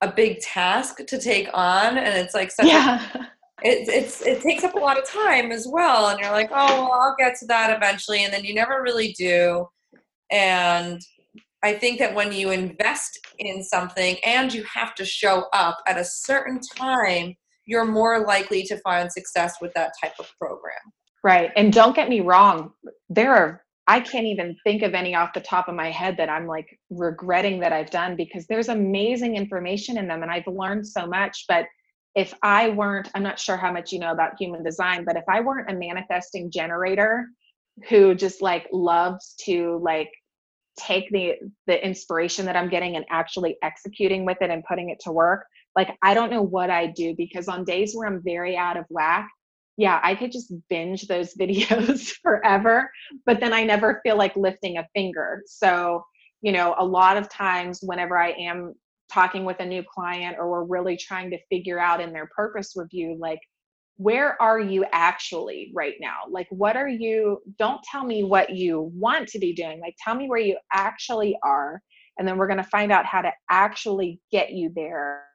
a 0.01 0.11
big 0.11 0.41
task 0.41 0.99
to 1.07 1.21
take 1.21 1.49
on 1.53 1.99
and 1.99 2.19
it's 2.19 2.35
like 2.35 2.51
such 2.51 2.67
yeah. 2.67 3.07
a, 3.15 3.19
it, 3.63 3.89
it's 3.89 4.23
it 4.23 4.41
takes 4.41 4.65
up 4.65 4.75
a 4.75 4.79
lot 4.79 4.99
of 4.99 5.05
time 5.05 5.53
as 5.53 5.67
well 5.71 6.09
and 6.09 6.19
you're 6.19 6.31
like 6.31 6.51
oh 6.53 6.85
well 6.85 6.93
i'll 6.93 7.17
get 7.19 7.37
to 7.39 7.47
that 7.47 7.75
eventually 7.75 8.25
and 8.25 8.33
then 8.33 8.45
you 8.45 8.55
never 8.55 8.83
really 8.83 9.13
do 9.13 9.67
and 10.31 11.01
i 11.63 11.73
think 11.73 11.99
that 11.99 12.15
when 12.15 12.33
you 12.33 12.51
invest 12.51 13.19
in 13.39 13.63
something 13.63 14.17
and 14.25 14.55
you 14.55 14.65
have 14.65 14.95
to 14.95 15.05
show 15.05 15.45
up 15.53 15.79
at 15.87 15.99
a 15.99 16.05
certain 16.05 16.61
time 16.77 17.35
you're 17.67 17.85
more 17.85 18.25
likely 18.27 18.63
to 18.63 18.77
find 18.79 19.13
success 19.13 19.57
with 19.61 19.73
that 19.75 19.93
type 20.03 20.15
of 20.19 20.31
program 20.41 20.79
right 21.23 21.51
and 21.57 21.73
don't 21.73 21.95
get 21.95 22.09
me 22.09 22.21
wrong 22.21 22.71
there 23.11 23.35
are 23.35 23.63
I 23.91 23.99
can't 23.99 24.27
even 24.27 24.57
think 24.63 24.83
of 24.83 24.95
any 24.95 25.17
off 25.17 25.33
the 25.33 25.41
top 25.41 25.67
of 25.67 25.75
my 25.75 25.91
head 25.91 26.17
that 26.19 26.29
I'm 26.29 26.47
like 26.47 26.79
regretting 26.91 27.59
that 27.59 27.73
I've 27.73 27.91
done 27.91 28.15
because 28.15 28.47
there's 28.47 28.69
amazing 28.69 29.35
information 29.35 29.99
in 29.99 30.07
them 30.07 30.23
and 30.23 30.31
I've 30.31 30.47
learned 30.47 30.87
so 30.87 31.09
much. 31.09 31.45
But 31.49 31.67
if 32.15 32.33
I 32.41 32.69
weren't, 32.69 33.11
I'm 33.17 33.25
not 33.25 33.41
sure 33.41 33.57
how 33.57 33.73
much 33.73 33.91
you 33.91 33.99
know 33.99 34.13
about 34.13 34.35
human 34.39 34.63
design, 34.63 35.05
but 35.05 35.17
if 35.17 35.25
I 35.29 35.41
weren't 35.41 35.73
a 35.73 35.75
manifesting 35.75 36.53
generator 36.53 37.27
who 37.89 38.15
just 38.15 38.41
like 38.41 38.69
loves 38.73 39.35
to 39.47 39.81
like 39.83 40.13
take 40.79 41.11
the 41.11 41.33
the 41.67 41.85
inspiration 41.85 42.47
that 42.47 42.55
I'm 42.55 42.69
getting 42.69 42.95
and 42.95 43.05
actually 43.11 43.57
executing 43.61 44.25
with 44.25 44.39
it 44.41 44.51
and 44.51 44.63
putting 44.69 44.91
it 44.91 45.01
to 45.01 45.11
work, 45.11 45.47
like 45.75 45.97
I 46.01 46.15
don't 46.15 46.31
know 46.31 46.43
what 46.43 46.71
I 46.71 46.87
do 46.87 47.17
because 47.17 47.49
on 47.49 47.65
days 47.65 47.97
where 47.97 48.07
I'm 48.07 48.23
very 48.23 48.57
out 48.57 48.77
of 48.77 48.85
whack, 48.89 49.29
yeah, 49.77 50.01
I 50.03 50.15
could 50.15 50.33
just 50.33 50.53
binge 50.69 51.07
those 51.07 51.35
videos 51.41 52.13
forever, 52.23 52.91
but 53.27 53.41
then 53.41 53.53
I 53.53 53.65
never 53.65 54.01
feel 54.05 54.17
like 54.17 54.37
lifting 54.37 54.79
a 54.79 54.87
finger. 54.95 55.43
So, 55.47 56.05
you 56.43 56.53
know, 56.53 56.75
a 56.79 56.85
lot 56.85 57.17
of 57.17 57.29
times 57.29 57.81
whenever 57.83 58.19
I 58.19 58.31
am 58.31 58.75
talking 59.13 59.45
with 59.45 59.61
a 59.61 59.67
new 59.67 59.83
client 59.83 60.37
or 60.39 60.51
we're 60.51 60.65
really 60.65 60.97
trying 60.97 61.31
to 61.31 61.39
figure 61.51 61.79
out 61.79 62.01
in 62.01 62.13
their 62.13 62.29
purpose 62.35 62.75
review, 62.77 63.17
like, 63.19 63.41
where 63.97 64.41
are 64.41 64.59
you 64.59 64.87
actually 64.93 65.71
right 65.75 65.97
now? 66.01 66.21
Like, 66.31 66.47
what 66.49 66.75
are 66.75 66.89
you? 66.89 67.43
Don't 67.59 67.83
tell 67.83 68.03
me 68.03 68.25
what 68.25 68.49
you 68.49 68.91
want 68.95 69.29
to 69.29 69.39
be 69.39 69.53
doing. 69.53 69.79
Like, 69.79 69.95
tell 70.03 70.15
me 70.15 70.27
where 70.27 70.39
you 70.41 70.57
actually 70.73 71.37
are. 71.43 71.83
And 72.17 72.27
then 72.27 72.39
we're 72.39 72.47
going 72.47 72.57
to 72.57 72.65
find 72.65 72.91
out 72.93 73.05
how 73.05 73.21
to 73.21 73.31
actually 73.51 74.19
get 74.33 74.53
you 74.53 74.73
there, 74.75 75.27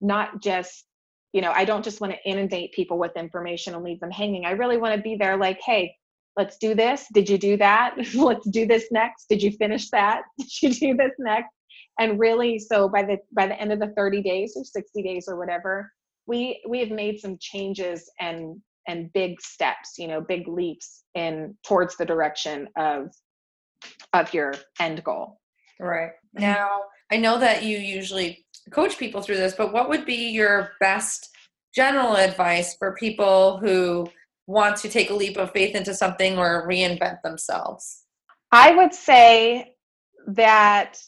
not 0.00 0.42
just 0.42 0.84
you 1.32 1.40
know 1.40 1.52
i 1.52 1.64
don't 1.64 1.84
just 1.84 2.00
want 2.00 2.12
to 2.12 2.30
inundate 2.30 2.72
people 2.72 2.98
with 2.98 3.16
information 3.16 3.74
and 3.74 3.84
leave 3.84 4.00
them 4.00 4.10
hanging. 4.10 4.44
I 4.44 4.52
really 4.52 4.76
want 4.76 4.94
to 4.96 5.02
be 5.02 5.16
there 5.16 5.36
like 5.36 5.60
hey 5.60 5.94
let's 6.36 6.56
do 6.58 6.74
this. 6.74 7.06
Did 7.12 7.28
you 7.28 7.38
do 7.38 7.56
that? 7.58 7.94
Let's 8.14 8.48
do 8.48 8.66
this 8.66 8.86
next. 8.90 9.26
Did 9.28 9.42
you 9.42 9.50
finish 9.52 9.90
that? 9.90 10.22
Did 10.38 10.50
you 10.62 10.72
do 10.72 10.96
this 10.96 11.12
next? 11.18 11.50
And 11.98 12.18
really 12.18 12.58
so 12.58 12.88
by 12.88 13.02
the 13.02 13.18
by 13.32 13.46
the 13.46 13.60
end 13.60 13.72
of 13.72 13.80
the 13.80 13.92
30 13.96 14.22
days 14.22 14.54
or 14.56 14.64
60 14.64 15.02
days 15.02 15.26
or 15.28 15.36
whatever 15.36 15.92
we 16.26 16.62
we 16.68 16.80
have 16.80 16.90
made 16.90 17.18
some 17.18 17.36
changes 17.40 18.10
and 18.20 18.60
and 18.88 19.12
big 19.12 19.40
steps 19.40 19.94
you 19.98 20.08
know 20.08 20.20
big 20.20 20.48
leaps 20.48 21.04
in 21.14 21.56
towards 21.64 21.96
the 21.96 22.04
direction 22.04 22.68
of 22.78 23.08
of 24.12 24.32
your 24.32 24.54
end 24.80 25.02
goal. 25.04 25.38
Right. 25.78 26.10
Mm-hmm. 26.36 26.42
Now 26.42 26.82
i 27.10 27.16
know 27.16 27.38
that 27.38 27.62
you 27.62 27.76
usually 27.76 28.46
coach 28.70 28.98
people 28.98 29.22
through 29.22 29.36
this, 29.36 29.54
but 29.54 29.72
what 29.72 29.88
would 29.88 30.06
be 30.06 30.30
your 30.30 30.72
best 30.80 31.30
general 31.74 32.16
advice 32.16 32.76
for 32.76 32.94
people 32.94 33.58
who 33.58 34.06
want 34.46 34.76
to 34.76 34.88
take 34.88 35.10
a 35.10 35.14
leap 35.14 35.36
of 35.36 35.50
faith 35.52 35.74
into 35.74 35.94
something 35.94 36.38
or 36.38 36.68
reinvent 36.68 37.22
themselves? 37.22 38.04
I 38.50 38.74
would 38.74 38.94
say 38.94 39.74
that 40.26 40.98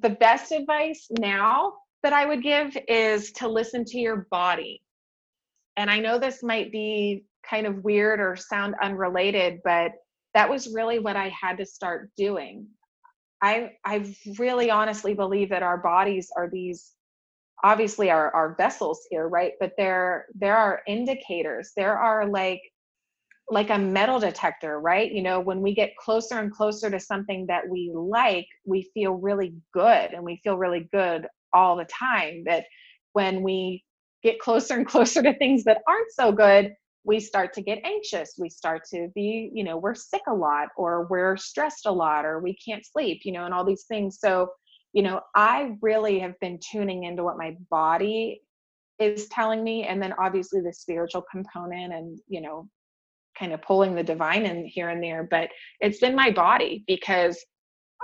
the 0.00 0.10
best 0.10 0.52
advice 0.52 1.06
now 1.18 1.74
that 2.02 2.12
I 2.12 2.26
would 2.26 2.42
give 2.42 2.76
is 2.88 3.32
to 3.32 3.48
listen 3.48 3.84
to 3.86 3.98
your 3.98 4.26
body. 4.30 4.82
And 5.76 5.90
I 5.90 5.98
know 5.98 6.18
this 6.18 6.42
might 6.42 6.72
be 6.72 7.24
kind 7.48 7.66
of 7.66 7.84
weird 7.84 8.20
or 8.20 8.36
sound 8.36 8.74
unrelated, 8.82 9.60
but 9.64 9.92
that 10.34 10.48
was 10.48 10.72
really 10.72 10.98
what 10.98 11.16
I 11.16 11.28
had 11.28 11.58
to 11.58 11.66
start 11.66 12.10
doing. 12.16 12.66
I 13.42 13.72
I 13.84 14.14
really 14.38 14.70
honestly 14.70 15.14
believe 15.14 15.50
that 15.50 15.62
our 15.62 15.78
bodies 15.78 16.30
are 16.36 16.48
these 16.48 16.93
obviously 17.64 18.10
our, 18.10 18.30
our 18.32 18.54
vessels 18.56 19.06
here 19.10 19.28
right? 19.28 19.52
But 19.58 19.72
there 19.78 20.26
there 20.34 20.56
are 20.56 20.82
indicators. 20.86 21.72
There 21.76 21.98
are 21.98 22.28
like 22.28 22.60
like 23.50 23.70
a 23.70 23.78
metal 23.78 24.20
detector 24.20 24.80
right? 24.80 25.10
You 25.10 25.22
know 25.22 25.40
when 25.40 25.62
we 25.62 25.74
get 25.74 25.96
closer 25.96 26.38
and 26.38 26.52
closer 26.52 26.90
to 26.90 27.00
something 27.00 27.46
that 27.48 27.68
we 27.68 27.90
like 27.94 28.46
we 28.66 28.90
feel 28.94 29.14
really 29.14 29.54
good 29.72 30.12
and 30.12 30.22
we 30.24 30.40
feel 30.44 30.58
really 30.58 30.88
good 30.92 31.26
all 31.52 31.76
the 31.76 31.86
time 31.86 32.44
that 32.46 32.66
when 33.14 33.42
we 33.42 33.84
get 34.22 34.38
closer 34.40 34.74
and 34.74 34.86
closer 34.94 35.22
to 35.22 35.34
things 35.38 35.64
that 35.64 35.82
aren't 35.88 36.12
so 36.12 36.32
good 36.32 36.74
we 37.04 37.20
start 37.20 37.52
to 37.52 37.62
get 37.62 37.80
anxious. 37.84 38.34
We 38.38 38.48
start 38.50 38.82
to 38.92 39.08
be 39.14 39.50
you 39.54 39.64
know 39.64 39.76
we're 39.78 39.94
sick 39.94 40.22
a 40.28 40.34
lot 40.34 40.68
or 40.76 41.06
we're 41.10 41.36
stressed 41.36 41.86
a 41.86 41.92
lot 41.92 42.24
or 42.26 42.40
we 42.40 42.56
can't 42.56 42.84
sleep 42.84 43.22
you 43.24 43.32
know 43.32 43.44
and 43.44 43.54
all 43.54 43.64
these 43.64 43.84
things. 43.84 44.18
So 44.20 44.48
you 44.94 45.02
know, 45.02 45.20
I 45.34 45.76
really 45.82 46.20
have 46.20 46.38
been 46.40 46.58
tuning 46.58 47.02
into 47.02 47.24
what 47.24 47.36
my 47.36 47.56
body 47.68 48.40
is 49.00 49.26
telling 49.28 49.62
me. 49.62 49.84
And 49.84 50.00
then 50.00 50.14
obviously 50.18 50.60
the 50.60 50.72
spiritual 50.72 51.24
component 51.30 51.92
and, 51.92 52.18
you 52.28 52.40
know, 52.40 52.68
kind 53.36 53.52
of 53.52 53.60
pulling 53.60 53.96
the 53.96 54.04
divine 54.04 54.46
in 54.46 54.64
here 54.64 54.90
and 54.90 55.02
there. 55.02 55.26
But 55.28 55.50
it's 55.80 55.98
been 55.98 56.14
my 56.14 56.30
body 56.30 56.84
because 56.86 57.44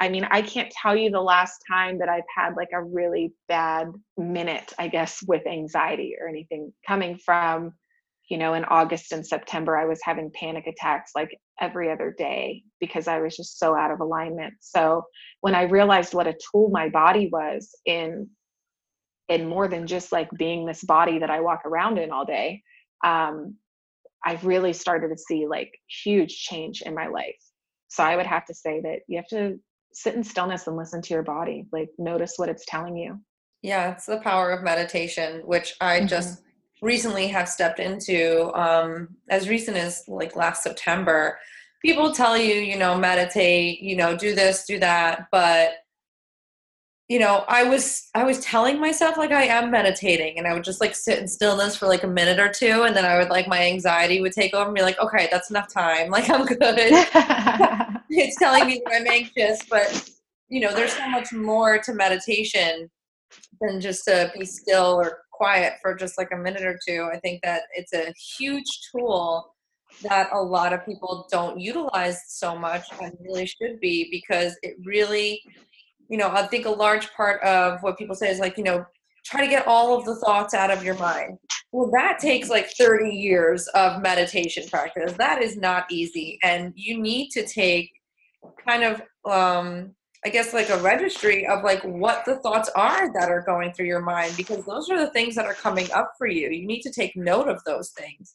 I 0.00 0.08
mean, 0.08 0.26
I 0.30 0.40
can't 0.40 0.70
tell 0.70 0.96
you 0.96 1.10
the 1.10 1.20
last 1.20 1.62
time 1.70 1.98
that 1.98 2.08
I've 2.08 2.24
had 2.34 2.56
like 2.56 2.70
a 2.72 2.82
really 2.82 3.34
bad 3.48 3.92
minute, 4.16 4.72
I 4.78 4.88
guess, 4.88 5.22
with 5.26 5.46
anxiety 5.46 6.16
or 6.18 6.26
anything 6.26 6.72
coming 6.88 7.18
from, 7.18 7.74
you 8.30 8.38
know, 8.38 8.54
in 8.54 8.64
August 8.66 9.12
and 9.12 9.26
September, 9.26 9.76
I 9.76 9.86
was 9.86 9.98
having 10.02 10.30
panic 10.32 10.68
attacks 10.68 11.10
like 11.16 11.36
every 11.60 11.90
other 11.90 12.14
day 12.16 12.62
because 12.78 13.08
I 13.08 13.18
was 13.18 13.36
just 13.36 13.58
so 13.58 13.74
out 13.74 13.90
of 13.90 14.00
alignment. 14.00 14.54
So 14.60 15.02
when 15.40 15.56
I 15.56 15.64
realized 15.64 16.14
what 16.14 16.28
a 16.28 16.38
tool 16.50 16.70
my 16.70 16.88
body 16.88 17.28
was 17.30 17.74
in 17.84 18.30
in 19.28 19.48
more 19.48 19.68
than 19.68 19.86
just 19.86 20.10
like 20.10 20.28
being 20.32 20.64
this 20.64 20.82
body 20.82 21.18
that 21.18 21.30
I 21.30 21.40
walk 21.40 21.62
around 21.64 21.98
in 21.98 22.10
all 22.10 22.24
day, 22.24 22.62
um, 23.04 23.56
I 24.24 24.38
really 24.42 24.72
started 24.72 25.08
to 25.08 25.18
see 25.18 25.46
like 25.48 25.72
huge 26.04 26.36
change 26.36 26.82
in 26.82 26.94
my 26.94 27.08
life. 27.08 27.38
So 27.88 28.04
I 28.04 28.16
would 28.16 28.26
have 28.26 28.44
to 28.46 28.54
say 28.54 28.80
that 28.80 29.00
you 29.08 29.16
have 29.16 29.28
to 29.28 29.58
sit 29.92 30.14
in 30.14 30.22
stillness 30.22 30.66
and 30.66 30.76
listen 30.76 31.02
to 31.02 31.14
your 31.14 31.22
body, 31.22 31.66
like 31.72 31.90
notice 31.98 32.34
what 32.36 32.48
it's 32.48 32.64
telling 32.66 32.96
you. 32.96 33.18
Yeah, 33.62 33.92
it's 33.92 34.06
the 34.06 34.18
power 34.18 34.50
of 34.50 34.62
meditation, 34.62 35.42
which 35.44 35.74
I 35.80 35.98
mm-hmm. 35.98 36.06
just 36.06 36.42
recently 36.82 37.28
have 37.28 37.48
stepped 37.48 37.80
into 37.80 38.52
um, 38.54 39.08
as 39.28 39.48
recent 39.48 39.76
as 39.76 40.04
like 40.08 40.36
last 40.36 40.62
September. 40.62 41.38
People 41.82 42.12
tell 42.12 42.36
you, 42.36 42.54
you 42.54 42.76
know, 42.76 42.96
meditate, 42.96 43.80
you 43.80 43.96
know, 43.96 44.16
do 44.16 44.34
this, 44.34 44.66
do 44.66 44.78
that, 44.78 45.28
but 45.32 45.72
you 47.10 47.18
know, 47.18 47.44
I 47.48 47.64
was 47.64 48.08
I 48.14 48.22
was 48.22 48.38
telling 48.38 48.80
myself 48.80 49.16
like 49.16 49.32
I 49.32 49.42
am 49.42 49.72
meditating 49.72 50.38
and 50.38 50.46
I 50.46 50.54
would 50.54 50.62
just 50.62 50.80
like 50.80 50.94
sit 50.94 51.18
in 51.18 51.26
stillness 51.26 51.74
for 51.74 51.88
like 51.88 52.04
a 52.04 52.06
minute 52.06 52.38
or 52.38 52.48
two 52.48 52.84
and 52.84 52.94
then 52.94 53.04
I 53.04 53.18
would 53.18 53.30
like 53.30 53.48
my 53.48 53.60
anxiety 53.64 54.20
would 54.20 54.32
take 54.32 54.54
over 54.54 54.66
and 54.66 54.76
be 54.76 54.82
like, 54.82 55.00
okay, 55.00 55.28
that's 55.28 55.50
enough 55.50 55.72
time. 55.72 56.10
Like 56.20 56.30
I'm 56.30 56.46
good. 56.46 56.58
it's 58.10 58.38
telling 58.38 58.66
me 58.66 58.80
that 58.84 58.94
I'm 58.94 59.08
anxious, 59.08 59.60
but 59.68 60.08
you 60.48 60.60
know, 60.60 60.72
there's 60.72 60.92
so 60.92 61.08
much 61.08 61.32
more 61.32 61.78
to 61.78 61.94
meditation 61.94 62.88
than 63.60 63.80
just 63.80 64.04
to 64.04 64.30
be 64.38 64.44
still 64.44 65.00
or 65.00 65.18
quiet 65.40 65.74
for 65.80 65.94
just 65.94 66.18
like 66.18 66.28
a 66.32 66.36
minute 66.36 66.64
or 66.64 66.78
two. 66.86 67.08
I 67.10 67.18
think 67.18 67.40
that 67.42 67.62
it's 67.74 67.94
a 67.94 68.12
huge 68.36 68.66
tool 68.94 69.54
that 70.02 70.28
a 70.34 70.38
lot 70.38 70.74
of 70.74 70.84
people 70.84 71.26
don't 71.30 71.58
utilize 71.58 72.20
so 72.28 72.54
much 72.56 72.84
and 73.00 73.16
really 73.22 73.46
should 73.46 73.80
be 73.80 74.08
because 74.10 74.54
it 74.62 74.74
really, 74.84 75.40
you 76.10 76.18
know, 76.18 76.28
I 76.28 76.46
think 76.46 76.66
a 76.66 76.70
large 76.70 77.10
part 77.14 77.42
of 77.42 77.82
what 77.82 77.96
people 77.96 78.14
say 78.14 78.30
is 78.30 78.38
like, 78.38 78.58
you 78.58 78.64
know, 78.64 78.84
try 79.24 79.40
to 79.40 79.50
get 79.50 79.66
all 79.66 79.96
of 79.96 80.04
the 80.04 80.16
thoughts 80.16 80.52
out 80.52 80.70
of 80.70 80.84
your 80.84 80.96
mind. 80.96 81.38
Well, 81.72 81.90
that 81.92 82.18
takes 82.18 82.50
like 82.50 82.70
30 82.76 83.08
years 83.08 83.66
of 83.68 84.02
meditation 84.02 84.68
practice. 84.68 85.14
That 85.14 85.40
is 85.40 85.56
not 85.56 85.90
easy. 85.90 86.38
And 86.42 86.74
you 86.76 87.00
need 87.00 87.30
to 87.30 87.46
take 87.46 87.90
kind 88.68 88.84
of 88.84 89.02
um, 89.24 89.94
I 90.24 90.28
guess 90.28 90.52
like 90.52 90.68
a 90.68 90.82
registry 90.82 91.46
of 91.46 91.64
like 91.64 91.82
what 91.82 92.24
the 92.26 92.36
thoughts 92.36 92.68
are 92.76 93.10
that 93.14 93.30
are 93.30 93.42
going 93.42 93.72
through 93.72 93.86
your 93.86 94.02
mind 94.02 94.34
because 94.36 94.66
those 94.66 94.90
are 94.90 94.98
the 94.98 95.10
things 95.12 95.34
that 95.34 95.46
are 95.46 95.54
coming 95.54 95.90
up 95.92 96.12
for 96.18 96.26
you. 96.26 96.50
You 96.50 96.66
need 96.66 96.82
to 96.82 96.92
take 96.92 97.16
note 97.16 97.48
of 97.48 97.64
those 97.64 97.90
things. 97.90 98.34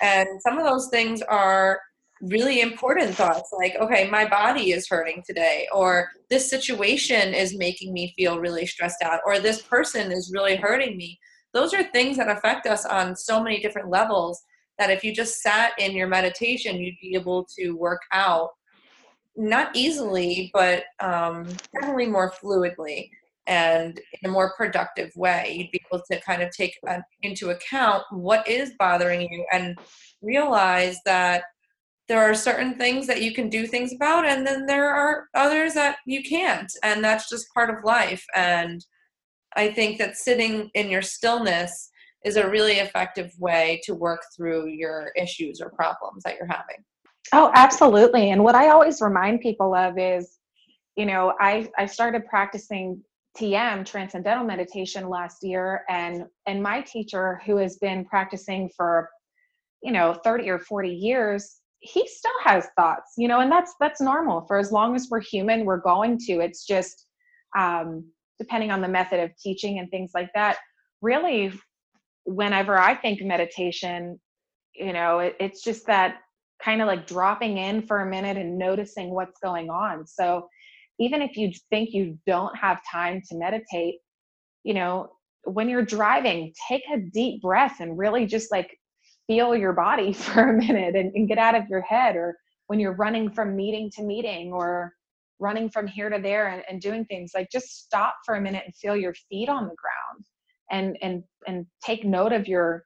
And 0.00 0.28
some 0.40 0.56
of 0.56 0.64
those 0.64 0.88
things 0.88 1.22
are 1.22 1.80
really 2.20 2.60
important 2.60 3.14
thoughts 3.14 3.50
like, 3.58 3.74
okay, 3.80 4.08
my 4.08 4.26
body 4.26 4.72
is 4.72 4.88
hurting 4.88 5.22
today, 5.26 5.66
or 5.72 6.08
this 6.30 6.48
situation 6.48 7.34
is 7.34 7.58
making 7.58 7.92
me 7.92 8.14
feel 8.16 8.38
really 8.38 8.66
stressed 8.66 9.02
out, 9.02 9.20
or 9.26 9.38
this 9.38 9.62
person 9.62 10.12
is 10.12 10.32
really 10.32 10.56
hurting 10.56 10.96
me. 10.96 11.18
Those 11.52 11.74
are 11.74 11.82
things 11.82 12.16
that 12.16 12.28
affect 12.28 12.66
us 12.66 12.86
on 12.86 13.16
so 13.16 13.42
many 13.42 13.60
different 13.60 13.90
levels 13.90 14.42
that 14.78 14.90
if 14.90 15.02
you 15.02 15.14
just 15.14 15.42
sat 15.42 15.72
in 15.78 15.92
your 15.92 16.06
meditation, 16.06 16.76
you'd 16.76 17.00
be 17.00 17.14
able 17.14 17.46
to 17.58 17.72
work 17.72 18.02
out 18.12 18.50
not 19.36 19.74
easily, 19.74 20.50
but 20.52 20.84
um, 21.00 21.46
definitely 21.74 22.06
more 22.06 22.32
fluidly 22.32 23.10
and 23.46 24.00
in 24.20 24.28
a 24.28 24.32
more 24.32 24.54
productive 24.56 25.12
way. 25.14 25.54
You'd 25.56 25.70
be 25.70 25.80
able 25.92 26.02
to 26.10 26.20
kind 26.20 26.42
of 26.42 26.50
take 26.50 26.74
uh, 26.88 26.98
into 27.22 27.50
account 27.50 28.02
what 28.10 28.46
is 28.48 28.72
bothering 28.78 29.22
you 29.22 29.46
and 29.52 29.78
realize 30.22 30.98
that 31.04 31.44
there 32.08 32.20
are 32.20 32.34
certain 32.34 32.74
things 32.74 33.06
that 33.06 33.22
you 33.22 33.34
can 33.34 33.48
do 33.48 33.66
things 33.66 33.92
about, 33.92 34.26
and 34.26 34.46
then 34.46 34.66
there 34.66 34.94
are 34.94 35.26
others 35.34 35.74
that 35.74 35.96
you 36.06 36.22
can't. 36.22 36.72
And 36.82 37.02
that's 37.02 37.28
just 37.28 37.52
part 37.52 37.68
of 37.68 37.84
life. 37.84 38.24
And 38.34 38.84
I 39.56 39.72
think 39.72 39.98
that 39.98 40.16
sitting 40.16 40.70
in 40.74 40.88
your 40.88 41.02
stillness 41.02 41.90
is 42.24 42.36
a 42.36 42.48
really 42.48 42.74
effective 42.74 43.32
way 43.38 43.80
to 43.84 43.94
work 43.94 44.20
through 44.36 44.68
your 44.68 45.12
issues 45.16 45.60
or 45.60 45.70
problems 45.70 46.22
that 46.24 46.36
you're 46.36 46.48
having. 46.48 46.84
Oh, 47.32 47.50
absolutely. 47.54 48.30
And 48.30 48.42
what 48.44 48.54
I 48.54 48.68
always 48.68 49.00
remind 49.00 49.40
people 49.40 49.74
of 49.74 49.98
is, 49.98 50.38
you 50.96 51.06
know, 51.06 51.34
I, 51.40 51.68
I 51.78 51.86
started 51.86 52.26
practicing 52.26 53.02
TM 53.36 53.84
transcendental 53.84 54.44
meditation 54.44 55.08
last 55.08 55.42
year. 55.42 55.84
And 55.88 56.24
and 56.46 56.62
my 56.62 56.80
teacher 56.82 57.40
who 57.44 57.56
has 57.58 57.76
been 57.78 58.04
practicing 58.04 58.70
for 58.76 59.10
you 59.82 59.92
know 59.92 60.14
30 60.24 60.48
or 60.50 60.58
40 60.58 60.90
years 60.90 61.60
he 61.80 62.06
still 62.08 62.32
has 62.44 62.68
thoughts 62.76 63.12
you 63.18 63.28
know 63.28 63.40
and 63.40 63.52
that's 63.52 63.74
that's 63.80 64.00
normal. 64.00 64.44
For 64.48 64.58
as 64.58 64.72
long 64.72 64.96
as 64.96 65.08
we're 65.10 65.20
human 65.20 65.64
we're 65.66 65.80
going 65.80 66.18
to. 66.26 66.40
It's 66.40 66.66
just 66.66 67.06
um 67.58 68.04
depending 68.38 68.70
on 68.70 68.80
the 68.80 68.88
method 68.88 69.20
of 69.20 69.30
teaching 69.42 69.78
and 69.78 69.90
things 69.90 70.12
like 70.14 70.30
that 70.34 70.58
really 71.02 71.52
whenever 72.24 72.78
i 72.78 72.94
think 72.94 73.22
meditation 73.22 74.18
you 74.74 74.92
know 74.92 75.20
it, 75.20 75.36
it's 75.40 75.62
just 75.62 75.86
that 75.86 76.16
kind 76.62 76.80
of 76.80 76.86
like 76.86 77.06
dropping 77.06 77.58
in 77.58 77.86
for 77.86 78.00
a 78.00 78.06
minute 78.06 78.36
and 78.36 78.58
noticing 78.58 79.10
what's 79.10 79.38
going 79.40 79.70
on. 79.70 80.06
So 80.06 80.48
even 80.98 81.22
if 81.22 81.36
you 81.36 81.52
think 81.70 81.90
you 81.92 82.18
don't 82.26 82.56
have 82.56 82.80
time 82.90 83.22
to 83.28 83.36
meditate, 83.36 83.96
you 84.64 84.74
know, 84.74 85.10
when 85.44 85.68
you're 85.68 85.84
driving, 85.84 86.52
take 86.68 86.82
a 86.92 86.98
deep 86.98 87.42
breath 87.42 87.76
and 87.80 87.98
really 87.98 88.26
just 88.26 88.50
like 88.50 88.76
feel 89.26 89.54
your 89.54 89.72
body 89.72 90.12
for 90.12 90.50
a 90.50 90.52
minute 90.52 90.96
and, 90.96 91.12
and 91.14 91.28
get 91.28 91.38
out 91.38 91.54
of 91.54 91.68
your 91.68 91.82
head. 91.82 92.16
Or 92.16 92.36
when 92.66 92.80
you're 92.80 92.96
running 92.96 93.30
from 93.30 93.56
meeting 93.56 93.90
to 93.96 94.02
meeting 94.02 94.52
or 94.52 94.92
running 95.38 95.68
from 95.68 95.86
here 95.86 96.08
to 96.08 96.18
there 96.20 96.48
and, 96.48 96.62
and 96.68 96.80
doing 96.80 97.04
things, 97.04 97.32
like 97.34 97.50
just 97.50 97.84
stop 97.84 98.16
for 98.24 98.34
a 98.34 98.40
minute 98.40 98.62
and 98.64 98.74
feel 98.74 98.96
your 98.96 99.14
feet 99.28 99.48
on 99.48 99.64
the 99.64 99.74
ground 99.76 100.24
and 100.70 100.96
and 101.02 101.22
and 101.46 101.66
take 101.84 102.04
note 102.04 102.32
of 102.32 102.48
your 102.48 102.84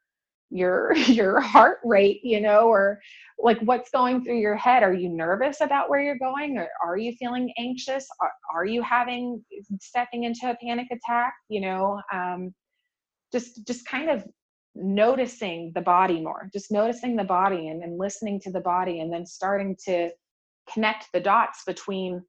your 0.50 0.94
your 0.96 1.40
heart 1.40 1.78
rate 1.84 2.20
you 2.22 2.40
know 2.40 2.68
or 2.68 3.00
like 3.38 3.58
what's 3.60 3.90
going 3.90 4.22
through 4.22 4.38
your 4.38 4.56
head? 4.56 4.82
Are 4.82 4.92
you 4.92 5.08
nervous 5.08 5.60
about 5.60 5.88
where 5.88 6.02
you're 6.02 6.18
going 6.18 6.58
or 6.58 6.68
are 6.84 6.98
you 6.98 7.14
feeling 7.18 7.52
anxious? 7.58 8.06
Are, 8.20 8.32
are 8.54 8.64
you 8.66 8.82
having 8.82 9.42
stepping 9.80 10.24
into 10.24 10.50
a 10.50 10.56
panic 10.62 10.88
attack 10.90 11.34
you 11.48 11.60
know? 11.60 12.00
Um, 12.12 12.54
just 13.32 13.66
just 13.66 13.86
kind 13.86 14.10
of 14.10 14.24
noticing 14.74 15.72
the 15.74 15.80
body 15.80 16.20
more 16.20 16.48
just 16.52 16.70
noticing 16.70 17.16
the 17.16 17.24
body 17.24 17.68
and 17.68 17.82
then 17.82 17.98
listening 17.98 18.40
to 18.40 18.52
the 18.52 18.60
body 18.60 19.00
and 19.00 19.12
then 19.12 19.26
starting 19.26 19.76
to 19.84 20.10
connect 20.72 21.06
the 21.12 21.20
dots 21.20 21.64
between 21.66 22.22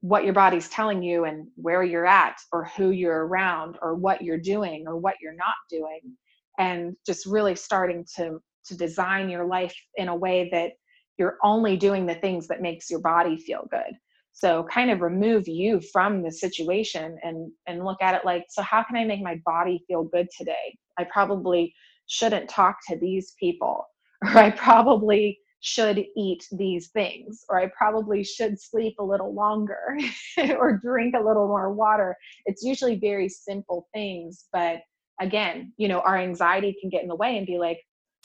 what 0.00 0.24
your 0.24 0.32
body's 0.32 0.68
telling 0.68 1.02
you 1.02 1.24
and 1.24 1.48
where 1.56 1.82
you're 1.82 2.06
at 2.06 2.36
or 2.52 2.64
who 2.76 2.90
you're 2.90 3.26
around 3.26 3.76
or 3.82 3.94
what 3.94 4.22
you're 4.22 4.38
doing 4.38 4.84
or 4.86 4.96
what 4.96 5.16
you're 5.20 5.34
not 5.34 5.54
doing 5.68 6.00
and 6.60 6.94
just 7.06 7.26
really 7.26 7.56
starting 7.56 8.04
to 8.16 8.38
to 8.66 8.76
design 8.76 9.30
your 9.30 9.46
life 9.46 9.74
in 9.96 10.08
a 10.08 10.14
way 10.14 10.48
that 10.52 10.72
you're 11.18 11.38
only 11.42 11.76
doing 11.76 12.06
the 12.06 12.14
things 12.16 12.46
that 12.46 12.62
makes 12.62 12.90
your 12.90 13.00
body 13.00 13.36
feel 13.36 13.66
good. 13.70 13.96
So 14.32 14.64
kind 14.72 14.90
of 14.90 15.00
remove 15.00 15.48
you 15.48 15.80
from 15.92 16.22
the 16.22 16.30
situation 16.30 17.18
and 17.24 17.50
and 17.66 17.84
look 17.84 18.00
at 18.00 18.14
it 18.14 18.24
like 18.24 18.44
so 18.48 18.62
how 18.62 18.84
can 18.84 18.96
i 18.96 19.04
make 19.04 19.22
my 19.22 19.40
body 19.44 19.82
feel 19.88 20.04
good 20.04 20.28
today? 20.36 20.76
I 20.98 21.04
probably 21.04 21.74
shouldn't 22.06 22.48
talk 22.48 22.76
to 22.88 22.96
these 22.98 23.34
people 23.40 23.86
or 24.24 24.36
i 24.36 24.50
probably 24.50 25.38
should 25.60 26.04
eat 26.16 26.46
these 26.52 26.88
things 26.88 27.44
or 27.48 27.60
i 27.60 27.66
probably 27.76 28.24
should 28.24 28.60
sleep 28.60 28.94
a 28.98 29.04
little 29.04 29.32
longer 29.34 29.96
or 30.58 30.78
drink 30.78 31.14
a 31.14 31.26
little 31.28 31.46
more 31.46 31.72
water. 31.72 32.16
It's 32.46 32.62
usually 32.62 32.96
very 32.96 33.28
simple 33.28 33.88
things 33.94 34.46
but 34.52 34.80
again, 35.20 35.72
you 35.76 35.88
know, 35.88 36.00
our 36.00 36.16
anxiety 36.16 36.76
can 36.80 36.90
get 36.90 37.02
in 37.02 37.08
the 37.08 37.14
way 37.14 37.36
and 37.36 37.46
be 37.46 37.58
like, 37.58 37.80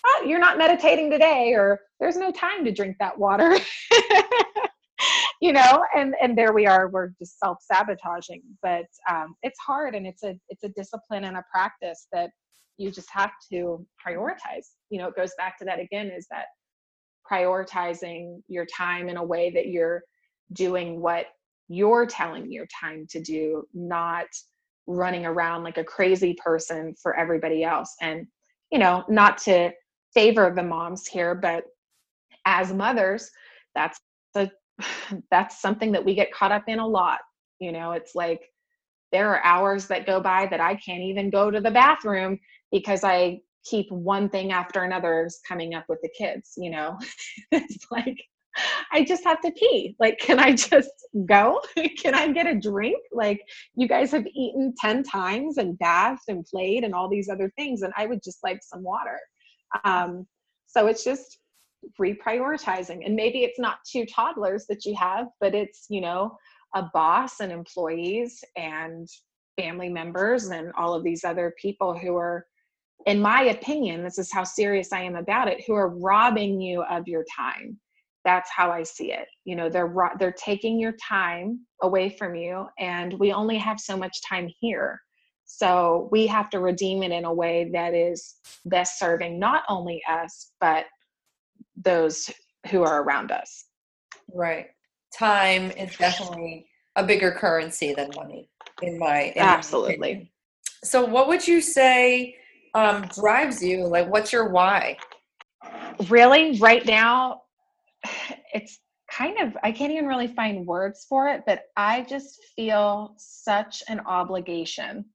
oh, 0.05 0.23
you're 0.25 0.39
not 0.39 0.57
meditating 0.57 1.11
today, 1.11 1.53
or 1.53 1.79
there's 1.99 2.17
no 2.17 2.31
time 2.31 2.63
to 2.65 2.71
drink 2.71 2.95
that 2.99 3.17
water. 3.17 3.57
you 5.41 5.53
know, 5.53 5.83
and 5.95 6.15
and 6.21 6.37
there 6.37 6.53
we 6.53 6.65
are, 6.65 6.87
we're 6.89 7.09
just 7.19 7.39
self-sabotaging. 7.39 8.41
But 8.61 8.85
um, 9.09 9.35
it's 9.43 9.59
hard 9.59 9.95
and 9.95 10.07
it's 10.07 10.23
a 10.23 10.35
it's 10.49 10.63
a 10.63 10.69
discipline 10.69 11.25
and 11.25 11.37
a 11.37 11.43
practice 11.51 12.07
that 12.11 12.31
you 12.77 12.91
just 12.91 13.09
have 13.11 13.31
to 13.51 13.85
prioritize. 14.05 14.67
You 14.89 14.99
know, 14.99 15.07
it 15.07 15.15
goes 15.15 15.31
back 15.37 15.57
to 15.59 15.65
that 15.65 15.79
again, 15.79 16.07
is 16.07 16.27
that 16.31 16.45
prioritizing 17.29 18.41
your 18.47 18.65
time 18.65 19.09
in 19.09 19.17
a 19.17 19.23
way 19.23 19.49
that 19.51 19.67
you're 19.67 20.03
doing 20.53 21.01
what 21.01 21.27
you're 21.67 22.05
telling 22.05 22.51
your 22.51 22.67
time 22.67 23.07
to 23.09 23.19
do, 23.19 23.63
not 23.73 24.27
running 24.87 25.25
around 25.25 25.63
like 25.63 25.77
a 25.77 25.83
crazy 25.83 26.35
person 26.43 26.93
for 27.01 27.15
everybody 27.15 27.63
else. 27.63 27.95
And, 28.01 28.27
you 28.71 28.79
know, 28.79 29.03
not 29.09 29.37
to 29.39 29.71
favor 30.13 30.51
the 30.55 30.63
moms 30.63 31.07
here, 31.07 31.35
but 31.35 31.63
as 32.45 32.73
mothers, 32.73 33.29
that's 33.73 33.99
the 34.33 34.51
that's 35.31 35.61
something 35.61 35.91
that 35.91 36.05
we 36.05 36.15
get 36.15 36.33
caught 36.33 36.51
up 36.51 36.63
in 36.67 36.79
a 36.79 36.87
lot. 36.87 37.19
You 37.59 37.71
know, 37.71 37.93
it's 37.93 38.15
like 38.15 38.41
there 39.11 39.29
are 39.29 39.43
hours 39.43 39.87
that 39.87 40.05
go 40.05 40.19
by 40.19 40.47
that 40.47 40.59
I 40.59 40.75
can't 40.75 41.01
even 41.01 41.29
go 41.29 41.49
to 41.49 41.61
the 41.61 41.71
bathroom 41.71 42.39
because 42.71 43.03
I 43.03 43.39
keep 43.65 43.91
one 43.91 44.29
thing 44.29 44.51
after 44.51 44.83
another 44.83 45.29
coming 45.47 45.73
up 45.73 45.85
with 45.89 45.99
the 46.01 46.09
kids 46.17 46.53
you 46.55 46.69
know 46.69 46.97
it's 47.51 47.85
like 47.91 48.17
I 48.91 49.03
just 49.03 49.23
have 49.23 49.41
to 49.41 49.51
pee. 49.51 49.95
Like, 49.99 50.17
can 50.19 50.39
I 50.39 50.53
just 50.53 50.91
go? 51.25 51.61
can 51.97 52.15
I 52.15 52.31
get 52.31 52.47
a 52.47 52.55
drink? 52.55 52.97
Like, 53.11 53.41
you 53.75 53.87
guys 53.87 54.11
have 54.11 54.25
eaten 54.27 54.73
10 54.79 55.03
times 55.03 55.57
and 55.57 55.77
bathed 55.77 56.21
and 56.27 56.45
played 56.45 56.83
and 56.83 56.93
all 56.93 57.09
these 57.09 57.29
other 57.29 57.51
things, 57.57 57.81
and 57.81 57.93
I 57.97 58.05
would 58.05 58.23
just 58.23 58.39
like 58.43 58.59
some 58.61 58.83
water. 58.83 59.19
Um, 59.83 60.25
so 60.67 60.87
it's 60.87 61.03
just 61.03 61.39
reprioritizing. 61.99 63.05
And 63.05 63.15
maybe 63.15 63.43
it's 63.43 63.59
not 63.59 63.79
two 63.89 64.05
toddlers 64.05 64.65
that 64.67 64.85
you 64.85 64.95
have, 64.95 65.27
but 65.39 65.53
it's, 65.53 65.85
you 65.89 66.01
know, 66.01 66.35
a 66.75 66.89
boss 66.93 67.39
and 67.39 67.51
employees 67.51 68.43
and 68.55 69.07
family 69.57 69.89
members 69.89 70.47
and 70.47 70.71
all 70.77 70.93
of 70.93 71.03
these 71.03 71.23
other 71.23 71.53
people 71.61 71.97
who 71.97 72.15
are 72.15 72.45
in 73.05 73.21
my 73.21 73.43
opinion 73.43 74.03
this 74.03 74.17
is 74.17 74.31
how 74.31 74.43
serious 74.43 74.91
i 74.91 75.01
am 75.01 75.15
about 75.15 75.47
it 75.47 75.63
who 75.65 75.73
are 75.73 75.97
robbing 75.97 76.59
you 76.59 76.83
of 76.83 77.07
your 77.07 77.23
time 77.35 77.79
that's 78.25 78.49
how 78.53 78.69
i 78.71 78.83
see 78.83 79.13
it 79.13 79.27
you 79.45 79.55
know 79.55 79.69
they're 79.69 79.93
they're 80.19 80.33
taking 80.33 80.77
your 80.79 80.93
time 80.93 81.59
away 81.81 82.09
from 82.09 82.35
you 82.35 82.67
and 82.79 83.13
we 83.19 83.31
only 83.31 83.57
have 83.57 83.79
so 83.79 83.95
much 83.95 84.21
time 84.27 84.49
here. 84.59 85.01
So 85.45 86.09
we 86.11 86.25
have 86.27 86.49
to 86.49 86.59
redeem 86.59 87.03
it 87.03 87.11
in 87.11 87.23
a 87.23 87.33
way 87.33 87.69
that 87.71 87.93
is 87.93 88.35
best 88.65 88.99
serving 88.99 89.39
not 89.39 89.63
only 89.69 90.01
us 90.09 90.51
but 90.59 90.85
those 91.77 92.29
who 92.71 92.83
are 92.83 93.03
around 93.03 93.31
us. 93.31 93.65
Right. 94.33 94.67
Time 95.13 95.71
is 95.71 95.95
definitely 95.97 96.67
a 96.95 97.03
bigger 97.03 97.31
currency 97.31 97.93
than 97.93 98.09
money 98.15 98.49
in 98.81 98.97
my 98.97 99.33
in 99.35 99.41
absolutely. 99.41 100.13
my 100.15 100.29
so 100.83 101.05
what 101.05 101.27
would 101.27 101.47
you 101.47 101.61
say 101.61 102.35
um, 102.73 103.07
drives 103.15 103.63
you? 103.63 103.85
Like 103.85 104.09
what's 104.09 104.33
your 104.33 104.49
why? 104.49 104.97
Really? 106.09 106.57
Right 106.57 106.85
now 106.85 107.43
it's 108.53 108.79
kind 109.11 109.37
of 109.39 109.55
i 109.63 109.71
can't 109.71 109.91
even 109.91 110.07
really 110.07 110.27
find 110.27 110.65
words 110.65 111.05
for 111.07 111.27
it 111.27 111.43
but 111.45 111.63
i 111.77 112.01
just 112.09 112.39
feel 112.55 113.13
such 113.17 113.83
an 113.87 113.99
obligation. 114.01 115.05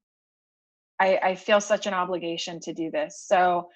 I, 1.01 1.19
I 1.23 1.35
feel 1.35 1.63
such 1.63 1.87
an 1.87 1.95
obligation 1.95 2.61
to 2.61 2.75
do 2.75 2.91
this. 2.91 3.25
So 3.27 3.69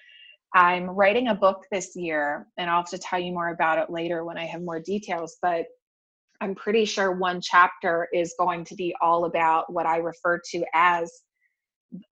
i'm 0.53 0.89
writing 0.89 1.29
a 1.29 1.35
book 1.35 1.65
this 1.71 1.95
year 1.95 2.47
and 2.57 2.69
i'll 2.69 2.81
have 2.81 2.89
to 2.91 2.97
tell 2.97 3.19
you 3.19 3.33
more 3.33 3.49
about 3.49 3.77
it 3.77 3.89
later 3.89 4.23
when 4.23 4.37
i 4.37 4.45
have 4.45 4.61
more 4.61 4.79
details 4.79 5.37
but 5.41 5.65
i'm 6.39 6.55
pretty 6.55 6.85
sure 6.85 7.11
one 7.11 7.41
chapter 7.41 8.07
is 8.13 8.35
going 8.39 8.63
to 8.65 8.75
be 8.75 8.95
all 9.01 9.25
about 9.25 9.71
what 9.73 9.85
i 9.85 9.97
refer 9.97 10.39
to 10.51 10.63
as 10.73 11.11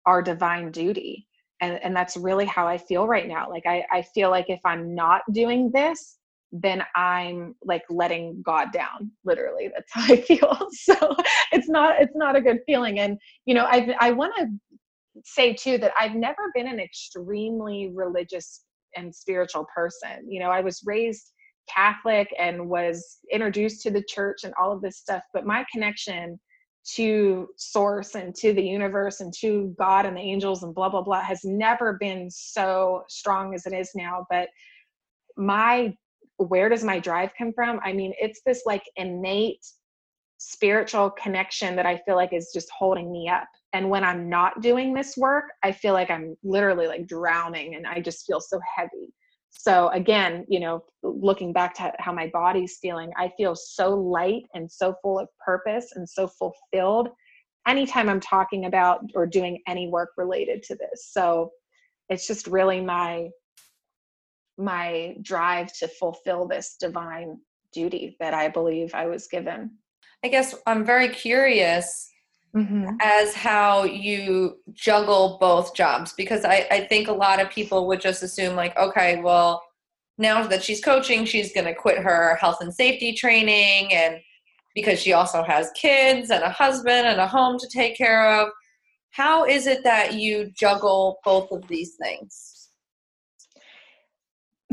our 0.05 0.21
divine 0.21 0.71
duty 0.71 1.27
and, 1.61 1.79
and 1.83 1.95
that's 1.95 2.17
really 2.17 2.45
how 2.45 2.67
i 2.67 2.77
feel 2.77 3.07
right 3.07 3.27
now. 3.27 3.49
Like 3.49 3.65
I, 3.65 3.85
I 3.91 4.01
feel 4.01 4.29
like 4.29 4.49
if 4.49 4.59
i'm 4.65 4.93
not 4.93 5.21
doing 5.31 5.71
this 5.71 6.17
then 6.53 6.83
I'm 6.95 7.55
like 7.65 7.81
letting 7.89 8.41
God 8.45 8.71
down. 8.71 9.11
Literally, 9.25 9.71
that's 9.73 9.91
how 9.91 10.13
I 10.13 10.17
feel. 10.21 10.69
So 10.71 11.15
it's 11.51 11.67
not 11.67 11.99
it's 11.99 12.15
not 12.15 12.35
a 12.35 12.41
good 12.41 12.59
feeling. 12.65 12.99
And 12.99 13.17
you 13.45 13.55
know, 13.55 13.65
I 13.65 13.95
I 13.99 14.11
want 14.11 14.33
to 14.37 14.47
say 15.25 15.53
too 15.53 15.79
that 15.79 15.93
I've 15.99 16.15
never 16.15 16.51
been 16.53 16.67
an 16.67 16.79
extremely 16.79 17.91
religious 17.93 18.65
and 18.95 19.13
spiritual 19.13 19.65
person. 19.75 20.29
You 20.29 20.39
know, 20.39 20.49
I 20.51 20.61
was 20.61 20.81
raised 20.85 21.31
Catholic 21.67 22.29
and 22.37 22.69
was 22.69 23.17
introduced 23.31 23.81
to 23.83 23.91
the 23.91 24.03
church 24.07 24.43
and 24.43 24.53
all 24.61 24.71
of 24.71 24.81
this 24.81 24.97
stuff, 24.97 25.23
but 25.33 25.45
my 25.45 25.65
connection 25.71 26.39
to 26.95 27.47
source 27.57 28.13
and 28.13 28.35
to 28.35 28.53
the 28.53 28.61
universe 28.61 29.21
and 29.21 29.33
to 29.39 29.73
God 29.79 30.05
and 30.05 30.17
the 30.17 30.21
angels 30.21 30.63
and 30.63 30.75
blah 30.75 30.89
blah 30.89 31.01
blah 31.01 31.21
has 31.21 31.39
never 31.43 31.93
been 31.93 32.29
so 32.29 33.03
strong 33.07 33.55
as 33.55 33.65
it 33.65 33.73
is 33.73 33.89
now. 33.95 34.27
But 34.29 34.49
my 35.37 35.95
where 36.43 36.69
does 36.69 36.83
my 36.83 36.99
drive 36.99 37.31
come 37.37 37.53
from? 37.53 37.79
I 37.83 37.93
mean, 37.93 38.13
it's 38.19 38.41
this 38.45 38.63
like 38.65 38.83
innate 38.95 39.65
spiritual 40.37 41.09
connection 41.11 41.75
that 41.75 41.85
I 41.85 41.97
feel 42.05 42.15
like 42.15 42.33
is 42.33 42.51
just 42.53 42.69
holding 42.69 43.11
me 43.11 43.29
up. 43.29 43.47
And 43.71 43.89
when 43.89 44.03
I'm 44.03 44.29
not 44.29 44.61
doing 44.61 44.93
this 44.93 45.15
work, 45.15 45.45
I 45.63 45.71
feel 45.71 45.93
like 45.93 46.11
I'm 46.11 46.35
literally 46.43 46.87
like 46.87 47.07
drowning 47.07 47.75
and 47.75 47.87
I 47.87 48.01
just 48.01 48.25
feel 48.25 48.41
so 48.41 48.59
heavy. 48.75 49.13
So 49.49 49.89
again, 49.89 50.45
you 50.49 50.59
know, 50.59 50.83
looking 51.03 51.53
back 51.53 51.75
to 51.75 51.93
how 51.99 52.11
my 52.11 52.27
body's 52.33 52.79
feeling, 52.81 53.11
I 53.17 53.31
feel 53.37 53.55
so 53.55 53.93
light 53.95 54.43
and 54.53 54.69
so 54.69 54.95
full 55.01 55.19
of 55.19 55.27
purpose 55.45 55.93
and 55.95 56.09
so 56.09 56.27
fulfilled 56.27 57.09
anytime 57.67 58.09
I'm 58.09 58.19
talking 58.19 58.65
about 58.65 59.01
or 59.15 59.25
doing 59.25 59.61
any 59.67 59.87
work 59.87 60.09
related 60.17 60.63
to 60.63 60.75
this. 60.75 61.09
So 61.11 61.51
it's 62.09 62.27
just 62.27 62.47
really 62.47 62.81
my 62.81 63.29
my 64.57 65.15
drive 65.21 65.73
to 65.79 65.87
fulfill 65.87 66.47
this 66.47 66.75
divine 66.79 67.39
duty 67.71 68.15
that 68.19 68.33
I 68.33 68.47
believe 68.47 68.93
I 68.93 69.07
was 69.07 69.27
given. 69.27 69.71
I 70.23 70.27
guess 70.29 70.55
I'm 70.67 70.85
very 70.85 71.09
curious 71.09 72.09
mm-hmm. 72.55 72.95
as 73.01 73.33
how 73.33 73.83
you 73.83 74.59
juggle 74.73 75.37
both 75.39 75.75
jobs 75.75 76.13
because 76.13 76.45
I, 76.45 76.67
I 76.71 76.81
think 76.81 77.07
a 77.07 77.13
lot 77.13 77.41
of 77.41 77.49
people 77.49 77.87
would 77.87 77.99
just 77.99 78.23
assume, 78.23 78.55
like, 78.55 78.77
okay, 78.77 79.21
well, 79.21 79.61
now 80.17 80.45
that 80.47 80.63
she's 80.63 80.83
coaching, 80.83 81.25
she's 81.25 81.53
going 81.53 81.65
to 81.65 81.73
quit 81.73 81.97
her 81.97 82.35
health 82.35 82.57
and 82.61 82.73
safety 82.73 83.13
training 83.13 83.93
and 83.93 84.19
because 84.75 84.99
she 84.99 85.13
also 85.13 85.43
has 85.43 85.71
kids 85.75 86.29
and 86.31 86.43
a 86.43 86.49
husband 86.49 87.07
and 87.07 87.19
a 87.19 87.27
home 87.27 87.59
to 87.59 87.67
take 87.67 87.97
care 87.97 88.41
of. 88.41 88.49
How 89.11 89.45
is 89.45 89.67
it 89.67 89.83
that 89.83 90.15
you 90.15 90.51
juggle 90.55 91.19
both 91.23 91.51
of 91.51 91.67
these 91.67 91.95
things? 92.01 92.62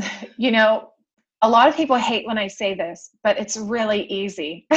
you 0.37 0.51
know, 0.51 0.89
a 1.41 1.49
lot 1.49 1.67
of 1.67 1.75
people 1.75 1.95
hate 1.95 2.27
when 2.27 2.37
I 2.37 2.47
say 2.47 2.73
this, 2.75 3.11
but 3.23 3.39
it's 3.39 3.57
really 3.57 4.03
easy. 4.05 4.67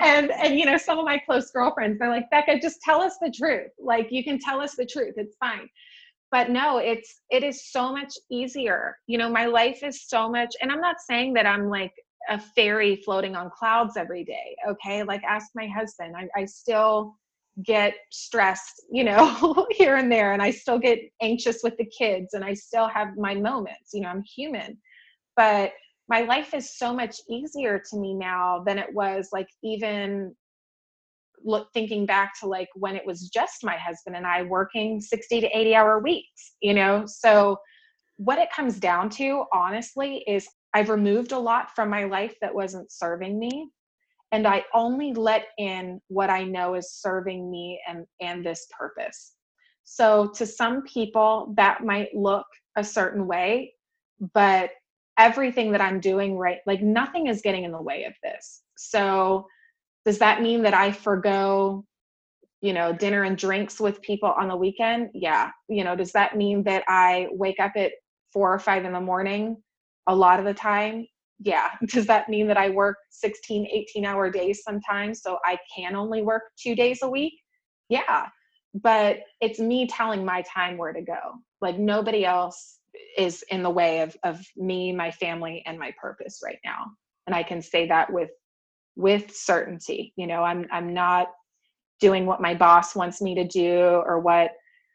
and 0.00 0.30
and 0.30 0.58
you 0.58 0.64
know, 0.64 0.76
some 0.76 0.98
of 0.98 1.04
my 1.04 1.18
close 1.18 1.50
girlfriends, 1.50 1.98
they're 1.98 2.08
like, 2.08 2.30
Becca, 2.30 2.60
just 2.60 2.80
tell 2.82 3.00
us 3.00 3.16
the 3.20 3.30
truth. 3.36 3.70
Like 3.80 4.08
you 4.10 4.22
can 4.22 4.38
tell 4.38 4.60
us 4.60 4.76
the 4.76 4.86
truth. 4.86 5.14
It's 5.16 5.36
fine. 5.40 5.68
But 6.30 6.50
no, 6.50 6.78
it's 6.78 7.20
it 7.30 7.42
is 7.42 7.70
so 7.70 7.92
much 7.92 8.14
easier. 8.30 8.96
You 9.06 9.18
know, 9.18 9.28
my 9.28 9.46
life 9.46 9.82
is 9.82 10.08
so 10.08 10.30
much, 10.30 10.54
and 10.62 10.70
I'm 10.70 10.80
not 10.80 10.96
saying 11.00 11.34
that 11.34 11.46
I'm 11.46 11.68
like 11.68 11.92
a 12.30 12.38
fairy 12.38 12.96
floating 13.04 13.34
on 13.34 13.50
clouds 13.50 13.96
every 13.96 14.24
day. 14.24 14.56
Okay. 14.68 15.02
Like 15.02 15.22
ask 15.24 15.48
my 15.54 15.66
husband. 15.66 16.14
I, 16.16 16.28
I 16.40 16.44
still 16.44 17.16
get 17.64 17.94
stressed, 18.10 18.82
you 18.90 19.04
know, 19.04 19.66
here 19.70 19.96
and 19.96 20.10
there, 20.10 20.32
and 20.32 20.42
I 20.42 20.50
still 20.50 20.78
get 20.78 20.98
anxious 21.20 21.60
with 21.62 21.76
the 21.76 21.86
kids, 21.86 22.34
and 22.34 22.44
I 22.44 22.54
still 22.54 22.88
have 22.88 23.16
my 23.16 23.34
moments. 23.34 23.90
You 23.92 24.02
know, 24.02 24.08
I'm 24.08 24.22
human, 24.22 24.78
but 25.36 25.72
my 26.08 26.22
life 26.22 26.54
is 26.54 26.76
so 26.76 26.94
much 26.94 27.16
easier 27.28 27.82
to 27.90 27.98
me 27.98 28.14
now 28.14 28.62
than 28.66 28.78
it 28.78 28.92
was 28.92 29.28
like 29.32 29.48
even 29.62 30.34
look 31.44 31.68
thinking 31.72 32.06
back 32.06 32.32
to 32.40 32.46
like 32.46 32.68
when 32.74 32.94
it 32.94 33.04
was 33.04 33.28
just 33.28 33.64
my 33.64 33.76
husband 33.76 34.16
and 34.16 34.26
I 34.26 34.42
working 34.42 35.00
60 35.00 35.40
to 35.40 35.46
80 35.46 35.74
hour 35.74 35.98
weeks, 36.00 36.54
you 36.60 36.74
know. 36.74 37.04
So 37.06 37.58
what 38.16 38.38
it 38.38 38.52
comes 38.54 38.78
down 38.78 39.10
to 39.10 39.44
honestly 39.52 40.24
is 40.28 40.46
I've 40.74 40.88
removed 40.88 41.32
a 41.32 41.38
lot 41.38 41.74
from 41.74 41.90
my 41.90 42.04
life 42.04 42.34
that 42.40 42.54
wasn't 42.54 42.92
serving 42.92 43.38
me 43.38 43.68
and 44.32 44.46
I 44.46 44.64
only 44.74 45.12
let 45.12 45.48
in 45.58 46.00
what 46.08 46.30
I 46.30 46.44
know 46.44 46.74
is 46.74 46.90
serving 46.90 47.50
me 47.50 47.80
and, 47.86 48.06
and 48.20 48.44
this 48.44 48.66
purpose. 48.76 49.34
So 49.84 50.30
to 50.36 50.46
some 50.46 50.82
people, 50.82 51.52
that 51.56 51.84
might 51.84 52.14
look 52.14 52.46
a 52.76 52.82
certain 52.82 53.26
way, 53.26 53.74
but 54.32 54.70
everything 55.18 55.72
that 55.72 55.82
I'm 55.82 56.00
doing 56.00 56.36
right, 56.36 56.58
like 56.66 56.80
nothing 56.80 57.26
is 57.26 57.42
getting 57.42 57.64
in 57.64 57.72
the 57.72 57.82
way 57.82 58.04
of 58.04 58.14
this. 58.22 58.62
So 58.78 59.46
does 60.06 60.18
that 60.18 60.40
mean 60.40 60.62
that 60.62 60.74
I 60.74 60.92
forego, 60.92 61.84
you 62.62 62.72
know, 62.72 62.92
dinner 62.92 63.24
and 63.24 63.36
drinks 63.36 63.78
with 63.78 64.00
people 64.00 64.30
on 64.30 64.48
the 64.48 64.56
weekend? 64.56 65.10
Yeah. 65.12 65.50
You 65.68 65.84
know, 65.84 65.94
does 65.94 66.12
that 66.12 66.36
mean 66.36 66.62
that 66.64 66.84
I 66.88 67.28
wake 67.32 67.60
up 67.60 67.72
at 67.76 67.92
four 68.32 68.52
or 68.52 68.58
five 68.58 68.86
in 68.86 68.92
the 68.92 69.00
morning 69.00 69.58
a 70.06 70.14
lot 70.14 70.38
of 70.38 70.46
the 70.46 70.54
time? 70.54 71.06
Yeah 71.44 71.70
does 71.88 72.06
that 72.06 72.28
mean 72.28 72.46
that 72.46 72.56
i 72.56 72.68
work 72.68 72.96
16 73.10 73.66
18 73.66 74.04
hour 74.04 74.30
days 74.30 74.62
sometimes 74.62 75.22
so 75.22 75.38
i 75.44 75.58
can 75.74 75.94
only 75.94 76.22
work 76.22 76.42
two 76.60 76.74
days 76.74 77.00
a 77.02 77.08
week? 77.08 77.34
Yeah 77.88 78.26
but 78.74 79.20
it's 79.40 79.58
me 79.58 79.86
telling 79.86 80.24
my 80.24 80.42
time 80.42 80.78
where 80.78 80.92
to 80.92 81.02
go. 81.02 81.34
Like 81.60 81.78
nobody 81.78 82.24
else 82.24 82.78
is 83.16 83.44
in 83.50 83.62
the 83.62 83.70
way 83.70 84.00
of 84.00 84.16
of 84.24 84.44
me 84.56 84.92
my 84.92 85.10
family 85.10 85.62
and 85.66 85.78
my 85.78 85.92
purpose 86.00 86.40
right 86.44 86.58
now. 86.64 86.86
And 87.26 87.36
i 87.36 87.42
can 87.42 87.62
say 87.62 87.86
that 87.88 88.12
with 88.12 88.30
with 88.96 89.34
certainty 89.34 90.12
you 90.16 90.26
know 90.26 90.42
i'm 90.42 90.66
i'm 90.70 90.92
not 90.92 91.28
doing 92.00 92.26
what 92.26 92.42
my 92.42 92.52
boss 92.52 92.94
wants 92.94 93.22
me 93.22 93.34
to 93.34 93.46
do 93.46 94.02
or 94.04 94.18
what 94.18 94.50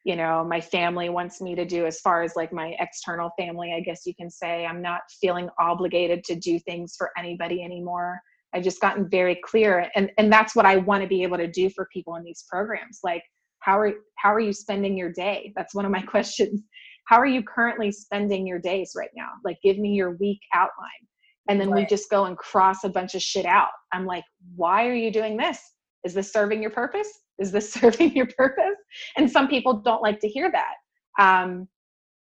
you 0.08 0.16
know 0.16 0.41
my 0.41 0.62
family 0.62 1.10
wants 1.10 1.41
me 1.41 1.53
to 1.53 1.66
do 1.66 1.86
as 1.86 1.99
far 1.99 2.24
as 2.24 2.34
like 2.38 2.53
my 2.53 2.74
external 2.80 3.30
family 3.38 3.74
i 3.76 3.82
guess 3.82 4.05
you 4.05 4.16
can 4.16 4.30
say. 4.30 4.66
I'm 4.66 4.82
not 4.82 5.01
feeling 5.20 5.49
obligated 5.60 6.24
to 6.26 6.36
do 6.36 6.60
things 6.60 6.95
for 6.97 7.12
anybody 7.18 7.62
anymore. 7.62 8.20
I've 8.53 8.64
just 8.64 8.80
gotten 8.80 9.10
very 9.10 9.38
clear 9.43 9.91
and 9.95 10.10
and 10.18 10.32
that's 10.32 10.55
what 10.55 10.66
i 10.66 10.78
want 10.78 11.01
to 11.03 11.10
be 11.10 11.24
able 11.24 11.38
to 11.38 11.51
do 11.51 11.70
for 11.70 11.89
people 11.91 12.16
in 12.16 12.24
these 12.24 12.45
programs. 12.49 12.99
Like 13.03 13.24
how 13.60 13.78
are 13.78 13.91
how 14.18 14.34
are 14.34 14.39
you 14.39 14.53
spending 14.53 14.97
your 14.97 15.12
day? 15.12 15.51
That's 15.58 15.76
one 15.76 15.86
of 15.86 15.91
my 15.91 16.01
questions. 16.14 16.62
How 17.05 17.18
are 17.18 17.26
you 17.26 17.43
currently 17.43 17.91
spending 17.91 18.47
your 18.47 18.60
days 18.60 18.93
right 18.95 19.12
now? 19.16 19.32
Like 19.43 19.58
give 19.62 19.78
me 19.78 19.89
your 19.89 20.12
week 20.12 20.39
outline. 20.53 21.03
And 21.49 21.60
then 21.60 21.70
right. 21.70 21.82
we 21.82 21.86
just 21.86 22.10
go 22.10 22.26
and 22.26 22.38
cross 22.38 22.86
a 22.86 22.89
bunch 22.89 23.14
of 23.14 23.22
shit 23.22 23.45
out. 23.45 23.72
I'm 23.91 24.05
like 24.05 24.24
why 24.55 24.88
are 24.88 24.95
you 24.95 25.12
doing 25.12 25.36
this? 25.36 25.60
Is 26.05 26.14
this 26.14 26.32
serving 26.32 26.62
your 26.62 26.72
purpose 26.72 27.10
is 27.40 27.52
this 27.52 27.72
serving 27.74 28.16
your 28.16 28.28
purpose 28.38 28.78
and 29.18 29.30
some 29.30 29.48
people 29.48 29.74
don't 29.74 30.02
like 30.02 30.20
to 30.20 30.28
hear 30.28 30.52
that 30.52 31.24
um, 31.24 31.68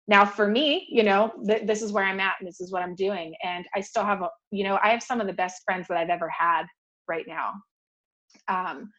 now 0.08 0.24
for 0.24 0.48
me 0.48 0.86
you 0.90 1.02
know 1.02 1.32
th- 1.46 1.66
this 1.66 1.82
is 1.82 1.92
where 1.92 2.04
i'm 2.04 2.20
at 2.20 2.34
and 2.40 2.48
this 2.48 2.60
is 2.60 2.72
what 2.72 2.82
i'm 2.82 2.94
doing 2.94 3.34
and 3.42 3.66
i 3.74 3.80
still 3.80 4.04
have 4.04 4.22
a 4.22 4.28
you 4.50 4.64
know 4.64 4.78
i 4.82 4.88
have 4.88 5.02
some 5.02 5.20
of 5.20 5.26
the 5.26 5.32
best 5.32 5.62
friends 5.64 5.86
that 5.88 5.96
i've 5.96 6.10
ever 6.10 6.28
had 6.28 6.64
right 7.08 7.26
now 7.26 7.52
um, 8.48 8.90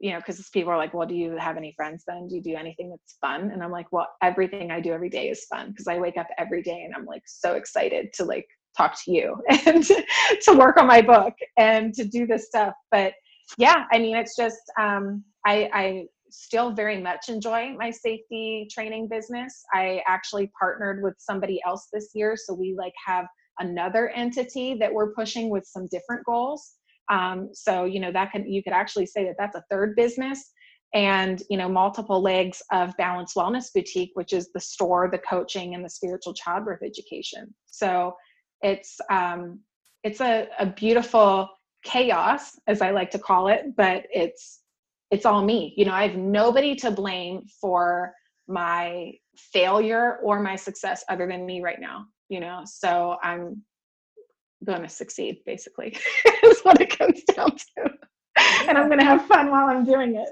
you 0.00 0.10
know, 0.10 0.18
because 0.18 0.46
people 0.50 0.72
are 0.72 0.76
like, 0.76 0.92
well, 0.92 1.06
do 1.06 1.14
you 1.14 1.36
have 1.38 1.56
any 1.56 1.72
friends 1.76 2.04
then? 2.06 2.28
Do 2.28 2.34
you 2.34 2.42
do 2.42 2.56
anything 2.56 2.90
that's 2.90 3.16
fun? 3.20 3.50
And 3.50 3.62
I'm 3.62 3.70
like, 3.70 3.86
well, 3.92 4.08
everything 4.22 4.70
I 4.70 4.80
do 4.80 4.92
every 4.92 5.08
day 5.08 5.30
is 5.30 5.46
fun 5.46 5.70
because 5.70 5.86
I 5.86 5.98
wake 5.98 6.16
up 6.16 6.26
every 6.36 6.62
day 6.62 6.82
and 6.84 6.94
I'm 6.94 7.06
like 7.06 7.22
so 7.26 7.54
excited 7.54 8.12
to 8.14 8.24
like 8.24 8.46
talk 8.76 8.96
to 9.04 9.12
you 9.12 9.36
and 9.66 9.84
to 9.84 10.52
work 10.58 10.76
on 10.76 10.86
my 10.86 11.00
book 11.00 11.32
and 11.56 11.94
to 11.94 12.04
do 12.04 12.26
this 12.26 12.48
stuff. 12.48 12.74
But 12.90 13.14
yeah, 13.56 13.84
I 13.92 13.98
mean, 13.98 14.16
it's 14.16 14.36
just, 14.36 14.60
um, 14.78 15.24
I, 15.46 15.70
I 15.72 16.06
still 16.30 16.72
very 16.72 17.00
much 17.00 17.28
enjoy 17.28 17.74
my 17.76 17.90
safety 17.90 18.66
training 18.70 19.08
business. 19.08 19.62
I 19.72 20.02
actually 20.08 20.50
partnered 20.58 21.02
with 21.02 21.14
somebody 21.18 21.60
else 21.66 21.88
this 21.92 22.10
year. 22.14 22.36
So 22.36 22.54
we 22.54 22.74
like 22.76 22.94
have 23.04 23.26
another 23.58 24.08
entity 24.10 24.74
that 24.74 24.92
we're 24.92 25.12
pushing 25.14 25.50
with 25.50 25.64
some 25.64 25.86
different 25.90 26.24
goals. 26.26 26.74
Um, 27.10 27.50
so 27.52 27.84
you 27.84 28.00
know 28.00 28.10
that 28.12 28.32
can 28.32 28.50
you 28.50 28.62
could 28.62 28.72
actually 28.72 29.06
say 29.06 29.24
that 29.24 29.36
that's 29.38 29.56
a 29.56 29.64
third 29.70 29.94
business 29.94 30.52
and 30.94 31.42
you 31.50 31.58
know 31.58 31.68
multiple 31.68 32.22
legs 32.22 32.62
of 32.72 32.96
balance 32.96 33.34
wellness 33.34 33.66
boutique 33.74 34.12
which 34.14 34.32
is 34.32 34.50
the 34.54 34.60
store 34.60 35.10
the 35.10 35.18
coaching 35.18 35.74
and 35.74 35.84
the 35.84 35.90
spiritual 35.90 36.32
childbirth 36.32 36.82
education 36.82 37.52
so 37.66 38.14
it's 38.62 38.98
um 39.10 39.58
it's 40.02 40.20
a, 40.20 40.48
a 40.58 40.66
beautiful 40.66 41.48
chaos 41.84 42.52
as 42.68 42.80
i 42.80 42.90
like 42.90 43.10
to 43.10 43.18
call 43.18 43.48
it 43.48 43.64
but 43.76 44.04
it's 44.10 44.60
it's 45.14 45.26
all 45.26 45.42
me. 45.44 45.72
You 45.76 45.84
know 45.84 45.92
i 45.92 46.06
have 46.06 46.16
nobody 46.16 46.74
to 46.76 46.90
blame 46.90 47.42
for 47.60 48.12
my 48.46 49.12
failure 49.36 50.18
or 50.22 50.40
my 50.40 50.56
success 50.56 51.04
other 51.08 51.26
than 51.26 51.46
me 51.46 51.62
right 51.62 51.80
now 51.80 52.06
you 52.28 52.40
know? 52.40 52.62
So 52.64 53.16
i'm 53.22 53.62
going 54.64 54.82
to 54.82 54.88
succeed 54.88 55.38
basically 55.44 55.96
is 56.42 56.60
what 56.62 56.80
it 56.80 56.98
comes 56.98 57.22
down 57.24 57.50
to. 57.50 57.90
And 58.68 58.78
i'm 58.78 58.88
going 58.88 58.98
to 58.98 59.04
have 59.04 59.26
fun 59.26 59.50
while 59.50 59.66
i'm 59.66 59.84
doing 59.84 60.16
it. 60.16 60.28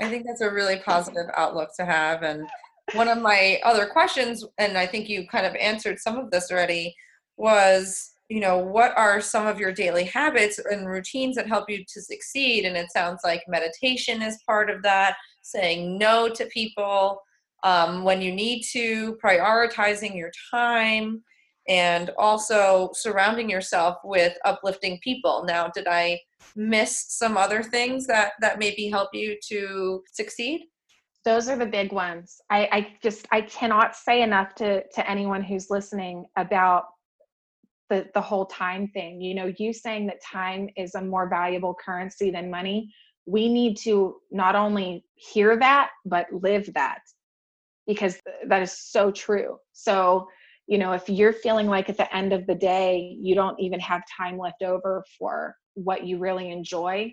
I 0.00 0.08
think 0.08 0.24
that's 0.26 0.40
a 0.40 0.50
really 0.50 0.78
positive 0.78 1.26
outlook 1.36 1.70
to 1.78 1.84
have. 1.84 2.22
And 2.22 2.48
one 2.94 3.08
of 3.08 3.20
my 3.20 3.60
other 3.64 3.86
questions 3.86 4.44
and 4.58 4.76
i 4.76 4.86
think 4.86 5.08
you 5.08 5.28
kind 5.28 5.46
of 5.46 5.54
answered 5.54 5.98
some 5.98 6.18
of 6.18 6.30
this 6.30 6.50
already 6.50 6.96
was 7.36 8.10
you 8.30 8.40
know 8.40 8.56
what 8.56 8.96
are 8.96 9.20
some 9.20 9.46
of 9.46 9.58
your 9.58 9.72
daily 9.72 10.04
habits 10.04 10.58
and 10.58 10.88
routines 10.88 11.36
that 11.36 11.48
help 11.48 11.68
you 11.68 11.84
to 11.86 12.00
succeed 12.00 12.64
and 12.64 12.76
it 12.76 12.90
sounds 12.92 13.20
like 13.24 13.42
meditation 13.48 14.22
is 14.22 14.42
part 14.46 14.70
of 14.70 14.82
that 14.82 15.16
saying 15.42 15.98
no 15.98 16.28
to 16.28 16.46
people 16.46 17.20
um, 17.64 18.04
when 18.04 18.22
you 18.22 18.32
need 18.32 18.62
to 18.72 19.16
prioritizing 19.22 20.16
your 20.16 20.30
time 20.50 21.22
and 21.68 22.10
also 22.18 22.90
surrounding 22.94 23.48
yourself 23.48 23.98
with 24.02 24.36
uplifting 24.44 24.98
people. 25.02 25.44
Now, 25.46 25.68
did 25.68 25.86
I 25.86 26.18
miss 26.56 27.06
some 27.08 27.36
other 27.36 27.62
things 27.62 28.06
that 28.06 28.32
that 28.40 28.58
maybe 28.58 28.88
help 28.88 29.10
you 29.12 29.36
to 29.48 30.02
succeed? 30.12 30.62
Those 31.24 31.48
are 31.48 31.56
the 31.56 31.66
big 31.66 31.92
ones. 31.92 32.40
I, 32.48 32.68
I 32.72 32.96
just 33.02 33.26
I 33.30 33.42
cannot 33.42 33.94
say 33.94 34.22
enough 34.22 34.54
to 34.56 34.82
to 34.88 35.10
anyone 35.10 35.42
who's 35.42 35.70
listening 35.70 36.24
about 36.36 36.84
the 37.90 38.06
the 38.14 38.20
whole 38.20 38.46
time 38.46 38.88
thing. 38.88 39.20
You 39.20 39.34
know, 39.34 39.52
you 39.58 39.72
saying 39.72 40.06
that 40.06 40.22
time 40.22 40.68
is 40.76 40.94
a 40.94 41.02
more 41.02 41.28
valuable 41.28 41.76
currency 41.84 42.30
than 42.30 42.50
money. 42.50 42.92
We 43.26 43.52
need 43.52 43.76
to 43.78 44.16
not 44.30 44.56
only 44.56 45.04
hear 45.14 45.58
that 45.58 45.90
but 46.06 46.26
live 46.32 46.72
that 46.74 47.00
because 47.86 48.18
that 48.48 48.62
is 48.62 48.72
so 48.72 49.10
true. 49.10 49.58
So 49.72 50.26
you 50.70 50.78
know 50.78 50.92
if 50.92 51.08
you're 51.08 51.32
feeling 51.32 51.66
like 51.66 51.90
at 51.90 51.96
the 51.96 52.16
end 52.16 52.32
of 52.32 52.46
the 52.46 52.54
day 52.54 53.16
you 53.20 53.34
don't 53.34 53.58
even 53.60 53.80
have 53.80 54.02
time 54.16 54.38
left 54.38 54.62
over 54.62 55.04
for 55.18 55.56
what 55.74 56.06
you 56.06 56.18
really 56.18 56.50
enjoy 56.50 57.12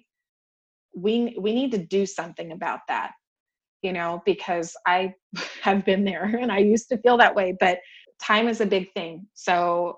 we 0.95 1.35
we 1.41 1.53
need 1.53 1.71
to 1.71 1.77
do 1.77 2.05
something 2.05 2.51
about 2.51 2.81
that 2.87 3.11
you 3.81 3.91
know 3.91 4.21
because 4.25 4.75
i 4.85 5.11
have 5.61 5.83
been 5.83 6.05
there 6.05 6.23
and 6.39 6.51
i 6.51 6.59
used 6.59 6.87
to 6.87 6.97
feel 6.99 7.17
that 7.17 7.35
way 7.35 7.55
but 7.59 7.79
time 8.21 8.47
is 8.47 8.61
a 8.61 8.65
big 8.65 8.91
thing 8.93 9.25
so 9.33 9.97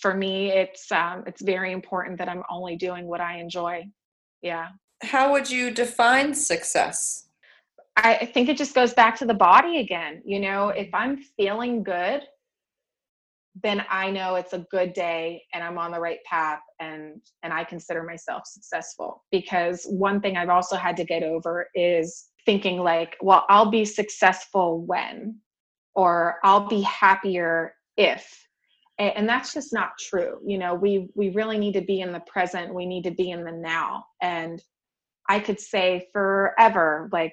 for 0.00 0.14
me 0.14 0.50
it's 0.50 0.90
um 0.92 1.24
it's 1.26 1.42
very 1.42 1.72
important 1.72 2.18
that 2.18 2.28
i'm 2.28 2.42
only 2.50 2.76
doing 2.76 3.06
what 3.06 3.20
i 3.20 3.38
enjoy. 3.38 3.84
Yeah. 4.44 4.68
How 5.02 5.32
would 5.32 5.50
you 5.50 5.70
define 5.70 6.34
success? 6.34 7.28
I 7.96 8.26
think 8.26 8.48
it 8.48 8.58
just 8.58 8.74
goes 8.74 8.92
back 8.92 9.16
to 9.18 9.24
the 9.24 9.34
body 9.34 9.78
again. 9.78 10.20
You 10.24 10.40
know, 10.40 10.68
if 10.68 10.92
I'm 10.92 11.16
feeling 11.36 11.82
good, 11.82 12.22
then 13.62 13.84
I 13.88 14.10
know 14.10 14.34
it's 14.34 14.52
a 14.52 14.66
good 14.70 14.92
day 14.92 15.44
and 15.54 15.62
I'm 15.62 15.78
on 15.78 15.92
the 15.92 16.00
right 16.00 16.18
path 16.28 16.60
and 16.80 17.20
and 17.42 17.52
I 17.52 17.64
consider 17.64 18.02
myself 18.02 18.42
successful. 18.46 19.24
Because 19.30 19.86
one 19.88 20.20
thing 20.20 20.36
I've 20.36 20.48
also 20.50 20.76
had 20.76 20.96
to 20.98 21.04
get 21.04 21.22
over 21.22 21.68
is 21.74 22.26
thinking 22.44 22.78
like 22.78 23.16
well 23.22 23.46
I'll 23.48 23.70
be 23.70 23.84
successful 23.86 24.84
when 24.84 25.38
or 25.94 26.36
I'll 26.44 26.68
be 26.68 26.82
happier 26.82 27.74
if 27.96 28.43
and 28.98 29.28
that's 29.28 29.52
just 29.52 29.72
not 29.72 29.90
true 29.98 30.38
you 30.46 30.56
know 30.56 30.74
we 30.74 31.08
we 31.14 31.30
really 31.30 31.58
need 31.58 31.72
to 31.72 31.80
be 31.80 32.00
in 32.00 32.12
the 32.12 32.20
present 32.20 32.72
we 32.72 32.86
need 32.86 33.02
to 33.02 33.10
be 33.10 33.30
in 33.30 33.44
the 33.44 33.52
now 33.52 34.04
and 34.22 34.62
I 35.28 35.40
could 35.40 35.58
say 35.58 36.08
forever 36.12 37.08
like 37.12 37.32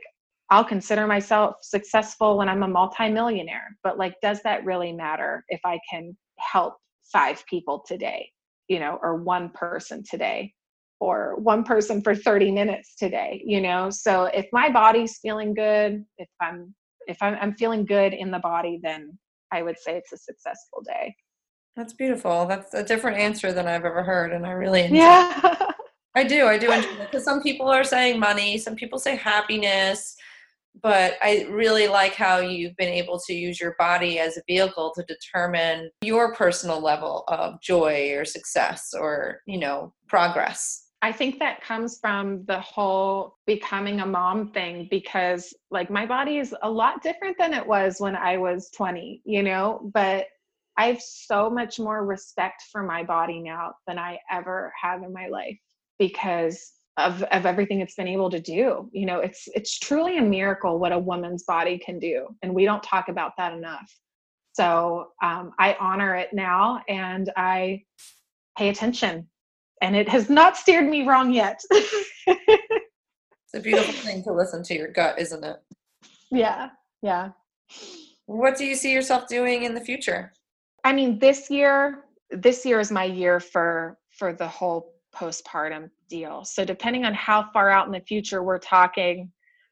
I'll 0.52 0.66
consider 0.66 1.08
myself 1.08 1.56
successful 1.62 2.38
when 2.38 2.50
I'm 2.50 2.64
a 2.64 2.68
multimillionaire. 2.68 3.78
But 3.84 3.98
like, 3.98 4.16
does 4.22 4.42
that 4.44 4.66
really 4.66 4.92
matter 4.92 5.46
if 5.48 5.62
I 5.64 5.80
can 5.90 6.16
help 6.40 6.76
five 7.12 7.44
people 7.48 7.82
today, 7.88 8.30
you 8.68 8.78
know, 8.78 9.00
or 9.02 9.16
one 9.16 9.50
person 9.52 10.04
today, 10.04 10.54
or 11.00 11.38
one 11.38 11.64
person 11.64 12.02
for 12.02 12.14
30 12.14 12.52
minutes 12.52 12.96
today, 12.96 13.42
you 13.46 13.62
know? 13.62 13.90
So 13.90 14.26
if 14.26 14.46
my 14.52 14.70
body's 14.70 15.20
feeling 15.22 15.54
good, 15.54 16.04
if 16.18 16.28
I'm 16.42 16.76
if 17.08 17.18
I'm, 17.22 17.36
I'm 17.42 17.56
feeling 17.56 17.86
good 17.86 18.14
in 18.14 18.30
the 18.30 18.40
body, 18.40 18.80
then 18.84 19.18
I 19.52 19.64
would 19.64 19.80
say 19.80 19.96
it's 19.96 20.12
a 20.12 20.18
successful 20.18 20.84
day. 20.86 21.16
That's 21.76 21.94
beautiful. 21.94 22.46
That's 22.46 22.74
a 22.74 22.84
different 22.84 23.18
answer 23.18 23.54
than 23.54 23.68
I've 23.68 23.86
ever 23.86 24.04
heard, 24.04 24.34
and 24.34 24.46
I 24.46 24.52
really 24.52 24.82
enjoy. 24.82 24.96
Yeah. 24.96 25.56
I 26.16 26.26
do. 26.26 26.46
I 26.46 26.58
do 26.58 26.72
enjoy 26.72 26.90
it 26.90 27.00
because 27.10 27.24
some 27.24 27.42
people 27.42 27.70
are 27.70 27.86
saying 27.86 28.20
money, 28.20 28.58
some 28.58 28.76
people 28.76 29.00
say 29.00 29.16
happiness, 29.16 30.18
but 30.82 31.14
I 31.22 31.46
really 31.50 31.88
like 31.88 32.16
how 32.16 32.40
you've 32.40 32.76
been 32.76 32.90
able 32.90 33.20
to 33.20 33.34
use 33.34 33.60
your 33.60 33.76
body 33.80 34.20
as 34.20 34.38
a 34.38 34.42
vehicle 34.48 34.92
to 34.96 35.04
determine 35.04 35.90
your 36.02 36.34
personal 36.34 36.82
level 36.82 37.24
of 37.28 37.62
joy 37.62 38.14
or 38.16 38.26
success 38.26 38.94
or, 38.94 39.42
you 39.46 39.58
know, 39.58 39.94
progress. 40.08 40.88
I 41.02 41.12
think 41.12 41.40
that 41.40 41.64
comes 41.64 41.98
from 42.00 42.46
the 42.46 42.60
whole 42.60 43.38
becoming 43.48 44.02
a 44.02 44.06
mom 44.06 44.52
thing 44.52 44.88
because, 44.92 45.54
like, 45.72 45.90
my 45.90 46.06
body 46.06 46.38
is 46.38 46.54
a 46.62 46.70
lot 46.70 47.02
different 47.02 47.38
than 47.40 47.54
it 47.54 47.66
was 47.66 48.00
when 48.00 48.16
I 48.16 48.38
was 48.38 48.70
20, 48.70 49.22
you 49.26 49.42
know, 49.42 49.90
but 49.94 50.28
I 50.82 50.88
have 50.88 51.00
so 51.00 51.48
much 51.48 51.78
more 51.80 52.04
respect 52.04 52.64
for 52.72 52.82
my 52.82 53.04
body 53.04 53.40
now 53.40 53.74
than 53.86 54.00
I 54.00 54.18
ever 54.32 54.74
have 54.82 55.04
in 55.04 55.14
my 55.14 55.28
life 55.28 55.60
because 56.00 56.72
of, 56.98 57.22
of 57.22 57.46
everything 57.46 57.82
it's 57.82 57.94
been 57.94 58.08
able 58.08 58.32
to 58.32 58.40
do. 58.40 58.90
You 58.92 59.06
know 59.06 59.20
it's 59.20 59.48
it's 59.54 59.78
truly 59.78 60.18
a 60.18 60.24
miracle 60.24 60.80
what 60.80 60.92
a 60.92 60.98
woman's 60.98 61.44
body 61.44 61.78
can 61.78 62.00
do 62.00 62.26
and 62.42 62.56
we 62.56 62.66
don't 62.66 62.82
talk 62.82 63.10
about 63.10 63.34
that 63.38 63.54
enough. 63.54 63.88
So 64.54 65.10
um, 65.22 65.52
i 65.60 65.78
honor 65.80 66.16
it 66.16 66.30
now 66.34 66.82
and 66.90 67.32
i 67.38 67.84
pay 68.58 68.70
attention 68.70 69.28
and 69.84 69.96
it 69.96 70.10
has 70.10 70.32
not 70.32 70.58
steered 70.58 70.90
me 70.90 71.06
wrong 71.08 71.32
yet. 71.32 71.62
It's 73.54 73.60
a 73.60 73.60
beautiful 73.60 73.94
thing 73.94 74.24
to 74.24 74.32
listen 74.32 74.64
to 74.64 74.74
your 74.74 74.88
gut 74.88 75.20
isn't 75.20 75.44
it? 75.44 75.58
Yeah 76.32 76.70
yeah. 77.04 77.30
What 78.26 78.58
do 78.58 78.66
you 78.66 78.76
see 78.76 78.92
yourself 78.92 79.28
doing 79.28 79.64
in 79.64 79.76
the 79.76 79.82
future 79.82 80.34
i 80.84 80.94
mean 80.94 81.20
this 81.20 81.50
year 81.50 82.06
this 82.32 82.66
year 82.66 82.80
is 82.80 82.92
my 82.92 83.04
year 83.04 83.40
for 83.40 83.98
for 84.12 84.34
the 84.34 84.48
whole 84.48 84.94
postpartum 85.16 85.90
deal. 86.10 86.44
So, 86.46 86.64
depending 86.64 87.06
on 87.06 87.14
how 87.14 87.50
far 87.52 87.70
out 87.70 87.86
in 87.86 87.92
the 87.92 88.02
future 88.02 88.44
we're 88.44 88.60
talking, 88.60 89.32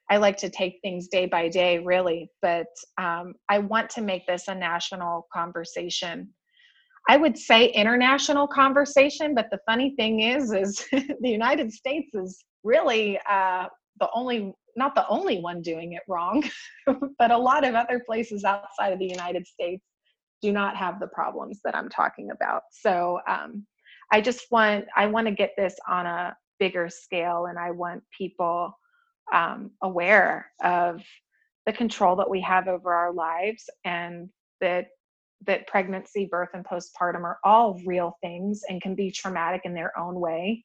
I 0.10 0.18
like 0.18 0.38
to 0.38 0.50
take 0.50 0.80
things 0.82 1.08
day 1.08 1.26
by 1.26 1.50
day, 1.50 1.80
really. 1.80 2.30
But 2.42 2.68
um, 2.98 3.34
I 3.48 3.60
want 3.60 3.90
to 3.92 4.02
make 4.02 4.26
this 4.28 4.48
a 4.48 4.56
national 4.56 5.28
conversation. 5.34 6.30
I 7.08 7.18
would 7.18 7.38
say 7.38 7.68
international 7.68 8.48
conversation, 8.48 9.34
but 9.34 9.48
the 9.52 9.60
funny 9.66 9.94
thing 9.96 10.22
is, 10.22 10.52
is 10.52 10.84
the 10.92 11.30
United 11.30 11.72
States 11.72 12.10
is 12.14 12.44
really 12.64 13.20
uh, 13.30 13.66
the 14.00 14.10
only 14.14 14.54
not 14.76 14.96
the 14.96 15.08
only 15.10 15.40
one 15.42 15.62
doing 15.62 15.94
it 15.94 16.04
wrong, 16.08 16.44
but 17.20 17.32
a 17.32 17.38
lot 17.38 17.68
of 17.68 17.76
other 17.76 18.02
places 18.06 18.44
outside 18.44 18.94
of 18.94 19.00
the 19.00 19.08
United 19.08 19.46
States 19.46 19.84
do 20.42 20.52
not 20.52 20.76
have 20.76 21.00
the 21.00 21.08
problems 21.08 21.60
that 21.64 21.76
I'm 21.76 21.90
talking 21.90 22.32
about. 22.32 22.64
So 22.72 23.20
um, 23.28 23.66
I 24.12 24.22
just 24.22 24.46
want 24.52 24.86
I 24.96 25.08
want 25.08 25.28
to 25.28 25.34
get 25.34 25.54
this 25.58 25.76
on 25.88 26.06
a 26.06 26.36
bigger 26.60 26.90
scale, 26.90 27.48
and 27.48 27.58
I 27.58 27.72
want 27.72 28.04
people 28.16 28.78
um, 29.34 29.72
aware 29.82 30.52
of 30.64 31.04
the 31.66 31.74
control 31.74 32.16
that 32.16 32.30
we 32.30 32.42
have 32.42 32.68
over 32.68 32.94
our 32.94 33.14
lives, 33.14 33.70
and 33.86 34.30
that 34.62 34.88
that 35.46 35.68
pregnancy, 35.68 36.28
birth, 36.30 36.50
and 36.54 36.66
postpartum 36.66 37.24
are 37.24 37.40
all 37.44 37.80
real 37.86 38.18
things 38.22 38.62
and 38.68 38.82
can 38.82 38.96
be 38.96 39.12
traumatic 39.12 39.62
in 39.64 39.74
their 39.74 39.98
own 39.98 40.20
way, 40.20 40.64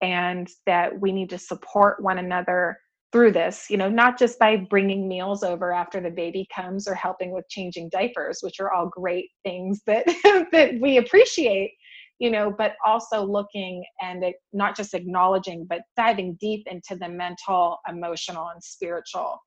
and 0.00 0.48
that 0.66 0.98
we 0.98 1.12
need 1.12 1.30
to 1.30 1.38
support 1.38 2.02
one 2.02 2.18
another 2.18 2.78
through 3.14 3.30
this 3.30 3.70
you 3.70 3.76
know 3.76 3.88
not 3.88 4.18
just 4.18 4.40
by 4.40 4.56
bringing 4.56 5.06
meals 5.06 5.44
over 5.44 5.72
after 5.72 6.00
the 6.00 6.10
baby 6.10 6.48
comes 6.52 6.88
or 6.88 6.96
helping 6.96 7.30
with 7.30 7.48
changing 7.48 7.88
diapers 7.90 8.40
which 8.40 8.58
are 8.58 8.72
all 8.72 8.88
great 8.88 9.26
things 9.44 9.82
that 9.86 10.04
that 10.50 10.72
we 10.80 10.96
appreciate 10.96 11.70
you 12.18 12.28
know 12.28 12.52
but 12.58 12.72
also 12.84 13.22
looking 13.22 13.84
and 14.02 14.24
not 14.52 14.76
just 14.76 14.94
acknowledging 14.94 15.64
but 15.70 15.82
diving 15.96 16.36
deep 16.40 16.66
into 16.66 16.96
the 16.96 17.08
mental 17.08 17.78
emotional 17.88 18.48
and 18.48 18.60
spiritual 18.60 19.38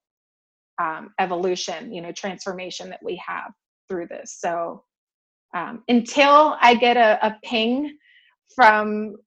um, 0.81 1.09
evolution 1.19 1.93
you 1.93 2.01
know 2.01 2.13
transformation 2.13 2.89
that 2.89 2.99
we 3.03 3.21
have 3.27 3.51
through 3.89 4.07
this. 4.07 4.37
So 4.39 4.85
um, 5.53 5.83
until 5.89 6.55
i 6.61 6.73
get 6.73 6.95
a, 6.95 7.19
a 7.25 7.35
ping 7.43 7.97
from 8.55 9.17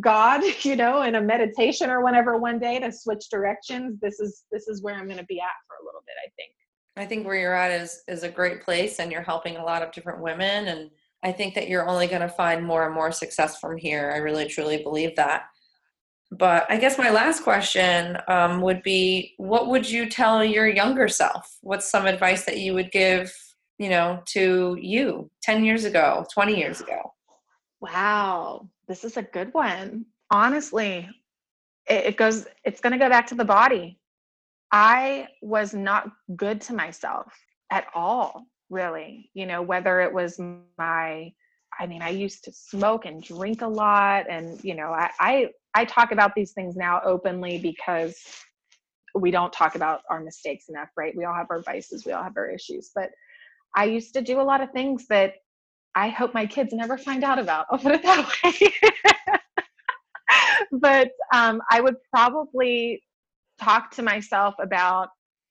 God, 0.00 0.42
you 0.62 0.76
know, 0.76 1.02
in 1.02 1.14
a 1.14 1.20
meditation 1.20 1.90
or 1.90 2.04
whenever 2.04 2.38
one 2.38 2.58
day 2.58 2.78
to 2.78 2.92
switch 2.92 3.28
directions, 3.30 3.98
this 4.00 4.20
is 4.20 4.44
this 4.50 4.68
is 4.68 4.82
where 4.82 4.94
I'm 4.94 5.06
going 5.06 5.18
to 5.18 5.24
be 5.24 5.40
at 5.40 5.52
for 5.66 5.76
a 5.82 5.84
little 5.84 6.02
bit, 6.06 6.14
I 6.24 6.30
think. 6.36 6.52
I 6.96 7.06
think 7.06 7.26
where 7.26 7.36
you're 7.36 7.54
at 7.54 7.70
is 7.70 8.02
is 8.08 8.22
a 8.22 8.28
great 8.28 8.62
place 8.62 8.98
and 8.98 9.10
you're 9.10 9.22
helping 9.22 9.56
a 9.56 9.64
lot 9.64 9.82
of 9.82 9.92
different 9.92 10.22
women 10.22 10.68
and 10.68 10.90
I 11.22 11.32
think 11.32 11.54
that 11.54 11.68
you're 11.68 11.86
only 11.86 12.06
going 12.06 12.22
to 12.22 12.28
find 12.28 12.64
more 12.64 12.86
and 12.86 12.94
more 12.94 13.12
success 13.12 13.60
from 13.60 13.76
here. 13.76 14.10
I 14.14 14.18
really 14.18 14.46
truly 14.46 14.82
believe 14.82 15.16
that. 15.16 15.44
But 16.30 16.64
I 16.70 16.76
guess 16.76 16.96
my 16.96 17.10
last 17.10 17.42
question 17.42 18.16
um, 18.28 18.60
would 18.60 18.82
be 18.82 19.34
what 19.36 19.68
would 19.68 19.88
you 19.88 20.08
tell 20.08 20.44
your 20.44 20.68
younger 20.68 21.08
self? 21.08 21.58
What's 21.60 21.90
some 21.90 22.06
advice 22.06 22.44
that 22.44 22.58
you 22.58 22.72
would 22.74 22.92
give, 22.92 23.34
you 23.78 23.88
know, 23.88 24.22
to 24.26 24.78
you 24.80 25.30
10 25.42 25.64
years 25.64 25.84
ago, 25.84 26.24
20 26.32 26.56
years 26.56 26.80
ago? 26.80 27.12
Wow, 27.80 28.68
this 28.90 29.04
is 29.04 29.16
a 29.16 29.22
good 29.22 29.54
one. 29.54 30.04
Honestly, 30.32 31.08
it, 31.88 32.06
it 32.06 32.16
goes, 32.16 32.46
it's 32.64 32.80
going 32.80 32.92
to 32.92 32.98
go 32.98 33.08
back 33.08 33.28
to 33.28 33.36
the 33.36 33.44
body. 33.44 34.00
I 34.72 35.28
was 35.42 35.72
not 35.72 36.10
good 36.34 36.60
to 36.62 36.74
myself 36.74 37.32
at 37.70 37.86
all, 37.94 38.46
really. 38.68 39.30
You 39.32 39.46
know, 39.46 39.62
whether 39.62 40.00
it 40.00 40.12
was 40.12 40.40
my, 40.76 41.32
I 41.78 41.86
mean, 41.86 42.02
I 42.02 42.08
used 42.08 42.42
to 42.44 42.52
smoke 42.52 43.06
and 43.06 43.22
drink 43.22 43.62
a 43.62 43.68
lot. 43.68 44.28
And, 44.28 44.62
you 44.64 44.74
know, 44.74 44.90
I, 44.92 45.10
I, 45.20 45.50
I 45.72 45.84
talk 45.84 46.10
about 46.10 46.34
these 46.34 46.50
things 46.50 46.74
now 46.74 47.00
openly 47.04 47.58
because 47.58 48.20
we 49.14 49.30
don't 49.30 49.52
talk 49.52 49.76
about 49.76 50.00
our 50.10 50.18
mistakes 50.20 50.68
enough, 50.68 50.88
right? 50.96 51.16
We 51.16 51.24
all 51.24 51.34
have 51.34 51.50
our 51.50 51.62
vices, 51.62 52.04
we 52.04 52.10
all 52.10 52.24
have 52.24 52.36
our 52.36 52.50
issues. 52.50 52.90
But 52.92 53.10
I 53.76 53.84
used 53.84 54.14
to 54.14 54.20
do 54.20 54.40
a 54.40 54.42
lot 54.42 54.60
of 54.60 54.72
things 54.72 55.06
that 55.06 55.34
I 55.94 56.08
hope 56.08 56.34
my 56.34 56.46
kids 56.46 56.72
never 56.72 56.96
find 56.96 57.24
out 57.24 57.38
about. 57.38 57.66
I'll 57.70 57.78
put 57.78 57.92
it 57.92 58.02
that 58.02 58.30
way. 58.44 58.72
but 60.72 61.10
um, 61.34 61.60
I 61.70 61.80
would 61.80 61.96
probably 62.12 63.02
talk 63.60 63.90
to 63.92 64.02
myself 64.02 64.54
about 64.60 65.08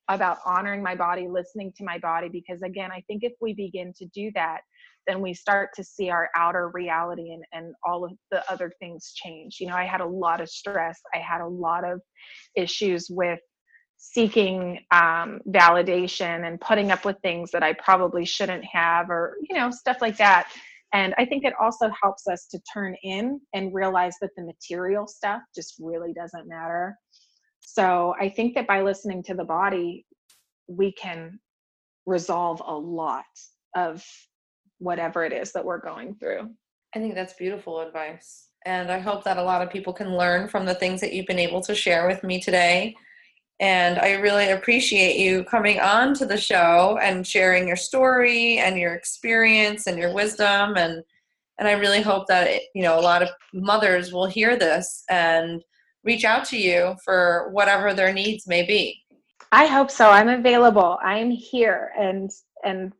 about 0.09 0.39
honoring 0.43 0.81
my 0.81 0.95
body, 0.95 1.27
listening 1.27 1.71
to 1.77 1.83
my 1.83 1.99
body, 1.99 2.29
because 2.29 2.63
again, 2.63 2.91
I 2.91 3.01
think 3.01 3.23
if 3.23 3.33
we 3.39 3.53
begin 3.53 3.93
to 3.97 4.07
do 4.07 4.31
that, 4.33 4.61
then 5.05 5.21
we 5.21 5.35
start 5.35 5.69
to 5.75 5.83
see 5.83 6.09
our 6.09 6.29
outer 6.35 6.69
reality 6.73 7.31
and, 7.31 7.43
and 7.53 7.75
all 7.83 8.03
of 8.03 8.11
the 8.31 8.43
other 8.51 8.71
things 8.79 9.13
change. 9.13 9.57
You 9.59 9.67
know, 9.67 9.75
I 9.75 9.85
had 9.85 10.01
a 10.01 10.05
lot 10.05 10.41
of 10.41 10.49
stress. 10.49 10.99
I 11.13 11.19
had 11.19 11.41
a 11.41 11.47
lot 11.47 11.83
of 11.83 12.01
issues 12.55 13.07
with 13.09 13.39
seeking 14.01 14.79
um, 14.91 15.41
validation 15.49 16.47
and 16.47 16.59
putting 16.61 16.89
up 16.89 17.03
with 17.03 17.17
things 17.21 17.51
that 17.51 17.63
I 17.63 17.73
probably 17.73 18.25
shouldn't 18.25 18.63
have, 18.63 19.09
or, 19.09 19.35
you 19.47 19.55
know, 19.55 19.69
stuff 19.69 19.97
like 19.99 20.17
that. 20.17 20.49
And 20.93 21.13
I 21.17 21.25
think 21.25 21.43
it 21.43 21.53
also 21.61 21.91
helps 22.01 22.25
us 22.27 22.47
to 22.47 22.59
turn 22.73 22.95
in 23.03 23.41
and 23.53 23.75
realize 23.75 24.15
that 24.21 24.31
the 24.37 24.43
material 24.43 25.05
stuff 25.05 25.41
just 25.53 25.75
really 25.79 26.13
doesn't 26.13 26.47
matter. 26.47 26.97
So 27.59 28.15
I 28.19 28.29
think 28.29 28.55
that 28.55 28.65
by 28.65 28.81
listening 28.81 29.21
to 29.23 29.33
the 29.33 29.43
body, 29.43 30.05
we 30.67 30.93
can 30.93 31.37
resolve 32.05 32.61
a 32.65 32.73
lot 32.73 33.25
of 33.75 34.03
whatever 34.79 35.25
it 35.25 35.33
is 35.33 35.51
that 35.51 35.65
we're 35.65 35.81
going 35.81 36.15
through. 36.15 36.49
I 36.95 36.99
think 36.99 37.15
that's 37.15 37.33
beautiful 37.33 37.81
advice. 37.81 38.47
And 38.65 38.89
I 38.91 38.99
hope 38.99 39.25
that 39.25 39.37
a 39.37 39.43
lot 39.43 39.61
of 39.61 39.69
people 39.69 39.93
can 39.93 40.17
learn 40.17 40.47
from 40.47 40.65
the 40.65 40.73
things 40.73 41.01
that 41.01 41.13
you've 41.13 41.27
been 41.27 41.37
able 41.37 41.61
to 41.63 41.75
share 41.75 42.07
with 42.07 42.23
me 42.23 42.39
today. 42.39 42.95
And 43.59 43.99
I 43.99 44.13
really 44.13 44.51
appreciate 44.51 45.17
you 45.17 45.43
coming 45.43 45.81
on 45.81 46.13
to 46.15 46.25
the 46.25 46.37
show 46.37 46.97
and 47.01 47.27
sharing 47.27 47.67
your 47.67 47.75
story 47.75 48.57
and 48.59 48.79
your 48.79 48.93
experience 48.93 49.87
and 49.87 49.97
your 49.97 50.13
wisdom. 50.13 50.77
And, 50.77 51.03
and 51.57 51.67
I 51.67 51.73
really 51.73 52.01
hope 52.01 52.27
that, 52.27 52.47
it, 52.47 52.63
you 52.73 52.83
know, 52.83 52.97
a 52.97 53.01
lot 53.01 53.21
of 53.21 53.29
mothers 53.53 54.13
will 54.13 54.27
hear 54.27 54.55
this 54.55 55.03
and 55.09 55.61
reach 56.05 56.23
out 56.23 56.45
to 56.45 56.57
you 56.57 56.95
for 57.03 57.49
whatever 57.51 57.93
their 57.93 58.13
needs 58.13 58.47
may 58.47 58.65
be. 58.65 59.03
I 59.51 59.65
hope 59.65 59.91
so. 59.91 60.09
I'm 60.09 60.29
available. 60.29 60.97
I'm 61.03 61.29
here. 61.29 61.91
And, 61.99 62.31
and 62.63 62.93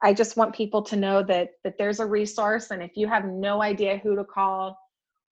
I 0.00 0.14
just 0.14 0.36
want 0.36 0.54
people 0.54 0.82
to 0.82 0.94
know 0.94 1.24
that, 1.24 1.50
that 1.64 1.76
there's 1.76 1.98
a 1.98 2.06
resource. 2.06 2.70
And 2.70 2.84
if 2.84 2.92
you 2.94 3.08
have 3.08 3.24
no 3.24 3.62
idea 3.62 3.98
who 3.98 4.14
to 4.14 4.22
call 4.22 4.78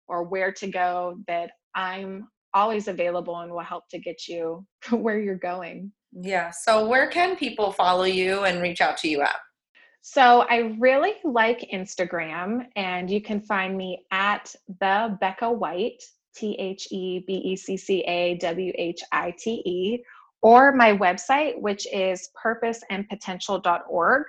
or 0.08 0.24
where 0.24 0.50
to 0.50 0.66
go, 0.66 1.18
that 1.28 1.52
I'm 1.76 2.26
always 2.56 2.88
available 2.88 3.38
and 3.40 3.52
will 3.52 3.60
help 3.60 3.88
to 3.90 3.98
get 3.98 4.26
you 4.26 4.66
where 4.90 5.20
you're 5.20 5.36
going. 5.36 5.92
Yeah. 6.12 6.50
So, 6.50 6.88
where 6.88 7.08
can 7.08 7.36
people 7.36 7.70
follow 7.70 8.04
you 8.04 8.44
and 8.44 8.62
reach 8.62 8.80
out 8.80 8.96
to 8.98 9.08
you 9.08 9.20
at? 9.20 9.36
So, 10.00 10.46
I 10.48 10.74
really 10.78 11.14
like 11.24 11.68
Instagram, 11.72 12.66
and 12.74 13.10
you 13.10 13.20
can 13.20 13.40
find 13.40 13.76
me 13.76 14.06
at 14.10 14.54
the 14.80 15.16
Becca 15.20 15.50
White, 15.50 16.02
T 16.34 16.54
H 16.58 16.88
E 16.90 17.22
B 17.26 17.34
E 17.34 17.56
C 17.56 17.76
C 17.76 18.00
A 18.06 18.36
W 18.38 18.72
H 18.76 19.02
I 19.12 19.34
T 19.38 19.62
E, 19.66 20.02
or 20.40 20.72
my 20.72 20.96
website, 20.96 21.60
which 21.60 21.86
is 21.92 22.30
purposeandpotential.org. 22.42 24.22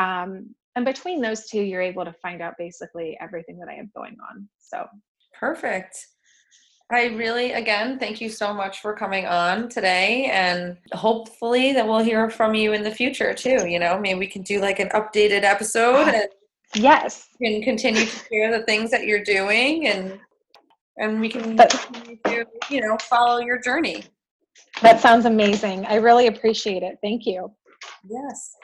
Um, 0.00 0.54
and 0.76 0.84
between 0.84 1.20
those 1.20 1.46
two, 1.48 1.62
you're 1.62 1.80
able 1.80 2.04
to 2.04 2.12
find 2.14 2.42
out 2.42 2.54
basically 2.58 3.16
everything 3.20 3.58
that 3.58 3.68
I 3.68 3.74
have 3.74 3.92
going 3.94 4.16
on. 4.28 4.48
So, 4.58 4.86
perfect. 5.38 5.96
I 6.90 7.06
really, 7.06 7.52
again, 7.52 7.98
thank 7.98 8.20
you 8.20 8.28
so 8.28 8.52
much 8.52 8.80
for 8.80 8.94
coming 8.94 9.26
on 9.26 9.68
today. 9.68 10.26
And 10.26 10.76
hopefully 10.92 11.72
that 11.72 11.86
we'll 11.86 12.00
hear 12.04 12.28
from 12.28 12.54
you 12.54 12.72
in 12.72 12.82
the 12.82 12.90
future 12.90 13.32
too. 13.32 13.66
You 13.66 13.78
know, 13.78 13.98
maybe 13.98 14.18
we 14.18 14.26
can 14.26 14.42
do 14.42 14.60
like 14.60 14.80
an 14.80 14.90
updated 14.90 15.42
episode 15.42 16.08
and 16.08 16.28
yes, 16.74 17.28
can 17.42 17.62
continue 17.62 18.04
to 18.04 18.24
share 18.30 18.56
the 18.56 18.64
things 18.66 18.90
that 18.90 19.06
you're 19.06 19.24
doing 19.24 19.88
and 19.88 20.20
and 20.98 21.20
we 21.20 21.28
can 21.28 21.56
continue 21.56 22.16
to, 22.26 22.46
you 22.70 22.80
know, 22.80 22.96
follow 23.10 23.40
your 23.40 23.58
journey. 23.58 24.04
That 24.82 25.00
sounds 25.00 25.24
amazing. 25.24 25.84
I 25.86 25.96
really 25.96 26.28
appreciate 26.28 26.82
it. 26.84 26.98
Thank 27.02 27.26
you. 27.26 27.50
Yes. 28.08 28.54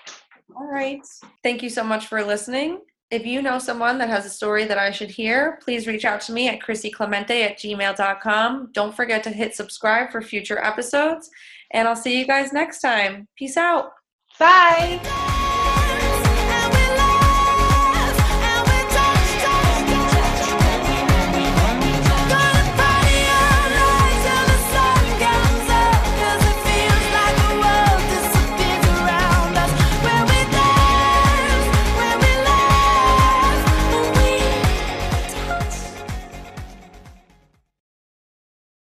All 0.54 0.70
right. 0.70 1.00
Thank 1.42 1.62
you 1.62 1.70
so 1.70 1.82
much 1.82 2.06
for 2.06 2.22
listening. 2.22 2.80
If 3.10 3.26
you 3.26 3.42
know 3.42 3.58
someone 3.58 3.98
that 3.98 4.08
has 4.08 4.24
a 4.24 4.30
story 4.30 4.66
that 4.66 4.78
I 4.78 4.92
should 4.92 5.10
hear, 5.10 5.58
please 5.64 5.88
reach 5.88 6.04
out 6.04 6.20
to 6.22 6.32
me 6.32 6.48
at 6.48 6.60
chrissyclemente 6.60 7.44
at 7.44 7.58
gmail.com. 7.58 8.70
Don't 8.72 8.94
forget 8.94 9.24
to 9.24 9.30
hit 9.30 9.56
subscribe 9.56 10.12
for 10.12 10.22
future 10.22 10.58
episodes, 10.58 11.28
and 11.72 11.88
I'll 11.88 11.96
see 11.96 12.18
you 12.18 12.26
guys 12.26 12.52
next 12.52 12.80
time. 12.80 13.26
Peace 13.36 13.56
out. 13.56 13.90
Bye. 14.38 15.48